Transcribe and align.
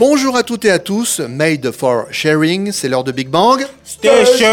Bonjour 0.00 0.34
à 0.34 0.42
toutes 0.42 0.64
et 0.64 0.70
à 0.70 0.78
tous, 0.78 1.20
Made 1.20 1.72
for 1.72 2.06
Sharing, 2.10 2.72
c'est 2.72 2.88
l'heure 2.88 3.04
de 3.04 3.12
Big 3.12 3.28
Bang. 3.28 3.66
Station. 3.84 4.46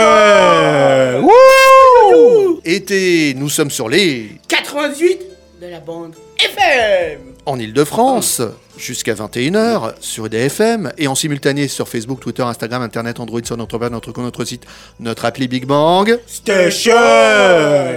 Été, 2.66 3.34
nous 3.34 3.48
sommes 3.48 3.72
sur 3.72 3.88
les 3.88 4.32
88 4.50 5.22
de 5.62 5.68
la 5.68 5.80
bande 5.80 6.16
FM 6.38 7.22
en 7.46 7.58
Ile-de-France 7.58 8.42
jusqu'à 8.78 9.14
21h 9.14 9.94
sur 10.00 10.30
DFM 10.30 10.92
et 10.98 11.08
en 11.08 11.16
simultané 11.16 11.68
sur 11.68 11.88
Facebook, 11.88 12.20
Twitter, 12.20 12.44
Instagram, 12.44 12.82
Internet, 12.82 13.20
Android, 13.20 13.42
sur 13.44 13.58
notre 13.58 13.78
page, 13.78 13.92
notre 13.92 14.12
compte, 14.12 14.26
notre 14.26 14.46
site, 14.46 14.66
notre 15.00 15.26
appli 15.26 15.48
Big 15.48 15.66
Bang. 15.66 16.20
Station 16.28 16.94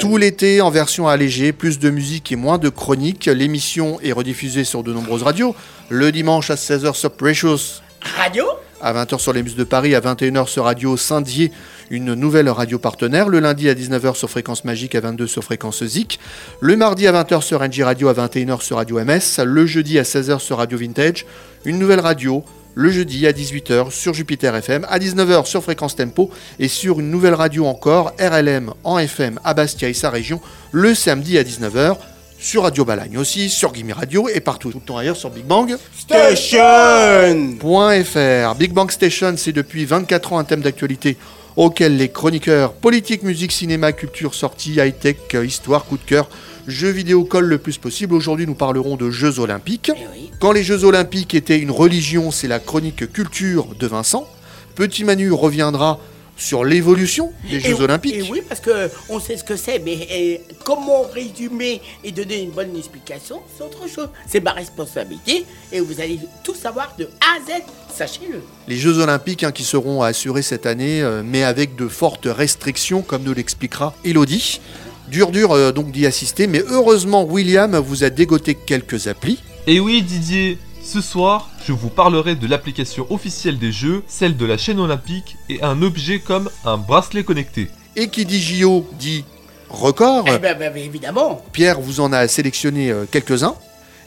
Tout 0.00 0.16
l'été 0.16 0.60
en 0.60 0.70
version 0.70 1.08
allégée, 1.08 1.52
plus 1.52 1.78
de 1.78 1.90
musique 1.90 2.32
et 2.32 2.36
moins 2.36 2.58
de 2.58 2.68
chroniques. 2.68 3.26
L'émission 3.26 4.00
est 4.00 4.12
rediffusée 4.12 4.64
sur 4.64 4.82
de 4.82 4.92
nombreuses 4.92 5.22
radios. 5.22 5.54
Le 5.88 6.12
dimanche 6.12 6.50
à 6.50 6.54
16h 6.54 6.94
sur 6.94 7.10
Precious, 7.12 7.82
Radio? 8.16 8.44
À 8.80 8.94
20h 8.94 9.18
sur 9.18 9.32
les 9.32 9.42
Muses 9.42 9.56
de 9.56 9.64
Paris, 9.64 9.94
à 9.94 10.00
21h 10.00 10.46
sur 10.46 10.64
Radio 10.64 10.96
Saint-Dié, 10.96 11.52
une 11.90 12.14
nouvelle 12.14 12.48
radio 12.48 12.78
partenaire. 12.78 13.28
Le 13.28 13.40
lundi 13.40 13.68
à 13.68 13.74
19h 13.74 14.14
sur 14.14 14.30
Fréquence 14.30 14.64
Magique, 14.64 14.94
à 14.94 15.00
22h 15.00 15.26
sur 15.26 15.44
Fréquence 15.44 15.84
Zik. 15.84 16.20
Le 16.60 16.76
mardi 16.76 17.06
à 17.06 17.12
20h 17.12 17.42
sur 17.42 17.62
NJ 17.62 17.82
Radio, 17.82 18.08
à 18.08 18.14
21h 18.14 18.62
sur 18.62 18.76
Radio 18.76 19.04
MS. 19.04 19.44
Le 19.44 19.66
jeudi 19.66 19.98
à 19.98 20.02
16h 20.02 20.38
sur 20.38 20.58
Radio 20.58 20.78
Vintage. 20.78 21.26
Une 21.64 21.78
nouvelle 21.78 22.00
radio. 22.00 22.44
Le 22.74 22.90
jeudi 22.90 23.26
à 23.26 23.32
18h 23.32 23.90
sur 23.90 24.14
Jupiter 24.14 24.54
FM, 24.54 24.86
à 24.88 25.00
19h 25.00 25.44
sur 25.44 25.60
Fréquence 25.60 25.96
Tempo 25.96 26.30
et 26.60 26.68
sur 26.68 27.00
une 27.00 27.10
nouvelle 27.10 27.34
radio 27.34 27.66
encore, 27.66 28.12
RLM 28.20 28.72
en 28.84 28.98
FM 28.98 29.40
à 29.42 29.54
Bastia 29.54 29.88
et 29.88 29.92
sa 29.92 30.08
région, 30.08 30.40
le 30.70 30.94
samedi 30.94 31.36
à 31.36 31.42
19h 31.42 31.96
sur 32.38 32.62
Radio 32.62 32.84
Balagne 32.84 33.18
aussi, 33.18 33.50
sur 33.50 33.72
Gimme 33.72 33.92
Radio 33.92 34.28
et 34.28 34.38
partout 34.40 34.70
tout 34.70 34.78
le 34.78 34.84
temps 34.84 34.96
ailleurs 34.96 35.16
sur 35.16 35.30
Big 35.30 35.44
Bang. 35.44 35.76
Station 35.98 37.58
.fr. 37.60 38.54
Big 38.54 38.72
Bang 38.72 38.90
Station, 38.90 39.34
c'est 39.36 39.52
depuis 39.52 39.84
24 39.84 40.32
ans 40.32 40.38
un 40.38 40.44
thème 40.44 40.62
d'actualité 40.62 41.16
auquel 41.56 41.96
les 41.96 42.08
chroniqueurs 42.08 42.72
politique, 42.72 43.22
musique, 43.22 43.52
cinéma, 43.52 43.92
culture, 43.92 44.34
sortie, 44.34 44.74
high-tech, 44.74 45.16
euh, 45.34 45.44
histoire, 45.44 45.84
coup 45.84 45.96
de 45.96 46.04
cœur, 46.04 46.28
jeux 46.66 46.90
vidéo 46.90 47.24
collent 47.24 47.48
le 47.48 47.58
plus 47.58 47.78
possible. 47.78 48.14
Aujourd'hui, 48.14 48.46
nous 48.46 48.54
parlerons 48.54 48.96
de 48.96 49.10
Jeux 49.10 49.38
Olympiques. 49.38 49.92
Eh 49.94 50.06
oui. 50.14 50.30
Quand 50.40 50.52
les 50.52 50.62
Jeux 50.62 50.84
Olympiques 50.84 51.34
étaient 51.34 51.58
une 51.58 51.70
religion, 51.70 52.30
c'est 52.30 52.48
la 52.48 52.58
chronique 52.58 53.12
culture 53.12 53.68
de 53.78 53.86
Vincent. 53.86 54.26
Petit 54.74 55.04
Manu 55.04 55.32
reviendra 55.32 55.98
sur 56.40 56.64
l'évolution 56.64 57.32
des 57.48 57.56
Et 57.58 57.60
Jeux 57.60 57.74
oui- 57.76 57.82
Olympiques. 57.84 58.14
Et 58.14 58.22
oui, 58.30 58.42
parce 58.48 58.60
que 58.60 58.90
on 59.08 59.20
sait 59.20 59.36
ce 59.36 59.44
que 59.44 59.56
c'est, 59.56 59.78
mais 59.78 60.40
comment 60.64 61.02
résumer 61.02 61.80
et 62.02 62.10
donner 62.12 62.42
une 62.42 62.50
bonne 62.50 62.74
explication, 62.76 63.40
c'est 63.56 63.62
autre 63.62 63.86
chose. 63.88 64.08
C'est 64.26 64.40
ma 64.40 64.52
responsabilité 64.52 65.44
et 65.70 65.80
vous 65.80 66.00
allez 66.00 66.18
tout 66.42 66.54
savoir 66.54 66.94
de 66.98 67.04
A 67.20 67.36
à 67.36 67.40
Z, 67.58 67.62
sachez-le. 67.94 68.40
Les 68.66 68.76
Jeux 68.76 68.98
Olympiques 68.98 69.44
hein, 69.44 69.52
qui 69.52 69.64
seront 69.64 70.02
assurés 70.02 70.42
cette 70.42 70.64
année, 70.66 71.02
euh, 71.02 71.22
mais 71.24 71.44
avec 71.44 71.76
de 71.76 71.86
fortes 71.88 72.26
restrictions, 72.26 73.02
comme 73.02 73.22
nous 73.22 73.34
l'expliquera 73.34 73.94
Elodie. 74.04 74.60
Dur, 75.08 75.30
dur 75.32 75.52
euh, 75.52 75.72
donc 75.72 75.90
d'y 75.90 76.06
assister, 76.06 76.46
mais 76.46 76.62
heureusement, 76.68 77.24
William 77.24 77.76
vous 77.76 78.02
a 78.04 78.10
dégoté 78.10 78.54
quelques 78.54 79.08
applis. 79.08 79.40
Et 79.66 79.78
oui 79.80 80.02
Didier, 80.02 80.56
ce 80.82 81.00
soir, 81.00 81.48
je 81.64 81.72
vous 81.72 81.88
parlerai 81.88 82.34
de 82.34 82.46
l'application 82.46 83.06
officielle 83.10 83.58
des 83.58 83.72
jeux, 83.72 84.02
celle 84.06 84.36
de 84.36 84.46
la 84.46 84.56
chaîne 84.56 84.80
olympique 84.80 85.36
et 85.48 85.62
un 85.62 85.82
objet 85.82 86.18
comme 86.18 86.50
un 86.64 86.76
bracelet 86.78 87.22
connecté. 87.22 87.68
Et 87.96 88.08
qui 88.08 88.24
dit 88.24 88.40
JO 88.40 88.86
dit 88.98 89.24
record. 89.68 90.24
Eh 90.28 90.38
ben, 90.38 90.58
ben, 90.58 90.76
évidemment. 90.76 91.42
Pierre 91.52 91.80
vous 91.80 92.00
en 92.00 92.12
a 92.12 92.26
sélectionné 92.28 92.90
euh, 92.90 93.04
quelques-uns. 93.10 93.54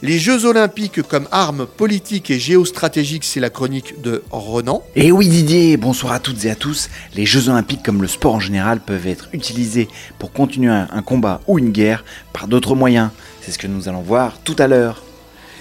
Les 0.01 0.19
Jeux 0.19 0.45
Olympiques 0.45 1.01
comme 1.03 1.29
arme 1.31 1.65
politique 1.65 2.29
et 2.29 2.37
géostratégique, 2.37 3.23
c'est 3.23 3.39
la 3.39 3.49
chronique 3.49 4.01
de 4.01 4.21
Renan. 4.31 4.83
Et 4.97 5.07
Eh 5.07 5.11
oui 5.13 5.29
Didier, 5.29 5.77
bonsoir 5.77 6.11
à 6.11 6.19
toutes 6.19 6.43
et 6.43 6.51
à 6.51 6.55
tous. 6.55 6.89
Les 7.15 7.25
Jeux 7.25 7.47
Olympiques 7.47 7.83
comme 7.83 8.01
le 8.01 8.09
sport 8.09 8.35
en 8.35 8.39
général 8.41 8.81
peuvent 8.81 9.07
être 9.07 9.29
utilisés 9.31 9.87
pour 10.19 10.33
continuer 10.33 10.71
un 10.71 11.01
combat 11.03 11.39
ou 11.47 11.57
une 11.57 11.71
guerre 11.71 12.03
par 12.33 12.49
d'autres 12.49 12.75
moyens. 12.75 13.11
C'est 13.41 13.51
ce 13.51 13.57
que 13.57 13.67
nous 13.67 13.87
allons 13.87 14.01
voir 14.01 14.33
tout 14.43 14.57
à 14.59 14.67
l'heure. 14.67 15.01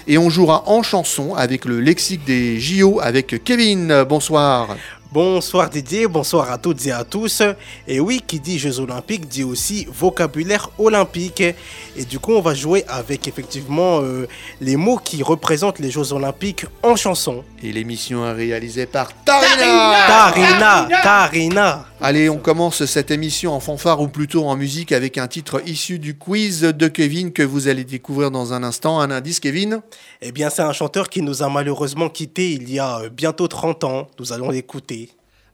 Et 0.07 0.17
on 0.17 0.29
jouera 0.29 0.63
en 0.67 0.83
chanson 0.83 1.33
avec 1.35 1.65
le 1.65 1.79
lexique 1.79 2.25
des 2.25 2.59
JO 2.59 2.99
avec 3.01 3.43
Kevin. 3.43 4.03
Bonsoir. 4.03 4.75
Bonsoir 5.13 5.69
Didier, 5.69 6.07
bonsoir 6.07 6.51
à 6.51 6.57
toutes 6.57 6.87
et 6.87 6.91
à 6.91 7.03
tous. 7.03 7.43
Et 7.87 7.99
oui, 7.99 8.19
qui 8.25 8.39
dit 8.39 8.57
Jeux 8.57 8.79
Olympiques 8.79 9.27
dit 9.27 9.43
aussi 9.43 9.85
vocabulaire 9.93 10.71
olympique. 10.79 11.43
Et 11.95 12.05
du 12.09 12.17
coup, 12.17 12.33
on 12.33 12.41
va 12.41 12.55
jouer 12.55 12.83
avec 12.87 13.27
effectivement 13.27 14.01
euh, 14.01 14.27
les 14.59 14.75
mots 14.75 14.97
qui 14.97 15.21
représentent 15.21 15.77
les 15.77 15.91
Jeux 15.91 16.13
Olympiques 16.13 16.65
en 16.81 16.95
chanson. 16.95 17.43
Et 17.61 17.71
l'émission 17.71 18.25
est 18.25 18.33
réalisée 18.33 18.87
par 18.87 19.09
Tarina. 19.23 20.07
Tarina, 20.07 20.87
Tarina. 21.03 21.85
Allez, 22.01 22.29
on 22.29 22.37
commence 22.37 22.83
cette 22.83 23.11
émission 23.11 23.53
en 23.53 23.59
fanfare 23.59 24.01
ou 24.01 24.07
plutôt 24.07 24.45
en 24.45 24.57
musique 24.57 24.91
avec 24.91 25.17
un 25.17 25.27
titre 25.27 25.61
issu 25.65 25.99
du 25.99 26.17
quiz 26.17 26.61
de 26.61 26.87
Kevin 26.87 27.31
que 27.31 27.43
vous 27.43 27.67
allez 27.67 27.85
découvrir 27.85 28.31
dans 28.31 28.51
un 28.51 28.63
instant. 28.63 28.99
Un 28.99 29.11
indice, 29.11 29.39
Kevin? 29.39 29.79
Eh 30.21 30.31
bien, 30.31 30.49
c'est 30.49 30.63
un 30.63 30.73
chanteur 30.73 31.07
qui 31.07 31.21
nous 31.21 31.43
a 31.43 31.49
malheureusement 31.49 32.09
quittés 32.09 32.51
il 32.51 32.69
y 32.69 32.79
a 32.79 33.03
bientôt 33.09 33.47
30 33.47 33.83
ans. 33.83 34.07
Nous 34.19 34.33
allons 34.33 34.49
l'écouter. 34.49 35.02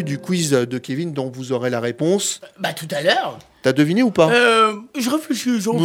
Du 0.00 0.18
quiz 0.18 0.50
de 0.50 0.78
Kevin 0.78 1.12
dont 1.12 1.30
vous 1.30 1.52
aurez 1.52 1.68
la 1.68 1.80
réponse. 1.80 2.40
Bah 2.58 2.72
tout 2.72 2.88
à 2.90 3.02
l'heure. 3.02 3.38
T'as 3.62 3.72
deviné 3.72 4.02
ou 4.02 4.10
pas? 4.10 4.30
Euh, 4.32 4.72
je 4.98 5.10
réfléchis, 5.10 5.60
j'en 5.60 5.76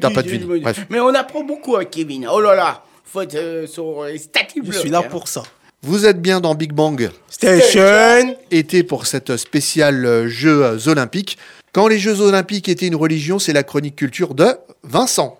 t'as 0.00 0.10
pas 0.10 0.22
deviné, 0.22 0.60
bref. 0.60 0.86
Mais 0.90 0.98
on 1.00 1.14
apprend 1.14 1.44
beaucoup 1.44 1.76
avec 1.76 1.90
Kevin. 1.90 2.26
Oh 2.30 2.40
là 2.40 2.54
là. 2.54 2.82
Faut 3.04 3.20
être 3.20 3.36
euh, 3.36 3.66
sur 3.68 4.04
les 4.04 4.18
Je 4.18 4.78
suis 4.78 4.90
là 4.90 5.02
pour 5.02 5.28
ça. 5.28 5.44
Vous 5.84 6.06
êtes 6.06 6.22
bien 6.22 6.40
dans 6.40 6.54
Big 6.54 6.72
Bang 6.72 7.10
Station. 7.28 8.34
été 8.50 8.82
pour 8.82 9.06
cette 9.06 9.36
spéciale 9.36 10.06
euh, 10.06 10.28
Jeux 10.28 10.64
euh, 10.64 10.78
olympiques. 10.86 11.36
Quand 11.72 11.88
les 11.88 11.98
Jeux 11.98 12.22
olympiques 12.22 12.70
étaient 12.70 12.86
une 12.86 12.96
religion, 12.96 13.38
c'est 13.38 13.52
la 13.52 13.64
chronique 13.64 13.96
culture 13.96 14.34
de 14.34 14.46
Vincent. 14.82 15.38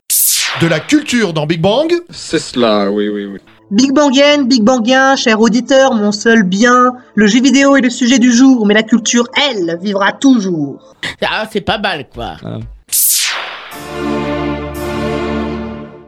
De 0.60 0.66
la 0.66 0.80
culture 0.80 1.32
dans 1.32 1.46
Big 1.46 1.62
Bang, 1.62 1.94
C'est 2.10 2.38
cela, 2.38 2.90
oui, 2.90 3.08
oui, 3.08 3.24
oui. 3.24 3.38
Big 3.70 3.92
Bangienne, 3.92 4.46
Big 4.46 4.62
Bangien, 4.62 5.16
cher 5.16 5.40
auditeur, 5.40 5.94
mon 5.94 6.12
seul 6.12 6.42
bien, 6.42 6.96
le 7.14 7.26
jeu 7.26 7.40
vidéo 7.40 7.76
est 7.76 7.80
le 7.80 7.88
sujet 7.88 8.18
du 8.18 8.30
jour, 8.30 8.66
mais 8.66 8.74
la 8.74 8.82
culture, 8.82 9.26
elle, 9.48 9.78
vivra 9.80 10.12
toujours. 10.12 10.94
Ah, 11.22 11.46
c'est 11.50 11.62
pas 11.62 11.78
mal, 11.78 12.06
quoi. 12.12 12.36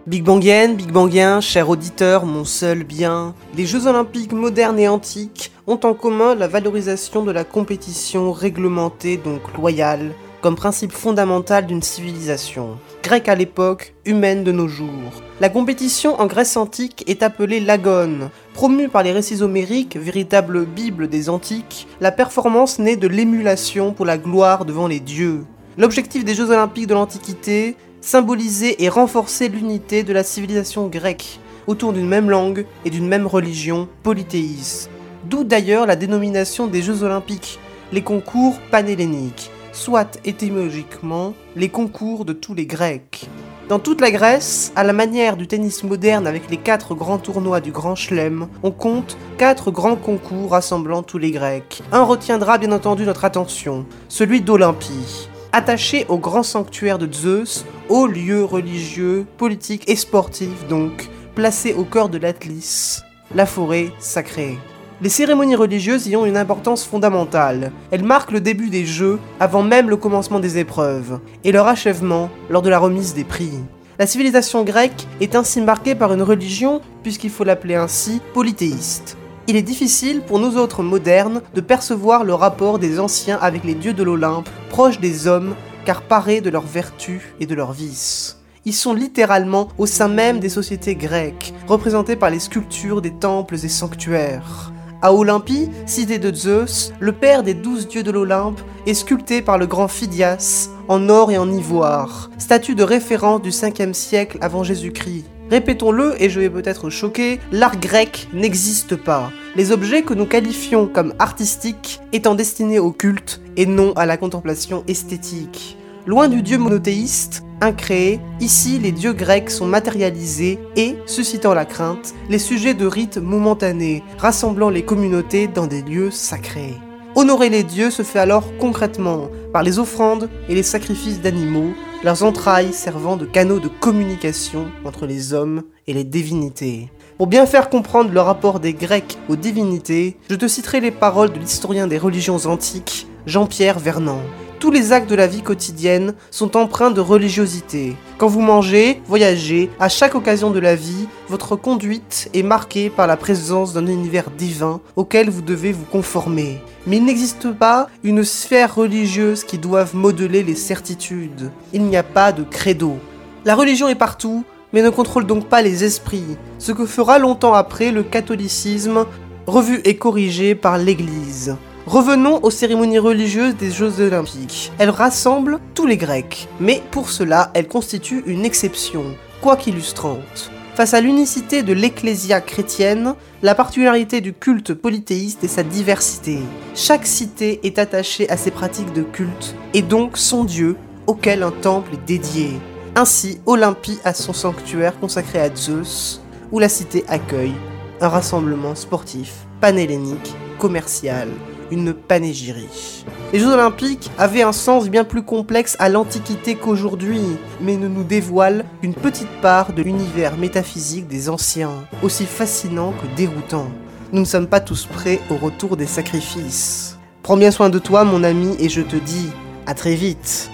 Big 0.07 0.23
Bangienne, 0.23 0.77
Big 0.77 0.93
Bangien, 0.93 1.41
cher 1.41 1.71
auditeur, 1.71 2.27
mon 2.27 2.45
seul 2.45 2.85
bien, 2.85 3.35
les 3.57 3.65
Jeux 3.65 3.87
Olympiques 3.87 4.33
modernes 4.33 4.79
et 4.79 4.89
antiques 4.89 5.51
ont 5.67 5.81
en 5.83 5.95
commun 5.95 6.35
la 6.35 6.49
valorisation 6.49 7.25
de 7.25 7.33
la 7.33 7.45
compétition 7.45 8.33
réglementée, 8.33 9.17
donc 9.17 9.41
loyale, 9.57 10.13
comme 10.43 10.57
principe 10.57 10.93
fondamental 10.93 11.67
d'une 11.67 11.83
civilisation. 11.83 12.79
Grecque 13.07 13.29
à 13.29 13.37
l'époque, 13.37 13.95
humaine 14.05 14.43
de 14.43 14.51
nos 14.51 14.67
jours. 14.67 15.23
La 15.41 15.49
compétition 15.49 16.21
en 16.21 16.27
Grèce 16.27 16.57
antique 16.57 17.05
est 17.07 17.23
appelée 17.23 17.61
l'agone. 17.61 18.31
Promue 18.53 18.89
par 18.89 19.05
les 19.05 19.13
récits 19.13 19.43
homériques, 19.43 19.97
véritable 19.97 20.67
bible 20.67 21.07
des 21.07 21.29
antiques, 21.29 21.87
la 22.01 22.11
performance 22.11 22.81
naît 22.81 22.97
de 22.97 23.07
l'émulation 23.07 23.93
pour 23.93 24.07
la 24.07 24.19
gloire 24.19 24.65
devant 24.65 24.89
les 24.89 24.99
dieux. 24.99 25.45
L'objectif 25.79 26.25
des 26.25 26.35
Jeux 26.35 26.51
Olympiques 26.51 26.89
de 26.89 26.95
l'Antiquité, 26.95 27.77
symboliser 28.01 28.83
et 28.83 28.89
renforcer 28.89 29.49
l'unité 29.49 30.03
de 30.03 30.13
la 30.13 30.25
civilisation 30.25 30.89
grecque 30.89 31.39
autour 31.69 31.93
d'une 31.93 32.09
même 32.09 32.29
langue 32.29 32.67
et 32.85 32.91
d'une 32.91 33.07
même 33.07 33.29
religion 33.29 33.89
polythéiste. 34.03 34.91
D'où 35.27 35.45
d'ailleurs 35.45 35.87
la 35.87 35.95
dénomination 35.95 36.67
des 36.67 36.83
Jeux 36.83 37.05
Olympiques, 37.05 37.61
les 37.93 38.03
concours 38.03 38.59
panhelléniques, 38.73 39.53
soit 39.77 40.19
étymologiquement 40.25 41.35
les 41.55 41.69
concours 41.69 42.25
de 42.25 42.33
tous 42.33 42.55
les 42.55 42.67
Grecs. 42.67 43.29
Dans 43.69 43.79
toute 43.79 44.01
la 44.01 44.11
Grèce, 44.11 44.73
à 44.77 44.85
la 44.85 44.93
manière 44.93 45.37
du 45.37 45.47
tennis 45.47 45.83
moderne 45.83 46.27
avec 46.27 46.49
les 46.51 46.57
quatre 46.57 46.95
grands 46.95 47.19
tournois 47.19 47.61
du 47.61 47.73
Grand 47.73 47.95
Chelem, 47.97 48.49
on 48.63 48.71
compte 48.71 49.17
quatre 49.39 49.71
grands 49.71 49.97
concours 49.97 50.53
rassemblant 50.53 51.03
tous 51.03 51.19
les 51.19 51.33
Grecs. 51.33 51.83
Un 51.93 52.05
retiendra 52.05 52.59
bien 52.59 52.73
entendu 52.73 53.05
notre 53.05 53.25
attention, 53.25 53.85
celui 54.09 54.41
d'Olympie. 54.41 55.29
Attaché 55.53 56.07
au 56.09 56.19
grand 56.19 56.43
sanctuaire 56.43 56.99
de 56.99 57.13
Zeus, 57.13 57.65
haut 57.89 58.07
lieu 58.07 58.45
religieux, 58.45 59.27
politique 59.37 59.89
et 59.89 59.97
sportif 59.97 60.67
donc, 60.69 61.09
placé 61.35 61.75
au 61.75 61.85
cœur 61.85 62.09
de 62.09 62.19
l'Atlis, 62.19 63.01
la 63.35 63.47
forêt 63.47 63.91
sacrée. 63.99 64.59
Les 65.03 65.11
cérémonies 65.11 65.57
religieuses 65.57 66.07
y 66.07 66.17
ont 66.17 66.25
une 66.25 66.39
importance 66.39 66.83
fondamentale. 66.83 67.71
Elles 67.91 68.03
marquent 68.03 68.31
le 68.31 68.41
début 68.41 68.71
des 68.71 68.87
Jeux 68.87 69.19
avant 69.41 69.63
même 69.63 69.91
le 69.91 69.99
commencement 69.99 70.41
des 70.41 70.57
épreuves, 70.57 71.21
et 71.45 71.53
leur 71.53 71.67
achèvement 71.67 72.31
lors 72.49 72.63
de 72.63 72.71
la 72.71 72.79
remise 72.79 73.13
des 73.13 73.25
prix. 73.25 73.53
La 73.99 74.07
civilisation 74.07 74.65
grecque 74.65 75.07
est 75.21 75.35
ainsi 75.35 75.61
marquée 75.61 75.95
par 75.95 76.15
une 76.15 76.23
religion, 76.23 76.81
puisqu'il 77.03 77.29
faut 77.29 77.45
l'appeler 77.45 77.75
ainsi, 77.75 78.23
polythéiste. 78.33 79.19
Il 79.49 79.57
est 79.57 79.63
difficile 79.63 80.23
pour 80.23 80.39
nous 80.39 80.57
autres 80.57 80.83
modernes 80.83 81.43
de 81.55 81.61
percevoir 81.61 82.25
le 82.25 82.33
rapport 82.33 82.79
des 82.79 82.99
anciens 82.99 83.39
avec 83.43 83.65
les 83.65 83.75
dieux 83.75 83.93
de 83.93 84.03
l'Olympe, 84.03 84.49
proches 84.71 84.99
des 84.99 85.27
hommes, 85.27 85.55
car 85.85 86.01
parés 86.01 86.41
de 86.41 86.49
leurs 86.49 86.67
vertus 86.67 87.21
et 87.39 87.45
de 87.45 87.55
leurs 87.55 87.73
vices. 87.73 88.39
Ils 88.65 88.75
sont 88.75 88.95
littéralement 88.95 89.69
au 89.77 89.85
sein 89.85 90.09
même 90.09 90.41
des 90.41 90.49
sociétés 90.49 90.97
grecques, 90.97 91.53
représentés 91.69 92.17
par 92.17 92.31
les 92.31 92.41
sculptures 92.41 93.03
des 93.03 93.13
temples 93.13 93.57
et 93.57 93.69
sanctuaires. 93.69 94.73
À 95.07 95.13
Olympie, 95.13 95.71
cité 95.87 96.19
de 96.19 96.35
Zeus, 96.35 96.93
le 96.99 97.13
père 97.13 97.45
des 97.45 97.55
douze 97.55 97.87
dieux 97.87 98.03
de 98.03 98.11
l'Olympe 98.11 98.61
est 98.89 98.95
sculpté 98.95 99.41
par 99.41 99.57
le 99.57 99.69
grand 99.69 99.87
Phidias 99.87 100.69
en 100.89 101.09
or 101.09 101.31
et 101.31 101.39
en 101.39 101.49
ivoire, 101.49 102.29
statue 102.39 102.75
de 102.75 102.83
référence 102.83 103.41
du 103.41 103.51
5e 103.51 103.93
siècle 103.93 104.37
avant 104.41 104.65
Jésus-Christ. 104.65 105.27
Répétons-le, 105.49 106.21
et 106.21 106.29
je 106.29 106.41
vais 106.41 106.51
peut-être 106.51 106.91
choquer, 106.91 107.39
l'art 107.53 107.79
grec 107.79 108.27
n'existe 108.33 108.97
pas. 108.97 109.31
Les 109.55 109.71
objets 109.71 110.03
que 110.03 110.13
nous 110.13 110.27
qualifions 110.27 110.89
comme 110.89 111.15
artistiques 111.21 112.01
étant 112.13 112.35
destinés 112.35 112.81
au 112.81 112.91
culte 112.91 113.41
et 113.57 113.67
non 113.67 113.93
à 113.93 114.07
la 114.07 114.17
contemplation 114.17 114.83
esthétique. 114.89 115.79
Loin 116.07 116.29
du 116.29 116.41
dieu 116.41 116.57
monothéiste, 116.57 117.43
incréé, 117.61 118.21
ici 118.39 118.79
les 118.79 118.93
dieux 118.93 119.13
grecs 119.13 119.51
sont 119.51 119.67
matérialisés 119.67 120.61
et, 120.77 120.95
suscitant 121.05 121.53
la 121.53 121.65
crainte, 121.65 122.15
les 122.29 122.39
sujets 122.39 122.75
de 122.75 122.87
rites 122.87 123.19
momentanés, 123.19 124.05
rassemblant 124.17 124.71
les 124.71 124.85
communautés 124.85 125.49
dans 125.49 125.67
des 125.67 125.83
lieux 125.83 126.13
sacrés. 126.13 126.75
Honorer 127.17 127.49
les 127.49 127.65
dieux 127.65 127.91
se 127.91 128.03
fait 128.03 128.21
alors 128.21 128.57
concrètement 128.59 129.31
par 129.53 129.65
les 129.65 129.81
offrandes 129.81 130.31
et 130.49 130.55
les 130.55 130.63
sacrifices 130.63 131.21
d'animaux, 131.21 131.73
leurs 132.05 132.23
entrailles 132.23 132.73
servant 132.73 133.17
de 133.17 133.27
canaux 133.27 133.59
de 133.59 133.67
communication 133.67 134.67
entre 134.85 135.07
les 135.07 135.35
hommes 135.35 135.65
et 135.89 135.93
les 135.93 136.05
divinités. 136.05 136.89
Pour 137.19 137.27
bien 137.27 137.47
faire 137.47 137.69
comprendre 137.69 138.13
le 138.13 138.21
rapport 138.21 138.61
des 138.61 138.75
Grecs 138.75 139.19
aux 139.29 139.35
divinités, 139.35 140.19
je 140.31 140.37
te 140.37 140.47
citerai 140.47 140.79
les 140.79 140.93
paroles 140.93 141.33
de 141.33 141.41
l'historien 141.41 141.89
des 141.89 141.99
religions 141.99 142.47
antiques, 142.47 143.09
Jean-Pierre 143.27 143.81
Vernant. 143.81 144.21
Tous 144.67 144.73
les 144.73 144.91
actes 144.91 145.09
de 145.09 145.15
la 145.15 145.29
vie 145.29 145.43
quotidienne 145.43 146.15
sont 146.33 146.57
empreints 146.57 146.91
de 146.91 147.01
religiosité. 147.01 147.95
Quand 148.19 148.27
vous 148.27 148.41
mangez, 148.41 149.01
voyagez, 149.07 149.71
à 149.79 149.89
chaque 149.89 150.17
occasion 150.17 150.51
de 150.51 150.59
la 150.59 150.75
vie, 150.75 151.07
votre 151.29 151.55
conduite 151.55 152.29
est 152.35 152.43
marquée 152.43 152.91
par 152.91 153.07
la 153.07 153.17
présence 153.17 153.73
d'un 153.73 153.87
univers 153.87 154.29
divin 154.29 154.81
auquel 154.97 155.31
vous 155.31 155.41
devez 155.41 155.71
vous 155.71 155.85
conformer. 155.85 156.61
Mais 156.85 156.97
il 156.97 157.05
n'existe 157.05 157.53
pas 157.53 157.87
une 158.03 158.25
sphère 158.25 158.75
religieuse 158.75 159.45
qui 159.45 159.59
doive 159.59 159.95
modeler 159.95 160.43
les 160.43 160.57
certitudes. 160.57 161.53
Il 161.73 161.85
n'y 161.85 161.97
a 161.97 162.03
pas 162.03 162.33
de 162.33 162.43
credo. 162.43 162.97
La 163.45 163.55
religion 163.55 163.87
est 163.87 163.95
partout, 163.95 164.43
mais 164.73 164.83
ne 164.83 164.91
contrôle 164.91 165.27
donc 165.27 165.47
pas 165.47 165.63
les 165.63 165.85
esprits, 165.85 166.37
ce 166.59 166.73
que 166.73 166.87
fera 166.87 167.21
longtemps 167.21 167.55
après 167.55 167.93
le 167.93 168.03
catholicisme, 168.03 169.07
revu 169.47 169.81
et 169.85 169.97
corrigé 169.97 170.57
par 170.57 170.77
l'Église. 170.77 171.55
Revenons 171.87 172.41
aux 172.43 172.51
cérémonies 172.51 172.99
religieuses 172.99 173.55
des 173.55 173.71
Jeux 173.71 174.01
olympiques. 174.01 174.73
Elles 174.79 174.91
rassemblent 174.91 175.61
tous 175.73 175.87
les 175.87 175.97
Grecs, 175.97 176.49
mais 176.59 176.83
pour 176.91 177.11
cela, 177.11 177.53
elles 177.55 177.69
constituent 177.69 178.25
une 178.27 178.45
exception, 178.45 179.05
quoique 179.41 179.71
illustrante. 179.71 180.51
Face 180.75 180.95
à 180.95 181.01
l'unicité 181.01 181.63
de 181.63 181.73
l'ecclésia 181.73 182.41
chrétienne, 182.41 183.15
la 183.41 183.55
particularité 183.55 184.21
du 184.21 184.33
culte 184.33 184.75
polythéiste 184.75 185.45
est 185.45 185.49
sa 185.49 185.63
diversité. 185.63 186.41
Chaque 186.75 187.07
cité 187.07 187.61
est 187.63 187.79
attachée 187.79 188.29
à 188.31 188.37
ses 188.37 188.51
pratiques 188.51 188.93
de 188.93 189.03
culte, 189.03 189.55
et 189.73 189.83
donc 189.83 190.19
son 190.19 190.43
dieu, 190.43 190.75
auquel 191.07 191.45
un 191.45 191.53
temple 191.53 191.95
est 191.95 192.05
dédié. 192.05 192.51
Ainsi, 192.97 193.39
Olympie 193.47 194.01
a 194.03 194.13
son 194.13 194.33
sanctuaire 194.33 194.99
consacré 194.99 195.39
à 195.39 195.55
Zeus, 195.55 196.21
où 196.51 196.59
la 196.59 196.69
cité 196.69 197.05
accueille 197.07 197.55
un 198.01 198.09
rassemblement 198.09 198.75
sportif, 198.75 199.47
panhellénique, 199.61 200.35
commercial, 200.59 201.29
une 201.71 201.93
panégyrie. 201.93 203.05
Les 203.33 203.39
Jeux 203.39 203.53
Olympiques 203.53 204.11
avaient 204.19 204.43
un 204.43 204.53
sens 204.53 204.89
bien 204.89 205.05
plus 205.05 205.23
complexe 205.23 205.77
à 205.79 205.89
l'Antiquité 205.89 206.55
qu'aujourd'hui, 206.55 207.21
mais 207.61 207.77
ne 207.77 207.89
nous 207.89 208.05
dévoilent 208.05 208.65
qu'une 208.81 208.95
petite 208.95 209.41
part 209.43 209.73
de 209.73 209.83
l'univers 209.83 210.37
métaphysique 210.37 211.09
des 211.09 211.29
anciens, 211.29 211.85
aussi 212.03 212.25
fascinant 212.25 212.93
que 212.93 213.17
déroutant. 213.17 213.69
Nous 214.13 214.21
ne 214.21 214.27
sommes 214.27 214.47
pas 214.47 214.61
tous 214.61 214.87
prêts 214.87 215.21
au 215.31 215.37
retour 215.37 215.77
des 215.77 215.87
sacrifices. 215.87 216.97
Prends 217.23 217.37
bien 217.37 217.51
soin 217.51 217.71
de 217.71 217.79
toi, 217.79 218.05
mon 218.05 218.23
ami, 218.23 218.55
et 218.61 218.69
je 218.69 218.83
te 218.83 218.97
dis 218.97 219.29
à 219.67 219.75
très 219.75 219.97
vite. 219.97 220.51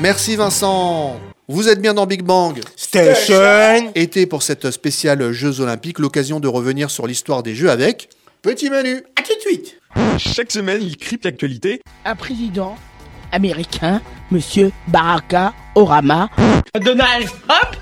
Merci 0.00 0.36
Vincent. 0.36 1.16
Vous 1.48 1.68
êtes 1.68 1.80
bien 1.80 1.94
dans 1.94 2.06
Big 2.06 2.22
Bang. 2.22 2.60
Station. 2.76 3.90
Été 3.94 4.26
pour 4.26 4.42
cette 4.42 4.70
spéciale 4.70 5.32
Jeux 5.32 5.60
Olympiques, 5.60 5.98
l'occasion 5.98 6.40
de 6.40 6.46
revenir 6.46 6.90
sur 6.90 7.06
l'histoire 7.06 7.42
des 7.42 7.54
Jeux 7.54 7.70
avec 7.70 8.10
Petit 8.42 8.70
Manu. 8.70 9.02
À 9.16 9.22
tout 9.22 9.34
de 9.34 9.40
suite. 9.40 9.77
Chaque 10.18 10.50
semaine, 10.50 10.82
il 10.82 10.96
crypte 10.96 11.24
l'actualité. 11.24 11.80
Un 12.04 12.14
président 12.14 12.76
américain, 13.32 14.00
Monsieur 14.30 14.72
Baraka 14.88 15.52
Orama. 15.74 16.28
Donald 16.80 17.26
Trump. 17.46 17.76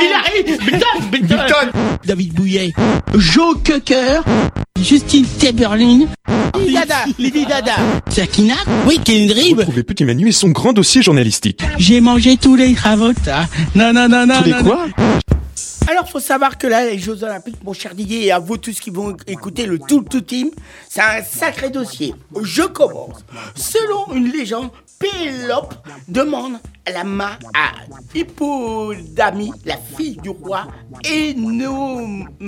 Il 0.00 0.12
arrive. 0.12 0.58
Button, 0.64 1.36
Button. 1.36 1.70
David 2.04 2.34
Bouillet. 2.34 2.72
Joe 3.14 3.56
Cocker. 3.64 4.22
Justine 4.80 5.26
Timberlake. 5.38 6.08
Lady 6.54 6.74
Dada. 6.74 6.94
Lady 7.18 7.46
Dada. 7.46 7.74
Sakina. 8.08 8.54
Oui, 8.86 9.00
Kendrick. 9.04 9.56
Retrouvez 9.56 9.82
Petit 9.82 10.04
Manu 10.04 10.28
et 10.28 10.32
son 10.32 10.50
grand 10.50 10.72
dossier 10.72 11.02
journalistique. 11.02 11.60
J'ai 11.78 12.00
mangé 12.00 12.36
tous 12.36 12.54
les 12.54 12.74
travaux. 12.74 13.12
ça. 13.24 13.46
Non, 13.74 13.92
non, 13.92 14.08
non, 14.08 14.26
non. 14.26 14.38
Tous 14.38 14.44
les 14.44 14.52
non, 14.52 14.62
quoi? 14.64 14.86
Alors, 15.90 16.06
faut 16.06 16.20
savoir 16.20 16.58
que 16.58 16.66
là, 16.66 16.84
les 16.84 16.98
Jeux 16.98 17.24
Olympiques, 17.24 17.64
mon 17.64 17.72
cher 17.72 17.94
Didier, 17.94 18.26
et 18.26 18.30
à 18.30 18.38
vous 18.38 18.58
tous 18.58 18.78
qui 18.78 18.90
vont 18.90 19.16
écouter 19.26 19.64
le 19.64 19.78
tout 19.78 20.02
tout 20.02 20.20
team, 20.20 20.50
c'est 20.86 21.00
un 21.00 21.22
sacré 21.22 21.70
dossier. 21.70 22.14
Je 22.42 22.64
commence. 22.64 23.24
Selon 23.54 24.12
une 24.12 24.30
légende, 24.30 24.68
Pélope 24.98 25.74
demande 26.08 26.58
la 26.92 27.04
main 27.04 27.38
à 27.54 27.72
Hippodamie, 28.14 29.52
la 29.64 29.76
fille 29.76 30.16
du 30.16 30.30
roi 30.30 30.66
Enomaos. 31.06 32.40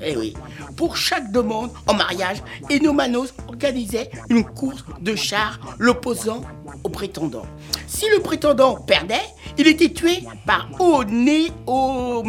Eh 0.00 0.16
oui. 0.16 0.34
Pour 0.76 0.96
chaque 0.96 1.30
demande 1.32 1.70
en 1.86 1.94
mariage, 1.94 2.42
Enomanos 2.70 3.34
organisait 3.48 4.10
une 4.30 4.44
course 4.44 4.84
de 5.00 5.14
chars 5.14 5.60
l'opposant 5.78 6.40
au 6.84 6.88
prétendant. 6.88 7.44
Si 7.86 8.06
le 8.14 8.22
prétendant 8.22 8.76
perdait, 8.76 9.20
il 9.58 9.66
était 9.66 9.92
tué 9.92 10.24
par 10.46 10.68
Onéoméaos 10.80 12.24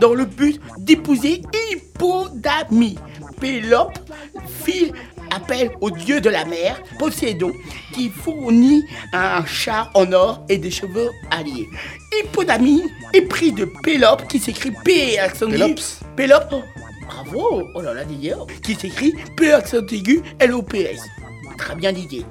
dans 0.00 0.14
le 0.14 0.24
but 0.24 0.60
d'épouser 0.78 1.42
Hippodamie. 1.70 2.98
Pélope 3.42 3.98
fit 4.62 4.92
appel 5.32 5.72
au 5.80 5.90
dieu 5.90 6.20
de 6.20 6.30
la 6.30 6.44
mer, 6.44 6.80
Poséidon, 6.96 7.52
qui 7.92 8.08
fournit 8.08 8.84
un 9.12 9.44
char 9.44 9.90
en 9.94 10.12
or 10.12 10.46
et 10.48 10.58
des 10.58 10.70
cheveux 10.70 11.10
alliés. 11.28 11.68
Hippodamie 12.12 12.84
est 13.12 13.22
pris 13.22 13.50
de 13.50 13.64
Pélope, 13.82 14.28
qui 14.28 14.38
s'écrit 14.38 14.70
P 14.84 15.18
accent 15.18 15.50
aigu. 15.50 15.74
Pélope, 16.14 16.54
bravo, 17.04 17.64
oh 17.74 17.80
là 17.80 17.92
là 17.94 18.04
Didier, 18.04 18.36
qui 18.62 18.76
s'écrit 18.76 19.12
P 19.36 19.52
accent 19.52 19.84
aigu 19.90 20.22
L-O-P-S. 20.38 21.00
Très 21.58 21.74
bien 21.74 21.92
Didier. 21.92 22.24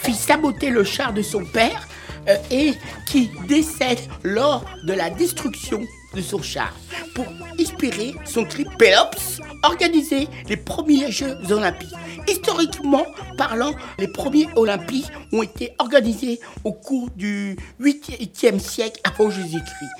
Fit 0.00 0.14
saboter 0.14 0.70
le 0.70 0.84
char 0.84 1.12
de 1.12 1.20
son 1.20 1.44
père 1.44 1.86
euh, 2.28 2.36
et 2.50 2.72
qui 3.06 3.30
décède 3.46 4.00
lors 4.22 4.64
de 4.84 4.94
la 4.94 5.10
destruction 5.10 5.82
de 6.14 6.22
son 6.22 6.42
char. 6.42 6.72
Pour 7.14 7.26
inspirer 7.58 8.14
son 8.24 8.44
cri 8.44 8.64
Pélops, 8.78 9.40
organiser 9.62 10.28
les 10.48 10.56
premiers 10.56 11.10
Jeux 11.10 11.36
olympiques. 11.50 11.94
Historiquement 12.28 13.06
parlant, 13.36 13.72
les 13.98 14.08
premiers 14.08 14.48
Olympiques 14.56 15.10
ont 15.32 15.42
été 15.42 15.72
organisés 15.78 16.40
au 16.64 16.72
cours 16.72 17.08
du 17.16 17.56
8e 17.80 18.58
siècle 18.58 19.00
avant 19.04 19.30
Jésus-Christ. 19.30 19.90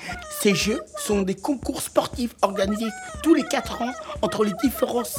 Ces 0.41 0.53
Jeux 0.53 0.81
sont 0.97 1.23
des 1.23 1.35
concours 1.35 1.81
sportifs 1.81 2.35
organisés 2.41 2.89
tous 3.23 3.33
les 3.33 3.43
4 3.43 3.81
ans 3.81 3.91
entre 4.21 4.45
les 4.45 4.53
différentes 4.63 5.09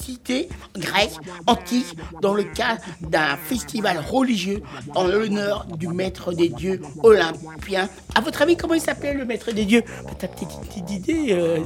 cités 0.00 0.48
grecques 0.76 1.16
antiques 1.46 1.96
dans 2.20 2.34
le 2.34 2.44
cadre 2.44 2.80
d'un 3.00 3.36
festival 3.36 3.98
religieux 3.98 4.62
en 4.94 5.04
l'honneur 5.04 5.66
du 5.66 5.88
maître 5.88 6.32
des 6.32 6.48
dieux 6.48 6.80
olympien. 7.02 7.88
À 8.14 8.20
votre 8.20 8.40
avis, 8.42 8.56
comment 8.56 8.74
il 8.74 8.80
s'appelait 8.80 9.14
le 9.14 9.24
maître 9.24 9.50
des 9.52 9.64
dieux? 9.64 9.82
Petite, 10.32 10.60
petite 10.60 10.90
idée 10.90 11.26
euh, 11.32 11.58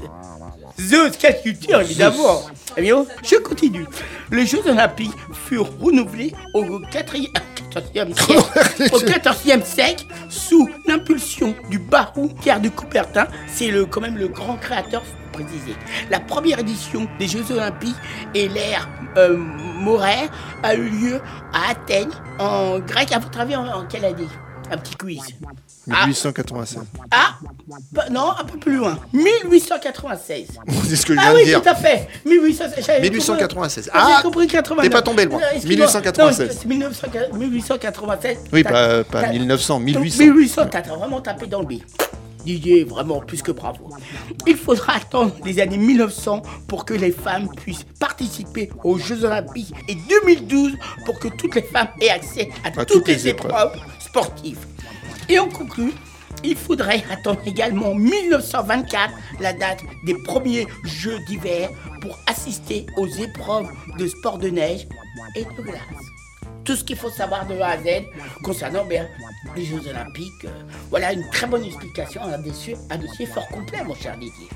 culture, 1.43 1.81
évidemment. 1.81 2.43
Eh 2.77 2.83
bien, 2.83 3.05
je 3.23 3.37
continue. 3.37 3.87
Les 4.31 4.47
Jeux 4.47 4.67
Olympiques 4.69 5.17
furent 5.33 5.71
renouvelés 5.81 6.33
au 6.55 6.81
4e, 6.81 7.33
14e 7.73 8.15
siècle, 8.15 8.95
au 8.95 8.99
14e 8.99 9.65
siècle 9.65 10.05
sous 10.29 10.69
l'impulsion 10.87 11.55
du 11.71 11.79
baron 11.79 12.29
Pierre 12.29 12.61
de 12.61 12.69
Coubertin. 12.69 13.27
C'est 13.47 13.71
le, 13.71 13.87
quand 13.87 14.01
même 14.01 14.17
le 14.19 14.29
grand 14.29 14.57
créateur 14.57 15.03
faut 15.05 15.43
préciser. 15.43 15.77
La 16.11 16.21
première 16.21 16.59
édition 16.59 17.07
des 17.19 17.29
Jeux 17.29 17.51
Olympiques 17.51 17.97
et 18.35 18.49
l'ère 18.49 18.89
euh, 19.17 19.37
Moraire 19.37 20.31
a 20.63 20.75
eu 20.75 20.89
lieu 20.89 21.21
à 21.53 21.71
Athènes, 21.71 22.13
en 22.39 22.79
grec. 22.81 23.13
À 23.13 23.19
votre 23.19 23.39
avis, 23.41 23.57
en, 23.57 23.67
en 23.67 23.87
quelle 23.87 24.05
année? 24.05 24.29
Un 24.71 24.79
petit 24.79 24.97
quiz. 24.97 25.21
1896. 25.87 26.83
Ah, 27.11 27.37
bah, 27.93 28.05
non, 28.11 28.33
un 28.39 28.45
peu 28.45 28.59
plus 28.59 28.77
loin. 28.77 28.99
1896. 29.13 30.49
C'est 30.89 30.97
ce 30.97 31.07
que 31.07 31.15
je 31.15 31.19
Ah 31.19 31.23
viens 31.23 31.33
de 31.33 31.39
oui, 31.39 31.45
dire. 31.45 31.63
tout 31.63 31.69
à 31.69 31.75
fait. 31.75 32.09
1800 32.25 32.65
j'avais 32.79 33.01
1896. 33.03 33.87
compris- 33.87 34.01
Ah, 34.03 34.15
j'ai 34.17 34.23
compris 34.23 34.47
89. 34.47 34.83
t'es 34.85 34.91
pas 34.91 35.03
tombé 35.03 35.25
loin. 35.25 35.39
Euh, 35.39 35.55
excuse-moi. 35.55 35.87
1896. 35.87 36.49
Non, 36.49 36.55
c'est 36.61 36.69
1900 36.69 37.07
1896. 37.35 38.39
Oui, 38.53 38.63
pas, 38.65 39.05
pas 39.05 39.23
t'as- 39.23 39.33
1900, 39.33 39.81
1800. 39.81 40.25
1800, 40.25 40.67
t'as 40.71 40.83
vraiment 40.83 41.21
tapé 41.21 41.47
dans 41.47 41.61
le 41.61 41.67
B. 41.67 41.73
Didier, 42.45 42.85
vraiment 42.85 43.19
plus 43.21 43.43
que 43.43 43.51
bravo. 43.51 43.91
Il 44.47 44.57
faudra 44.57 44.95
attendre 44.95 45.33
les 45.45 45.59
années 45.59 45.79
1900 45.79 46.43
pour 46.69 46.85
que 46.85 46.95
les 46.95 47.11
femmes 47.11 47.49
puissent 47.57 47.85
participer 47.99 48.71
aux 48.85 48.99
Jeux 48.99 49.25
Olympiques 49.25 49.75
et 49.89 49.97
2012 50.09 50.75
pour 51.05 51.19
que 51.19 51.27
toutes 51.27 51.57
les 51.57 51.63
femmes 51.63 51.89
aient 52.01 52.11
accès 52.11 52.49
à, 52.63 52.85
toutes, 52.85 53.09
les, 53.09 53.27
épreuves 53.27 53.73
sportives. 53.99 54.59
Et 55.29 55.39
on 55.41 55.49
conclut, 55.49 55.93
il 56.45 56.57
faudrait 56.57 57.03
attendre 57.11 57.41
également 57.47 57.95
1924, 57.95 59.13
la 59.41 59.53
date 59.53 59.81
des 60.05 60.15
premiers 60.23 60.67
Jeux 60.85 61.19
d'hiver, 61.27 61.71
pour 62.01 62.19
assister 62.27 62.87
aux 62.97 63.09
épreuves 63.09 63.69
de 63.99 64.07
sport 64.07 64.39
de 64.39 64.49
neige 64.49 64.87
et 65.35 65.45
de 65.45 65.63
glace. 65.63 65.81
Tout 66.65 66.77
ce 66.77 66.85
qu'il 66.85 66.97
faut 66.97 67.11
savoir 67.11 67.47
de 67.47 67.59
A 67.59 67.71
à 67.71 67.79
Z 67.79 68.05
concernant 68.43 68.85
bien, 68.85 69.09
les 69.57 69.65
Jeux 69.65 69.89
Olympiques. 69.89 70.45
euh, 70.45 70.63
voilà 70.91 71.13
une 71.13 71.29
très 71.31 71.47
bonne 71.47 71.65
explication, 71.65 72.23
un 72.23 72.39
dossier, 72.39 72.77
un 72.91 72.99
dossier 72.99 73.27
fort 73.27 73.49
complet, 73.49 73.83
mon 73.85 73.95
cher 73.95 74.17
Didier. 74.17 74.49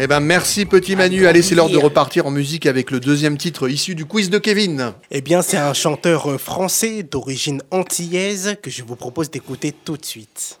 Eh 0.00 0.06
ben 0.06 0.20
merci 0.20 0.64
petit 0.64 0.94
Manu. 0.94 1.26
Allez, 1.26 1.42
c'est 1.42 1.56
l'heure 1.56 1.70
de 1.70 1.76
repartir 1.76 2.24
en 2.24 2.30
musique 2.30 2.66
avec 2.66 2.92
le 2.92 3.00
deuxième 3.00 3.36
titre 3.36 3.68
issu 3.68 3.96
du 3.96 4.04
quiz 4.04 4.30
de 4.30 4.38
Kevin. 4.38 4.92
Eh 5.10 5.20
bien, 5.22 5.42
c'est 5.42 5.56
un 5.56 5.74
chanteur 5.74 6.30
euh, 6.30 6.38
français 6.38 7.02
d'origine 7.02 7.62
antillaise 7.72 8.58
que 8.62 8.70
je 8.70 8.84
vous 8.84 8.94
propose 8.94 9.28
d'écouter 9.28 9.72
tout 9.72 9.96
de 9.96 10.04
suite. 10.04 10.60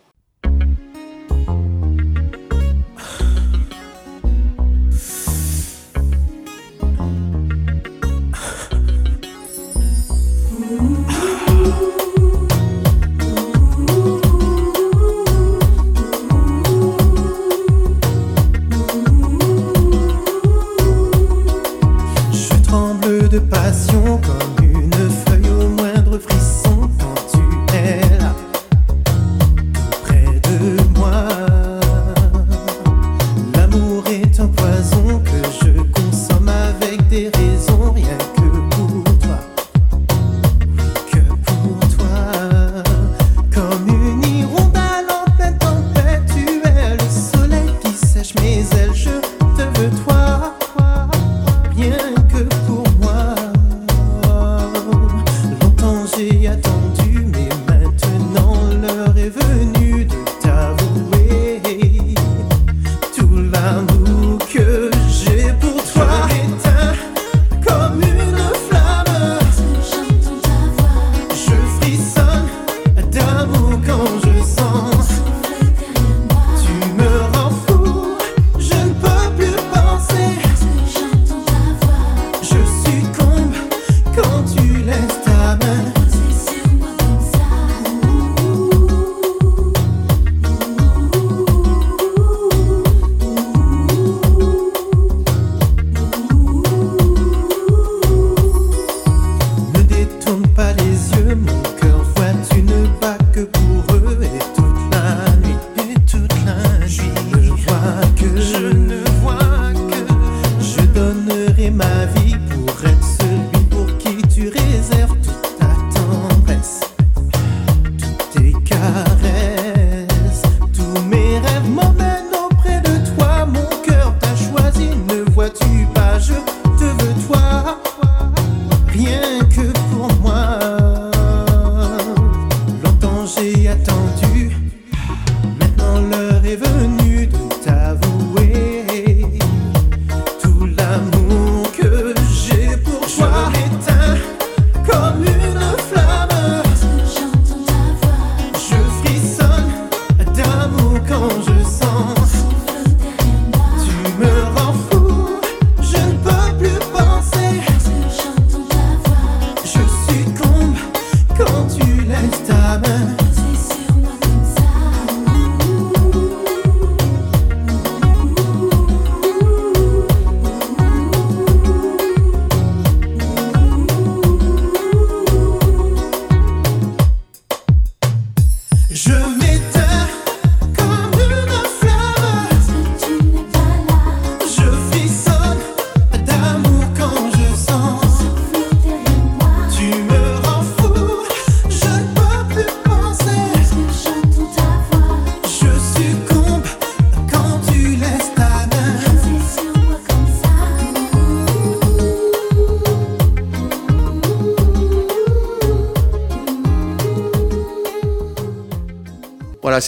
De 23.28 23.40
passion 23.40 24.20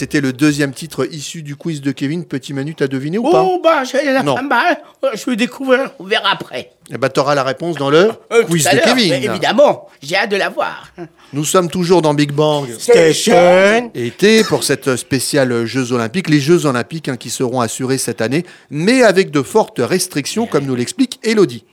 c'était 0.01 0.19
le 0.19 0.33
deuxième 0.33 0.73
titre 0.73 1.07
issu 1.11 1.43
du 1.43 1.55
quiz 1.55 1.79
de 1.79 1.91
Kevin. 1.91 2.25
Petit 2.25 2.55
Manu, 2.55 2.73
t'as 2.73 2.87
deviné 2.87 3.19
ou 3.19 3.29
pas 3.29 3.43
Oh, 3.43 3.61
bah, 3.63 3.83
j'ai 3.83 4.03
la 4.03 4.23
Non. 4.23 4.35
mal. 4.41 4.81
Je 5.13 5.29
vais 5.29 5.35
découvrir, 5.35 5.91
on 5.99 6.05
verra 6.05 6.31
après. 6.31 6.71
Eh 6.91 6.97
ben, 6.97 7.07
t'auras 7.07 7.35
la 7.35 7.43
réponse 7.43 7.75
dans 7.75 7.91
le 7.91 8.09
Euh, 8.33 8.43
quiz 8.45 8.63
tout 8.63 8.69
à 8.71 8.75
de 8.77 8.79
Kevin. 8.79 9.13
Évidemment, 9.13 9.87
j'ai 10.01 10.15
hâte 10.15 10.31
de 10.31 10.37
la 10.37 10.49
voir. 10.49 10.91
Nous 11.33 11.45
sommes 11.45 11.69
toujours 11.69 12.01
dans 12.01 12.15
Big 12.15 12.31
Bang 12.31 12.67
Station. 12.79 13.91
été 13.93 14.43
pour 14.43 14.63
cette 14.63 14.95
spéciale 14.95 15.65
Jeux 15.65 15.91
Olympiques. 15.91 16.29
Les 16.29 16.39
Jeux 16.39 16.65
Olympiques 16.65 17.07
hein, 17.07 17.15
qui 17.15 17.29
seront 17.29 17.61
assurés 17.61 17.99
cette 17.99 18.21
année, 18.21 18.43
mais 18.71 19.03
avec 19.03 19.29
de 19.29 19.43
fortes 19.43 19.77
restrictions, 19.79 20.47
comme 20.47 20.65
nous 20.65 20.73
l'explique 20.75 21.19
Elodie. 21.21 21.63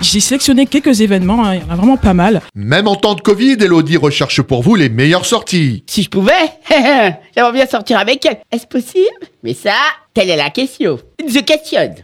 J'ai 0.00 0.20
sélectionné 0.20 0.66
quelques 0.66 1.00
événements, 1.00 1.44
hein, 1.44 1.54
il 1.54 1.60
y 1.62 1.64
en 1.64 1.70
a 1.70 1.76
vraiment 1.76 1.96
pas 1.96 2.14
mal. 2.14 2.42
Même 2.54 2.86
en 2.86 2.96
temps 2.96 3.14
de 3.14 3.20
Covid, 3.22 3.56
Elodie 3.60 3.96
recherche 3.96 4.42
pour 4.42 4.62
vous 4.62 4.74
les 4.74 4.88
meilleures 4.88 5.24
sorties. 5.24 5.84
Si 5.86 6.02
je 6.02 6.10
pouvais, 6.10 6.32
j'aimerais 7.34 7.52
bien 7.52 7.66
sortir 7.66 7.98
avec 7.98 8.24
elle. 8.26 8.38
Est-ce 8.52 8.66
possible? 8.66 9.06
Mais 9.42 9.54
ça, 9.54 9.74
telle 10.12 10.30
est 10.30 10.36
la 10.36 10.50
question. 10.50 10.98
Je 11.26 11.40
questionne. 11.40 11.94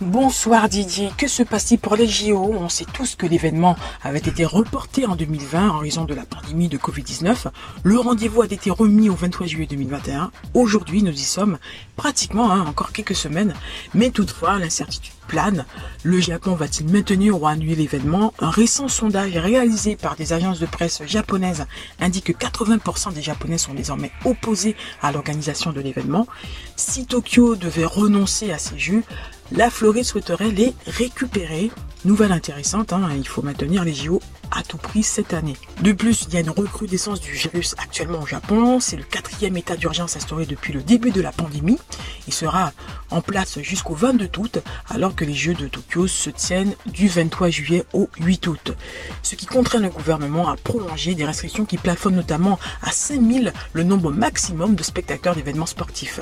Bonsoir 0.00 0.70
Didier, 0.70 1.10
que 1.18 1.28
se 1.28 1.42
passe-t-il 1.42 1.78
pour 1.78 1.94
les 1.94 2.08
JO 2.08 2.54
On 2.58 2.70
sait 2.70 2.86
tous 2.90 3.16
que 3.16 3.26
l'événement 3.26 3.76
avait 4.02 4.18
été 4.18 4.46
reporté 4.46 5.04
en 5.04 5.14
2020 5.14 5.68
en 5.68 5.78
raison 5.78 6.06
de 6.06 6.14
la 6.14 6.24
pandémie 6.24 6.68
de 6.68 6.78
Covid-19. 6.78 7.48
Le 7.82 7.98
rendez-vous 7.98 8.40
a 8.40 8.46
été 8.46 8.70
remis 8.70 9.10
au 9.10 9.14
23 9.14 9.46
juillet 9.46 9.66
2021. 9.66 10.30
Aujourd'hui, 10.54 11.02
nous 11.02 11.12
y 11.12 11.18
sommes 11.18 11.58
pratiquement, 11.96 12.50
hein, 12.50 12.64
encore 12.66 12.92
quelques 12.92 13.14
semaines, 13.14 13.52
mais 13.92 14.08
toutefois 14.08 14.58
l'incertitude 14.58 15.12
plane. 15.28 15.66
Le 16.02 16.18
Japon 16.18 16.54
va-t-il 16.54 16.90
maintenir 16.90 17.40
ou 17.40 17.46
annuler 17.46 17.76
l'événement? 17.76 18.32
Un 18.40 18.50
récent 18.50 18.88
sondage 18.88 19.36
réalisé 19.36 19.96
par 19.96 20.16
des 20.16 20.32
agences 20.32 20.60
de 20.60 20.66
presse 20.66 21.02
japonaises 21.06 21.66
indique 22.00 22.32
que 22.32 22.32
80% 22.32 23.12
des 23.12 23.22
Japonais 23.22 23.58
sont 23.58 23.74
désormais 23.74 24.10
opposés 24.24 24.76
à 25.02 25.12
l'organisation 25.12 25.72
de 25.72 25.80
l'événement. 25.80 26.26
Si 26.74 27.04
Tokyo 27.04 27.54
devait 27.54 27.84
renoncer 27.84 28.50
à 28.50 28.58
ces 28.58 28.78
Jeux, 28.78 29.04
la 29.52 29.70
Floride 29.70 30.04
souhaiterait 30.04 30.50
les 30.50 30.74
récupérer. 30.86 31.70
Nouvelle 32.04 32.32
intéressante, 32.32 32.92
hein, 32.92 33.10
il 33.16 33.28
faut 33.28 33.42
maintenir 33.42 33.84
les 33.84 33.92
JO 33.92 34.20
à 34.50 34.62
tout 34.62 34.78
prix 34.78 35.02
cette 35.02 35.34
année. 35.34 35.56
De 35.82 35.92
plus, 35.92 36.24
il 36.26 36.34
y 36.34 36.36
a 36.36 36.40
une 36.40 36.50
recrudescence 36.50 37.20
du 37.20 37.32
virus 37.32 37.74
actuellement 37.78 38.22
au 38.22 38.26
Japon. 38.26 38.80
C'est 38.80 38.96
le 38.96 39.02
quatrième 39.02 39.56
état 39.56 39.76
d'urgence 39.76 40.16
instauré 40.16 40.46
depuis 40.46 40.72
le 40.72 40.82
début 40.82 41.10
de 41.10 41.20
la 41.20 41.30
pandémie. 41.30 41.78
Il 42.26 42.32
sera 42.32 42.72
en 43.10 43.20
place 43.20 43.60
jusqu'au 43.60 43.94
22 43.94 44.30
août, 44.38 44.58
alors 44.88 45.14
que 45.14 45.24
les 45.24 45.34
Jeux 45.34 45.54
de 45.54 45.68
Tokyo 45.68 46.06
se 46.06 46.30
tiennent 46.30 46.74
du 46.86 47.08
23 47.08 47.50
juillet 47.50 47.84
au 47.92 48.08
8 48.18 48.46
août. 48.46 48.72
Ce 49.22 49.34
qui 49.34 49.46
contraint 49.46 49.80
le 49.80 49.90
gouvernement 49.90 50.48
à 50.48 50.56
prolonger 50.56 51.14
des 51.14 51.24
restrictions 51.24 51.64
qui 51.64 51.76
plafonnent 51.76 52.16
notamment 52.16 52.58
à 52.82 52.92
5000 52.92 53.52
le 53.72 53.82
nombre 53.82 54.10
maximum 54.10 54.74
de 54.74 54.82
spectateurs 54.82 55.34
d'événements 55.34 55.66
sportifs. 55.66 56.20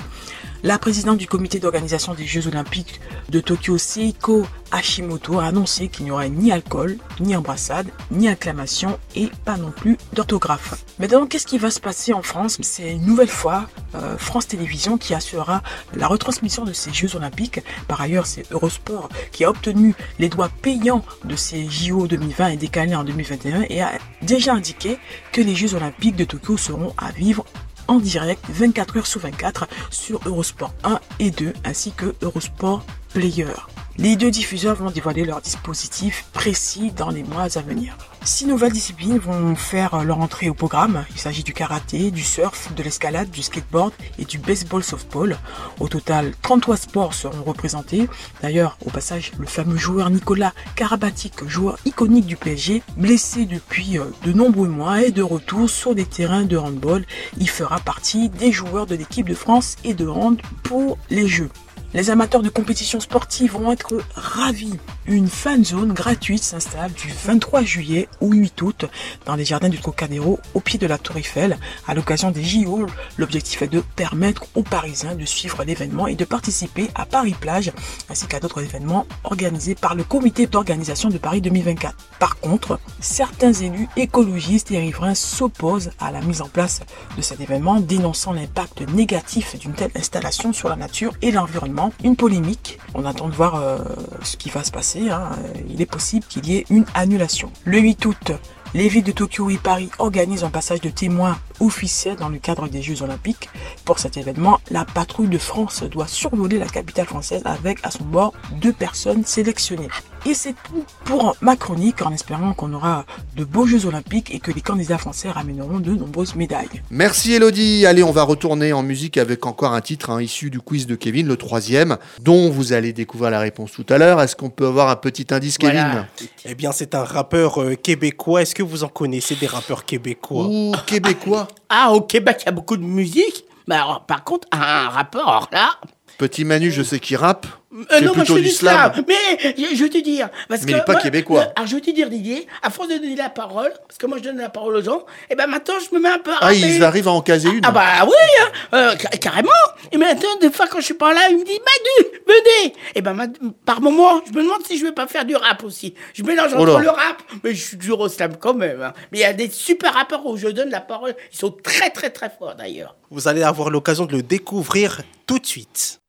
La 0.65 0.77
présidente 0.77 1.19
du 1.19 1.29
comité 1.29 1.61
d'organisation 1.61 2.15
des 2.15 2.27
Jeux 2.27 2.49
Olympiques 2.49 3.01
de 3.29 3.39
Tokyo, 3.39 3.79
Seiko 3.79 4.45
Hashimoto, 4.73 5.39
a 5.39 5.45
annoncé 5.47 5.87
qu'il 5.87 6.07
n'y 6.07 6.11
aurait 6.11 6.31
ni 6.31 6.51
alcool, 6.51 6.99
ni 7.21 7.37
embrassade, 7.37 7.87
ni 8.11 8.29
acclamation 8.29 8.99
et 9.15 9.31
pas 9.45 9.57
non 9.57 9.71
plus 9.71 9.97
d'orthographe. 10.15 10.85
Maintenant, 10.99 11.27
qu'est-ce 11.27 11.47
qui 11.47 11.59
va 11.59 11.71
se 11.71 11.79
passer 11.79 12.13
en 12.13 12.23
France? 12.23 12.59
C'est 12.61 12.91
une 12.91 13.07
nouvelle 13.07 13.29
fois 13.29 13.69
euh, 13.95 14.19
France 14.19 14.49
Télévisions 14.49 14.99
qui 14.99 15.15
assurera 15.15 15.63
la 15.95 16.09
retransmission 16.09 16.65
de 16.65 16.73
ces 16.73 16.93
Jeux 16.93 17.15
Olympiques. 17.15 17.61
Par 17.87 18.01
ailleurs, 18.01 18.27
c'est 18.27 18.51
Eurosport 18.51 19.11
qui 19.31 19.45
a 19.45 19.51
obtenu 19.51 19.95
les 20.19 20.29
droits 20.29 20.51
payants 20.63 21.05
de 21.25 21.37
ces 21.37 21.71
JO 21.71 22.09
2020 22.09 22.49
et 22.49 22.57
décalés 22.57 22.97
en 22.97 23.05
2021 23.05 23.63
et 23.69 23.81
a 23.81 23.93
déjà 24.23 24.55
indiqué 24.55 24.99
que 25.31 25.41
les 25.41 25.55
Jeux 25.55 25.77
Olympiques 25.77 26.17
de 26.17 26.25
Tokyo 26.25 26.57
seront 26.57 26.95
à 26.99 27.13
vivre 27.13 27.45
en 27.89 27.99
direct 27.99 28.45
24 28.49 28.99
heures 28.99 29.07
sur 29.07 29.21
24 29.21 29.67
sur 29.91 30.21
Eurosport 30.27 30.73
1 30.85 31.01
et 31.19 31.31
2 31.31 31.53
ainsi 31.65 31.93
que 31.93 32.15
Eurosport 32.23 32.85
Player. 33.13 33.53
Les 33.97 34.15
deux 34.15 34.31
diffuseurs 34.31 34.77
vont 34.77 34.91
dévoiler 34.91 35.25
leur 35.25 35.41
dispositif 35.41 36.27
précis 36.33 36.93
dans 36.93 37.11
les 37.11 37.25
mois 37.25 37.59
à 37.59 37.63
venir. 37.63 37.97
Six 38.25 38.47
nouvelles 38.47 38.73
disciplines 38.73 39.19
vont 39.19 39.55
faire 39.55 40.05
leur 40.05 40.21
entrée 40.21 40.51
au 40.51 40.55
programme. 40.55 41.05
Il 41.15 41.21
s'agit 41.21 41.43
du 41.43 41.55
karaté, 41.55 42.11
du 42.11 42.23
surf, 42.23 42.73
de 42.75 42.83
l'escalade, 42.83 43.31
du 43.31 43.43
skateboard 43.43 43.93
et 44.19 44.25
du 44.25 44.39
baseball 44.39 44.85
softball. 44.85 45.39
Au 45.81 45.89
total, 45.89 46.33
33 46.43 46.77
sports 46.77 47.15
seront 47.15 47.43
représentés. 47.43 48.09
D'ailleurs, 48.43 48.77
au 48.85 48.91
passage, 48.91 49.33
le 49.39 49.47
fameux 49.47 49.77
joueur 49.77 50.11
Nicolas 50.11 50.53
Karabatic, 50.77 51.49
joueur 51.49 51.79
iconique 51.85 52.27
du 52.27 52.37
PSG, 52.37 52.83
blessé 52.97 53.47
depuis 53.47 53.99
euh, 53.99 54.05
de 54.25 54.33
nombreux 54.33 54.69
mois 54.69 55.03
et 55.03 55.11
de 55.11 55.23
retour 55.23 55.71
sur 55.71 55.95
des 55.95 56.05
terrains 56.07 56.45
de 56.45 56.57
handball, 56.57 57.07
il 57.39 57.49
fera 57.49 57.81
partie 57.81 58.29
des 58.29 58.53
joueurs 58.53 58.87
de 58.87 58.95
l'équipe 58.95 59.29
de 59.29 59.35
France 59.35 59.77
et 59.85 59.95
de 59.95 60.07
hand 60.07 60.41
pour 60.63 60.99
les 61.11 61.27
Jeux. 61.29 61.51
Les 61.95 62.11
amateurs 62.11 62.43
de 62.43 62.51
compétition 62.51 63.01
sportive 63.01 63.53
vont 63.53 63.73
être 63.73 63.95
ravis. 64.15 64.79
Une 65.07 65.27
fan 65.27 65.65
zone 65.65 65.95
gratuite 65.95 66.43
s'installe 66.43 66.93
du 66.93 67.11
23 67.25 67.63
juillet 67.63 68.09
au 68.21 68.31
8 68.31 68.61
août 68.61 68.85
dans 69.25 69.37
les 69.37 69.47
jardins 69.47 69.71
du 69.71 69.79
Trocadéro 69.79 70.39
au 70.53 70.61
pied 70.61 70.79
de 70.79 70.87
la 70.87 70.99
Tour 70.99 71.17
Eiffel. 71.17 71.57
À 71.87 71.95
l'occasion 71.95 72.31
des 72.31 72.45
JO, 72.45 72.85
l'objectif 73.17 73.63
est 73.63 73.69
de 73.69 73.83
permettre 73.97 74.45
aux 74.55 74.63
Parisiens 74.63 75.15
de 75.15 75.25
suivre 75.25 75.65
l'événement 75.65 76.09
et 76.09 76.15
de 76.15 76.27
participer 76.27 76.91
à 76.95 77.07
Paris 77.07 77.35
Plage 77.41 77.73
ainsi 78.11 78.27
qu'à 78.27 78.39
d'autres 78.39 78.63
événements 78.63 79.07
organisés 79.25 79.75
par 79.75 79.95
le 79.95 80.05
comité 80.05 80.47
d'organisation 80.47 81.09
de 81.09 81.17
Paris 81.17 81.41
2024. 81.41 81.97
Par 82.19 82.37
contre, 82.39 82.79
certains 83.01 83.55
élus 83.55 83.89
écologistes 83.97 84.71
et 84.73 84.79
riverains 84.79 85.15
s'opposent 85.15 85.93
à 86.01 86.13
la 86.13 86.21
mise 86.21 86.43
en 86.43 86.49
place 86.49 86.81
de 87.17 87.23
cet 87.23 87.41
événement, 87.41 87.81
dénonçant 87.81 88.35
l'impact 88.35 88.83
négatif 88.91 89.59
d'une 89.59 89.73
telle 89.73 89.93
installation 89.97 90.53
sur 90.53 90.69
la 90.69 90.77
nature 90.77 91.15
et 91.23 91.31
l'environnement. 91.31 91.78
Une 92.05 92.17
polémique. 92.17 92.79
On 92.95 93.05
attend 93.05 93.29
de 93.29 93.35
voir 93.35 93.55
euh, 93.57 93.79
ce 94.23 94.37
qui 94.37 94.51
va 94.51 94.65
se 94.65 94.71
passer. 94.71 95.11
hein. 95.11 95.31
Il 95.69 95.81
est 95.81 95.87
possible 95.87 96.25
qu'il 96.29 96.47
y 96.47 96.57
ait 96.57 96.67
une 96.71 96.85
annulation. 96.95 97.51
Le 97.65 97.79
8 97.79 98.05
août, 98.07 98.33
les 98.75 98.89
villes 98.89 99.05
de 99.05 99.13
Tokyo 99.13 99.49
et 99.51 99.57
Paris 99.57 99.91
organisent 99.99 100.45
un 100.45 100.51
passage 100.51 100.81
de 100.81 100.91
témoins 100.91 101.39
officiel 101.61 102.17
dans 102.17 102.29
le 102.29 102.39
cadre 102.39 102.69
des 102.69 102.83
Jeux 102.83 103.03
Olympiques. 103.03 103.49
Pour 103.85 103.99
cet 103.99 104.17
événement, 104.17 104.61
la 104.71 104.85
patrouille 104.85 105.29
de 105.29 105.39
France 105.39 105.83
doit 105.83 106.07
survoler 106.07 106.59
la 106.59 106.67
capitale 106.67 107.07
française 107.07 107.43
avec 107.45 107.79
à 107.83 107.91
son 107.91 108.05
bord 108.05 108.33
deux 108.61 108.73
personnes 108.73 109.25
sélectionnées. 109.25 109.89
Et 110.27 110.35
c'est 110.35 110.55
tout 110.65 110.85
pour 111.05 111.37
ma 111.41 111.57
chronique 111.57 112.03
en 112.03 112.13
espérant 112.13 112.53
qu'on 112.53 112.73
aura 112.73 113.05
de 113.37 113.45
beaux 113.45 113.67
Jeux 113.67 113.87
Olympiques 113.87 114.35
et 114.35 114.41
que 114.41 114.51
les 114.51 114.61
candidats 114.61 114.99
français 114.99 115.31
ramèneront 115.31 115.79
de 115.79 115.93
nombreuses 115.93 116.35
médailles. 116.35 116.83
Merci 116.91 117.35
Elodie. 117.35 117.87
Allez, 117.87 118.03
on 118.03 118.11
va 118.11 118.25
retourner 118.25 118.73
en 118.73 118.83
musique 118.83 119.17
avec 119.17 119.47
encore 119.47 119.75
un 119.75 119.81
titre 119.81 120.11
hein, 120.11 120.21
issu 120.21 120.51
du 120.51 120.61
quiz 120.61 120.87
de 120.87 120.97
Kevin, 120.97 121.29
le 121.29 121.37
troisième, 121.37 121.99
dont 122.21 122.51
vous 122.51 122.73
allez 122.73 122.93
découvrir 122.93 123.31
la 123.31 123.39
réponse 123.39 123.73
tout 123.73 123.87
à 123.89 123.99
l'heure. 123.99 124.21
Est-ce 124.21 124.37
qu'on 124.37 124.51
peut 124.51 124.67
avoir 124.67 124.89
un 124.89 124.97
petit 124.97 125.27
indice, 125.31 125.57
Kevin? 125.57 126.07
Eh 126.45 126.55
bien, 126.55 126.73
c'est 126.73 126.95
un 126.95 127.05
rappeur 127.05 127.63
euh, 127.63 127.75
québécois. 127.75 128.43
Est-ce 128.43 128.55
que 128.55 128.63
vous 128.63 128.85
en 128.85 128.89
connaissez 128.89 129.37
des 129.37 129.47
rappeurs 129.47 129.85
québécois? 129.85 130.47
Ouh, 130.49 130.73
québécois? 130.87 131.48
Ah, 131.69 131.93
au 131.93 132.01
Québec, 132.01 132.39
il 132.43 132.47
y 132.47 132.49
a 132.49 132.53
beaucoup 132.53 132.77
de 132.77 132.83
musique. 132.85 133.45
Mais 133.67 133.79
par 134.07 134.25
contre, 134.25 134.49
un 134.53 134.89
rapport, 134.89 135.49
là. 135.53 135.71
Petit 136.17 136.45
Manu, 136.45 136.71
je 136.71 136.83
sais 136.83 136.99
qu'il 136.99 137.17
rappe. 137.17 137.47
Euh, 137.71 138.01
non, 138.01 138.15
moi 138.15 138.25
je 138.25 138.33
fais 138.33 138.41
du 138.41 138.49
slam. 138.49 138.93
slam. 138.95 139.05
Mais 139.07 139.55
je, 139.59 139.77
je 139.77 139.83
vais 139.85 139.91
te 139.91 139.99
dire. 139.99 140.31
Parce 140.49 140.63
Mais 140.63 140.67
que 140.73 140.77
il 140.79 140.81
est 140.81 140.85
pas 140.87 140.93
moi, 140.93 141.03
québécois. 141.03 141.45
le- 141.45 141.51
alors 141.57 141.69
je 141.69 141.75
vais 141.75 141.83
te 141.83 141.91
dire, 141.91 142.09
Didier, 142.09 142.47
à 142.63 142.71
force 142.71 142.89
de 142.89 142.95
donner 142.95 143.15
la 143.15 143.29
parole, 143.29 143.71
parce 143.87 143.99
que 143.99 144.07
moi 144.07 144.17
je 144.19 144.23
donne 144.25 144.39
la 144.39 144.49
parole 144.49 144.75
aux 144.77 144.83
gens, 144.83 145.05
et 145.29 145.35
ben 145.35 145.47
maintenant 145.47 145.75
je 145.79 145.95
me 145.95 146.01
mets 146.01 146.09
un 146.09 146.19
peu 146.19 146.31
Ah, 146.41 146.47
rapper. 146.47 146.57
ils 146.61 146.83
arrivent 146.83 147.09
à 147.09 147.11
en 147.11 147.21
caser 147.21 147.51
une 147.51 147.61
Ah 147.65 147.71
bah 147.71 148.07
oui, 148.07 148.13
hein, 148.41 148.49
euh, 148.73 148.95
ca- 148.99 149.11
carrément. 149.19 149.51
Et 149.93 149.99
maintenant, 149.99 150.31
des 150.41 150.51
fois 150.51 150.67
quand 150.67 150.79
je 150.81 150.85
suis 150.87 150.95
pas 150.95 151.13
là, 151.13 151.21
ils 151.29 151.37
me 151.37 151.45
disent 151.45 151.59
Manu, 151.59 152.11
venez. 152.27 152.75
Et 152.95 153.03
ben 153.03 153.13
ma- 153.13 153.27
par 153.67 153.83
moment, 153.83 154.23
je 154.27 154.31
me 154.33 154.43
demande 154.43 154.65
si 154.67 154.79
je 154.79 154.85
vais 154.87 154.93
pas 154.93 155.07
faire 155.07 155.27
du 155.27 155.37
rap 155.37 155.63
aussi. 155.63 155.93
Je 156.15 156.23
mélange 156.23 156.53
Oh 156.57 156.63
entre 156.63 156.79
le 156.81 156.89
rap, 156.89 157.23
mais 157.45 157.55
je 157.55 157.63
suis 157.63 157.77
toujours 157.77 158.01
au 158.01 158.09
slam 158.09 158.37
quand 158.41 158.55
même. 158.55 158.81
hein. 158.81 158.95
Mais 159.13 159.19
il 159.19 159.21
y 159.21 159.25
a 159.25 159.35
des 159.35 159.51
super 159.51 159.93
rappeurs 159.93 160.25
où 160.25 160.39
je 160.39 160.49
donne 160.49 160.71
la 160.71 160.81
parole. 160.81 161.15
Ils 161.33 161.37
sont 161.39 161.51
très 161.51 161.91
très 161.91 162.09
très 162.09 162.31
forts 162.31 162.55
d'ailleurs. 162.55 162.97
Vous 163.11 163.29
allez 163.29 163.43
avoir 163.43 163.69
l'occasion 163.69 164.07
de 164.07 164.13
le 164.17 164.23
découvrir 164.23 165.03
tout 165.27 165.39
de 165.39 165.47
suite. 165.47 166.01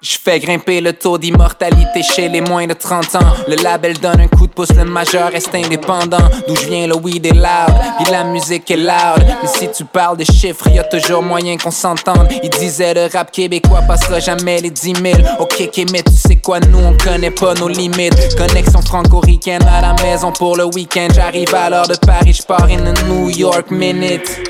Je 0.00 0.16
fais 0.22 0.38
grimper 0.38 0.80
le 0.80 0.92
taux 0.92 1.18
d'immortalité 1.18 2.04
chez 2.04 2.28
les 2.28 2.40
moins 2.40 2.68
de 2.68 2.72
30 2.72 3.16
ans. 3.16 3.34
Le 3.48 3.56
label 3.56 3.98
donne 3.98 4.20
un 4.20 4.28
coup 4.28 4.46
de 4.46 4.52
pouce, 4.52 4.72
le 4.76 4.84
majeur 4.84 5.32
reste 5.32 5.52
indépendant. 5.52 6.22
D'où 6.46 6.54
je 6.54 6.66
viens, 6.68 6.86
le 6.86 6.94
weed 6.94 7.26
est 7.26 7.32
loud, 7.32 7.74
puis 7.98 8.12
la 8.12 8.22
musique 8.22 8.70
est 8.70 8.76
loud. 8.76 9.26
Mais 9.42 9.48
si 9.48 9.68
tu 9.72 9.84
parles 9.84 10.16
de 10.16 10.22
chiffres, 10.22 10.68
y 10.68 10.78
a 10.78 10.84
toujours 10.84 11.24
moyen 11.24 11.56
qu'on 11.56 11.72
s'entende. 11.72 12.28
Il 12.44 12.50
disait 12.50 12.94
le 12.94 13.08
rap 13.12 13.32
québécois 13.32 13.82
passera 13.82 14.20
jamais 14.20 14.60
les 14.60 14.70
10 14.70 14.92
000. 15.02 15.18
Ok, 15.40 15.62
ok, 15.66 15.84
mais 15.90 16.02
tu 16.04 16.12
sais 16.12 16.36
quoi, 16.36 16.60
nous 16.60 16.78
on 16.78 16.96
connaît 16.96 17.32
pas 17.32 17.54
nos 17.54 17.68
limites. 17.68 18.36
Connexion 18.36 18.80
franco-ricaine 18.82 19.66
à 19.66 19.80
la 19.80 19.94
maison 20.04 20.30
pour 20.30 20.56
le 20.56 20.64
week-end. 20.64 21.08
J'arrive 21.12 21.52
à 21.56 21.70
l'heure 21.70 21.88
de 21.88 21.96
Paris, 21.96 22.34
je 22.34 22.42
pars 22.44 22.68
in 22.70 22.86
a 22.86 22.92
New 23.08 23.30
York 23.30 23.72
minute. 23.72 24.47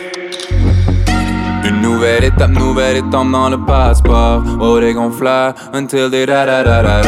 Une 1.68 1.82
nouvelle 1.82 2.24
étape, 2.24 2.50
nouvelle 2.52 2.96
étape 2.96 3.30
dans 3.30 3.50
le 3.50 3.58
passeport. 3.58 4.42
Oh, 4.58 4.78
les 4.78 4.94
gonfleurs, 4.94 5.52
until 5.74 6.08
they 6.10 6.24
da 6.24 6.46
da 6.46 6.62
da 6.64 6.82
da. 6.82 7.02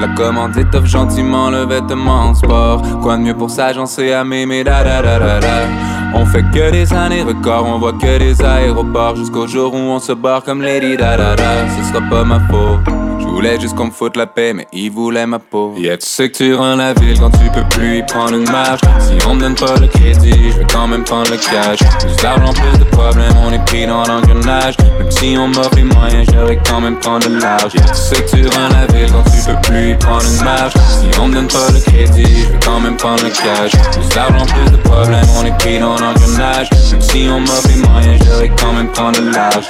La 0.00 0.08
commande 0.16 0.56
étoffe 0.56 0.86
gentiment 0.86 1.48
le 1.48 1.64
vêtement 1.64 2.34
sport. 2.34 2.82
Quoi 3.02 3.16
de 3.18 3.22
mieux 3.22 3.34
pour 3.36 3.50
s'agencer 3.50 4.12
à 4.12 4.24
m'aimer, 4.24 4.64
da 4.64 4.82
da 4.82 5.00
da 5.00 5.18
da 5.20 5.38
da. 5.38 5.56
On 6.14 6.26
fait 6.26 6.42
que 6.50 6.72
des 6.72 6.92
années 6.92 7.22
records, 7.22 7.64
on 7.66 7.78
voit 7.78 7.92
que 7.92 8.18
des 8.18 8.42
aéroports. 8.42 9.14
Jusqu'au 9.14 9.46
jour 9.46 9.72
où 9.74 9.76
on 9.76 10.00
se 10.00 10.12
barre 10.12 10.42
comme 10.42 10.60
Lady 10.60 10.96
da 10.96 11.16
da 11.16 11.36
da. 11.36 11.68
Ce 11.78 11.92
sera 11.92 12.00
pas 12.10 12.24
ma 12.24 12.40
faute. 12.40 12.99
Voulais 13.30 13.58
juste 13.58 13.74
qu'on 13.74 13.86
me 13.86 13.90
foute 13.90 14.16
la 14.16 14.26
paix, 14.26 14.52
mais 14.52 14.66
ils 14.70 14.90
voulaient 14.90 15.26
ma 15.26 15.38
peau. 15.38 15.72
Yeah, 15.78 15.96
tu 15.96 16.06
sais 16.06 16.28
que 16.28 16.36
tu 16.36 16.54
rends 16.54 16.76
la 16.76 16.92
ville 16.92 17.18
quand 17.18 17.30
tu 17.30 17.48
peux 17.54 17.64
plus 17.70 17.98
y 17.98 18.02
prendre 18.02 18.34
une 18.34 18.50
marche? 18.50 18.80
Si 19.00 19.26
on 19.26 19.34
me 19.34 19.40
donne 19.40 19.54
pas 19.54 19.76
le 19.80 19.86
crédit, 19.86 20.50
je 20.50 20.58
vais 20.58 20.66
quand 20.70 20.86
même 20.86 21.04
prendre 21.04 21.30
le 21.30 21.38
cash. 21.38 21.78
Plus 22.00 22.16
d'argent, 22.22 22.52
plus 22.52 22.78
de 22.78 22.84
problèmes, 22.84 23.32
on 23.46 23.50
est 23.50 23.64
pris 23.64 23.86
dans 23.86 24.04
l'engrenage. 24.04 24.74
Même 24.98 25.10
si 25.10 25.36
on 25.38 25.48
m'offre 25.48 25.74
les 25.74 25.84
moyens, 25.84 26.26
j'aurais 26.34 26.58
quand 26.68 26.82
même 26.82 26.98
prendre 26.98 27.26
de 27.30 27.40
large. 27.40 27.72
Yeah, 27.72 27.86
tu 27.86 27.94
sais 27.94 28.22
que 28.22 28.30
tu 28.36 28.46
rends 28.48 28.68
la 28.68 28.86
ville 28.92 29.10
quand 29.10 29.24
tu 29.30 29.42
peux 29.46 29.60
plus 29.62 29.92
y 29.92 29.94
prendre 29.94 30.24
une 30.24 30.44
marche? 30.44 30.74
Si 30.74 31.18
on 31.18 31.28
me 31.28 31.34
donne 31.34 31.48
pas 31.48 31.70
le 31.72 31.80
crédit, 31.80 32.42
je 32.42 32.52
vais 32.52 32.58
quand 32.62 32.80
même 32.80 32.96
prendre 32.98 33.22
le 33.24 33.30
cash. 33.30 33.72
Plus 33.92 34.08
d'argent, 34.14 34.44
plus 34.44 34.70
de 34.70 34.76
problèmes, 34.82 35.26
on 35.40 35.46
est 35.46 35.58
pris 35.58 35.78
dans 35.78 35.96
l'engrenage. 35.96 36.68
Même 36.92 37.00
si 37.00 37.26
on 37.32 37.40
m'offre 37.40 37.68
les 37.68 37.88
moyens, 37.88 38.20
j'aurais 38.26 38.52
quand 38.60 38.72
même 38.74 38.88
prendre 38.88 39.18
de 39.18 39.30
large. 39.30 39.66